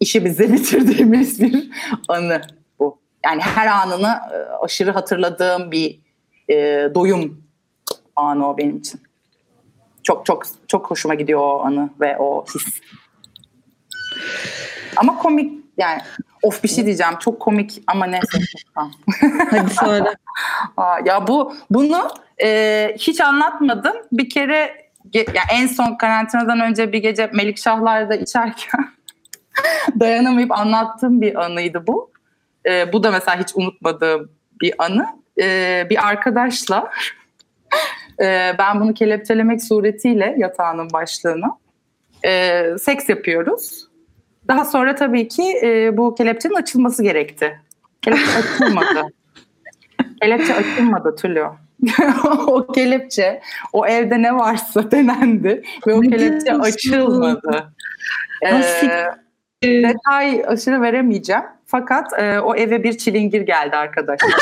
işimizi 0.00 0.52
bitirdiğimiz 0.52 1.40
bir 1.40 1.70
anı 2.08 2.40
bu. 2.78 2.98
Yani 3.24 3.40
her 3.40 3.66
anını 3.66 4.20
e, 4.32 4.36
aşırı 4.36 4.90
hatırladığım 4.90 5.70
bir 5.70 6.00
e, 6.48 6.54
doyum 6.94 7.44
anı 8.16 8.48
o 8.48 8.58
benim 8.58 8.76
için. 8.76 9.00
Çok 10.02 10.26
çok 10.26 10.44
çok 10.68 10.90
hoşuma 10.90 11.14
gidiyor 11.14 11.40
o 11.40 11.60
anı 11.60 11.90
ve 12.00 12.18
o 12.18 12.44
his. 12.44 12.80
Ama 14.96 15.18
komik 15.18 15.64
yani 15.78 16.00
of 16.42 16.62
bir 16.64 16.68
şey 16.68 16.86
diyeceğim 16.86 17.14
çok 17.20 17.40
komik 17.40 17.82
ama 17.86 18.06
neyse. 18.06 18.38
Hadi 19.50 19.74
söyle. 19.74 20.14
ya 21.04 21.26
bu 21.26 21.54
bunu 21.70 22.10
e, 22.42 22.94
hiç 22.98 23.20
anlatmadım. 23.20 23.96
Bir 24.12 24.30
kere 24.30 24.90
ya 25.14 25.42
en 25.52 25.66
son 25.66 25.96
karantinadan 25.96 26.60
önce 26.60 26.92
bir 26.92 26.98
gece 26.98 27.30
Melikşahlar'da 27.32 28.14
içerken 28.14 28.88
dayanamayıp 30.00 30.52
anlattığım 30.52 31.20
bir 31.20 31.44
anıydı 31.44 31.86
bu. 31.86 32.10
E, 32.66 32.92
bu 32.92 33.02
da 33.02 33.10
mesela 33.10 33.40
hiç 33.40 33.48
unutmadığım 33.54 34.30
bir 34.60 34.74
anı. 34.78 35.06
E, 35.40 35.86
bir 35.90 36.08
arkadaşla 36.08 36.90
e, 38.20 38.54
ben 38.58 38.80
bunu 38.80 38.94
kelepçelemek 38.94 39.64
suretiyle 39.64 40.34
yatağının 40.38 40.92
başlığına 40.92 41.58
e, 42.24 42.64
seks 42.78 43.08
yapıyoruz. 43.08 43.89
Daha 44.48 44.64
sonra 44.64 44.94
tabii 44.94 45.28
ki 45.28 45.60
e, 45.62 45.96
bu 45.96 46.14
kelepçenin 46.14 46.54
açılması 46.54 47.02
gerekti. 47.02 47.60
Kelepçe 48.02 48.30
açılmadı. 48.38 49.02
kelepçe 50.22 50.54
açılmadı 50.54 51.16
Tülyo. 51.16 51.50
o 52.46 52.66
kelepçe 52.66 53.40
o 53.72 53.86
evde 53.86 54.22
ne 54.22 54.34
varsa 54.34 54.90
denendi 54.90 55.62
ve 55.86 55.94
o 55.94 56.00
kelepçe 56.00 56.54
açılmadı. 56.54 57.72
Ee, 58.42 59.08
detay 59.62 60.44
aşırı 60.46 60.82
veremeyeceğim. 60.82 61.42
Fakat 61.66 62.18
e, 62.18 62.40
o 62.40 62.54
eve 62.54 62.82
bir 62.82 62.98
çilingir 62.98 63.40
geldi 63.40 63.76
arkadaşlar. 63.76 64.30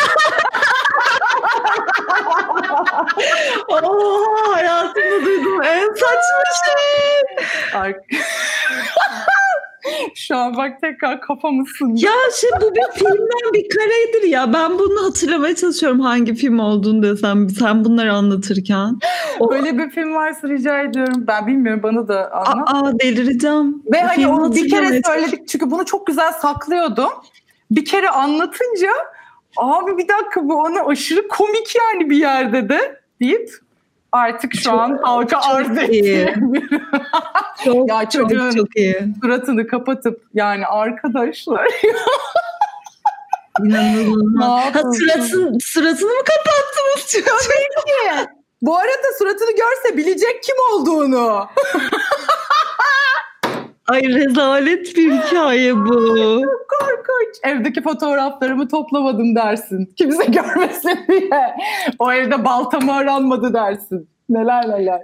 Oha 3.69 4.57
hayatımda 4.57 5.25
duydum 5.25 5.63
en 5.63 5.89
saçma 5.89 6.45
şey. 6.65 7.95
Şu 10.15 10.37
an 10.37 10.57
bak 10.57 10.81
tekrar 10.81 11.21
kafamı 11.21 11.65
sınıyor. 11.79 11.99
Ya 11.99 12.13
şey 12.41 12.51
bu 12.61 12.75
bir 12.75 12.99
filmden 12.99 13.53
bir 13.55 13.69
karedir 13.69 14.29
ya. 14.29 14.53
Ben 14.53 14.79
bunu 14.79 15.07
hatırlamaya 15.07 15.57
çalışıyorum 15.57 16.01
hangi 16.01 16.35
film 16.35 16.59
olduğunu 16.59 17.03
desem 17.03 17.51
sen 17.51 17.85
bunları 17.85 18.13
anlatırken. 18.13 18.99
O... 19.41 19.51
Böyle 19.51 19.79
bir 19.79 19.91
film 19.91 20.15
varsa 20.15 20.49
rica 20.49 20.83
ediyorum. 20.83 21.25
Ben 21.27 21.47
bilmiyorum 21.47 21.83
bana 21.83 22.09
da 22.09 22.33
anlat. 22.33 22.69
Aa 22.75 22.99
delireceğim. 23.01 23.83
Ve 23.93 24.01
hani 24.01 24.29
o 24.29 24.55
bir 24.55 24.71
kere 24.71 25.01
söyledik 25.07 25.49
çünkü 25.49 25.71
bunu 25.71 25.85
çok 25.85 26.07
güzel 26.07 26.33
saklıyordum. 26.33 27.11
Bir 27.71 27.85
kere 27.85 28.11
anlatınca 28.11 28.91
abi 29.57 29.99
bir 29.99 30.09
dakika 30.09 30.49
bu 30.49 30.55
ona 30.55 30.85
aşırı 30.85 31.29
komik 31.29 31.77
yani 31.77 32.11
bir 32.11 32.17
yerde 32.17 32.69
de 32.69 33.01
deyip 33.21 33.51
artık 34.13 34.55
şu 34.55 34.63
çok, 34.63 34.81
an 34.81 34.99
halka 35.03 35.41
arz 35.41 35.79
ettiğim 35.79 36.53
çok, 37.65 37.89
ya 37.89 38.09
çocuğun 38.09 38.51
çok 38.51 38.77
iyi. 38.77 39.15
suratını 39.23 39.67
kapatıp 39.67 40.23
yani 40.35 40.67
arkadaşlar 40.67 41.69
İnanılmaz. 43.65 44.75
Ha, 44.75 44.83
suratın, 44.99 45.59
suratını 45.59 46.11
mı 46.11 46.23
kapattınız? 46.25 47.25
Tabii 47.27 47.83
ki. 47.87 48.29
Bu 48.63 48.77
arada 48.77 49.19
suratını 49.19 49.51
görse 49.51 49.97
bilecek 49.97 50.43
kim 50.43 50.57
olduğunu. 50.73 51.47
Ay 53.89 54.03
rezalet 54.03 54.97
bir 54.97 55.13
hikaye 55.13 55.77
bu. 55.77 55.89
Korkunç. 56.69 57.37
Evdeki 57.43 57.83
fotoğraflarımı 57.83 58.69
toplamadım 58.69 59.35
dersin. 59.37 59.93
Kimse 59.97 60.25
görmesin 60.31 60.99
diye. 61.09 61.57
O 61.99 62.13
evde 62.13 62.45
baltamı 62.45 62.95
aranmadı 62.97 63.55
dersin. 63.55 64.09
Neler 64.29 64.69
neler. 64.69 65.01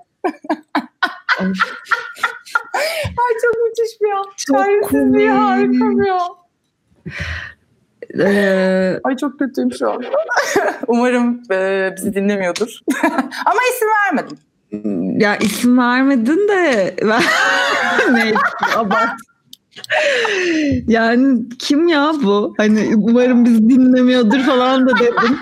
Ay 3.06 3.32
çok 3.42 3.54
müthiş 3.64 4.00
bir 4.02 4.10
an. 4.10 4.24
Çok 4.36 4.56
Çaresizliği 4.58 5.28
komik. 5.28 5.40
harika 5.42 5.84
bir 6.04 6.08
an. 6.08 6.28
Ee, 8.20 9.00
Ay 9.04 9.16
çok 9.16 9.38
kötüyüm 9.38 9.72
şu 9.72 9.90
an. 9.90 10.04
Umarım 10.86 11.42
e, 11.52 11.90
bizi 11.96 12.14
dinlemiyordur. 12.14 12.78
Ama 13.46 13.60
isim 13.74 13.88
vermedim. 13.88 14.38
Ya 15.18 15.36
isim 15.36 15.78
vermedin 15.78 16.48
de 16.48 16.94
neyse 18.12 18.38
abart. 18.76 19.10
Yani 20.88 21.48
kim 21.58 21.88
ya 21.88 22.12
bu? 22.22 22.54
Hani 22.56 22.90
umarım 22.96 23.44
bizi 23.44 23.70
dinlemiyordur 23.70 24.38
falan 24.40 24.88
da 24.88 24.98
dedim. 24.98 25.38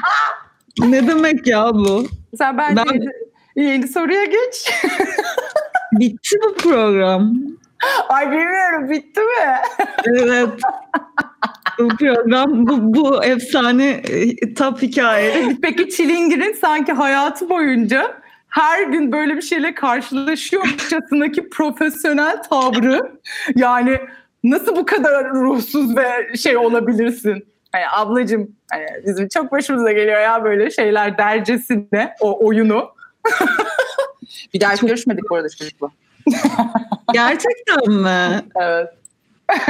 Ne 0.80 1.08
demek 1.08 1.46
ya 1.46 1.70
bu? 1.74 2.06
Sen 2.38 2.58
bence 2.58 2.82
Ben- 2.88 2.94
yeni, 2.94 3.70
yeni 3.70 3.88
soruya 3.88 4.24
geç. 4.24 4.70
Bitti 5.92 6.36
bu 6.44 6.54
program. 6.54 7.34
Ay 8.08 8.26
bilmiyorum 8.26 8.90
bitti 8.90 9.20
mi? 9.20 9.56
Evet. 10.06 10.48
bu 11.78 11.88
program 11.88 12.66
bu, 12.66 12.94
bu 12.94 13.24
efsane 13.24 13.88
e, 13.90 14.54
tap 14.54 14.82
bitti. 14.82 15.56
Peki 15.62 15.90
Çilingir'in 15.90 16.52
sanki 16.52 16.92
hayatı 16.92 17.50
boyunca 17.50 18.21
her 18.52 18.82
gün 18.82 19.12
böyle 19.12 19.36
bir 19.36 19.42
şeyle 19.42 19.74
karşılaşıyormuşçasındaki 19.74 21.48
profesyonel 21.50 22.42
tavrı 22.42 23.12
yani 23.56 23.98
nasıl 24.44 24.76
bu 24.76 24.86
kadar 24.86 25.30
ruhsuz 25.30 25.96
ve 25.96 26.36
şey 26.36 26.56
olabilirsin? 26.56 27.46
Hani 27.72 27.84
ablacığım 27.92 28.50
hani 28.70 28.86
bizim 29.06 29.28
çok 29.28 29.52
başımıza 29.52 29.92
geliyor 29.92 30.20
ya 30.20 30.44
böyle 30.44 30.70
şeyler 30.70 31.18
dercesine 31.18 32.14
o 32.20 32.46
oyunu. 32.46 32.90
bir 34.54 34.60
daha 34.60 34.72
hiç 34.72 34.80
Çok- 34.80 34.88
görüşmedik 34.88 35.30
bu 35.30 35.36
arada 35.36 35.48
çocukla. 35.48 35.88
Gerçekten 37.12 37.90
mi? 37.92 38.42
Evet. 38.60 38.88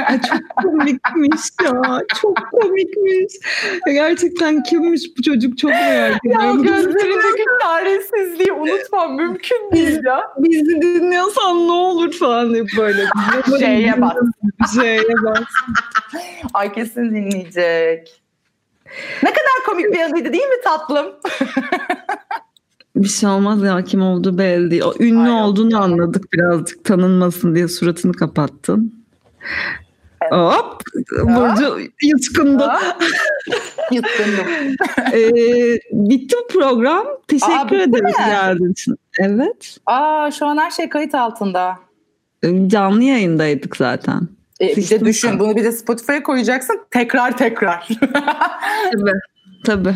Ay, 0.06 0.20
çok 0.20 0.56
komikmiş 0.62 1.40
ya. 1.64 2.02
Çok 2.20 2.38
komikmiş. 2.52 3.32
Gerçekten 3.86 4.62
kimmiş 4.62 5.02
bu 5.18 5.22
çocuk 5.22 5.58
çok 5.58 5.70
merak 5.70 6.20
Ya 6.24 6.30
ediyorum. 6.40 6.62
gözlerindeki 6.62 7.44
çaresizliği 7.62 8.52
unutmam 8.52 9.16
mümkün 9.16 9.70
değil 9.72 10.00
ya. 10.04 10.20
Bizi 10.38 10.82
dinliyorsan 10.82 11.68
ne 11.68 11.72
olur 11.72 12.12
falan 12.12 12.54
diye 12.54 12.64
böyle. 12.78 13.04
Şeye 13.58 14.00
bas. 14.00 14.16
Şeye 14.74 15.02
bas. 15.24 15.40
Ay 16.54 16.72
kesin 16.72 17.10
dinleyecek. 17.14 18.22
Ne 19.22 19.28
kadar 19.30 19.64
komik 19.66 19.92
bir 19.92 19.98
anıydı 20.00 20.32
değil 20.32 20.44
mi 20.48 20.60
tatlım? 20.64 21.06
Bir 22.96 23.08
şey 23.08 23.28
olmaz 23.28 23.62
ya 23.62 23.84
kim 23.84 24.02
olduğu 24.02 24.38
belli. 24.38 24.84
O 24.84 24.94
ünlü 25.00 25.28
Ay, 25.30 25.42
olduğunu 25.42 25.72
ya. 25.72 25.78
anladık 25.78 26.32
birazcık 26.32 26.84
tanınmasın 26.84 27.54
diye 27.54 27.68
suratını 27.68 28.12
kapattın. 28.12 29.01
Evet. 30.22 30.32
Hop 30.32 30.82
Burcu 31.22 31.80
yutkundu. 32.02 32.64
Yutkunum. 33.92 34.46
Ee, 35.12 35.78
bitti 35.92 36.36
bu 36.42 36.58
program. 36.58 37.06
Teşekkür 37.28 37.78
Aa, 37.78 37.82
ederiz 37.82 38.16
geldiğin 38.16 38.72
için. 38.72 38.96
Evet. 39.18 39.76
Aa 39.86 40.30
şu 40.30 40.46
an 40.46 40.56
her 40.56 40.70
şey 40.70 40.88
kayıt 40.88 41.14
altında. 41.14 41.78
Ee, 42.42 42.68
Canlı 42.68 43.04
yayındaydık 43.04 43.76
zaten. 43.76 44.28
E, 44.60 44.76
bir 44.76 44.90
de 44.90 45.04
düşün 45.04 45.28
sen. 45.28 45.38
bunu 45.38 45.56
bir 45.56 45.64
de 45.64 45.72
Spotify'a 45.72 46.22
koyacaksın 46.22 46.80
tekrar 46.90 47.36
tekrar. 47.36 47.88
Tabii. 48.92 49.12
Tabii. 49.64 49.94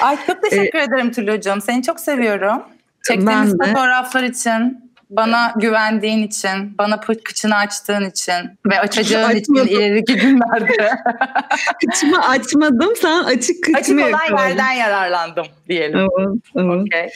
Ay 0.00 0.18
çok 0.26 0.42
teşekkür 0.42 0.78
ederim 0.78 1.12
Tülyocuğum. 1.12 1.60
Seni 1.60 1.82
çok 1.82 2.00
seviyorum. 2.00 2.62
De. 3.10 3.64
fotoğraflar 3.66 4.22
için, 4.22 4.85
bana 5.10 5.52
güvendiğin 5.56 6.26
için, 6.26 6.78
bana 6.78 7.00
kıçını 7.00 7.56
açtığın 7.56 8.10
için 8.10 8.34
ve 8.66 8.80
açacağın 8.80 9.36
için 9.36 9.54
ileriki 9.54 10.16
günlerde. 10.16 10.90
Kıçımı 11.86 12.28
açmadım. 12.28 12.96
Sen 12.96 13.24
açık 13.24 13.64
kıçını 13.64 13.78
Açık 13.78 13.98
olan 13.98 14.08
yakaladın. 14.24 14.48
yerden 14.48 14.72
yararlandım 14.72 15.46
diyelim. 15.68 15.98
Evet, 15.98 16.38
evet. 16.56 16.80
Okey. 16.82 17.08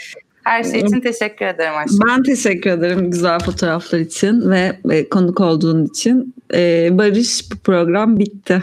Her 0.45 0.65
şey 0.65 0.81
için 0.81 1.01
teşekkür 1.01 1.47
ederim 1.47 1.77
aşkım. 1.77 1.99
Ben 2.09 2.23
teşekkür 2.23 2.71
ederim 2.71 3.11
güzel 3.11 3.39
fotoğraflar 3.39 3.99
için 3.99 4.51
ve 4.51 4.79
e, 4.91 5.09
konuk 5.09 5.41
olduğun 5.41 5.87
için. 5.87 6.35
Ee, 6.55 6.89
Barış 6.99 7.51
bu 7.53 7.57
program 7.59 8.19
bitti. 8.19 8.63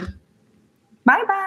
Bye 1.08 1.16
bye. 1.28 1.37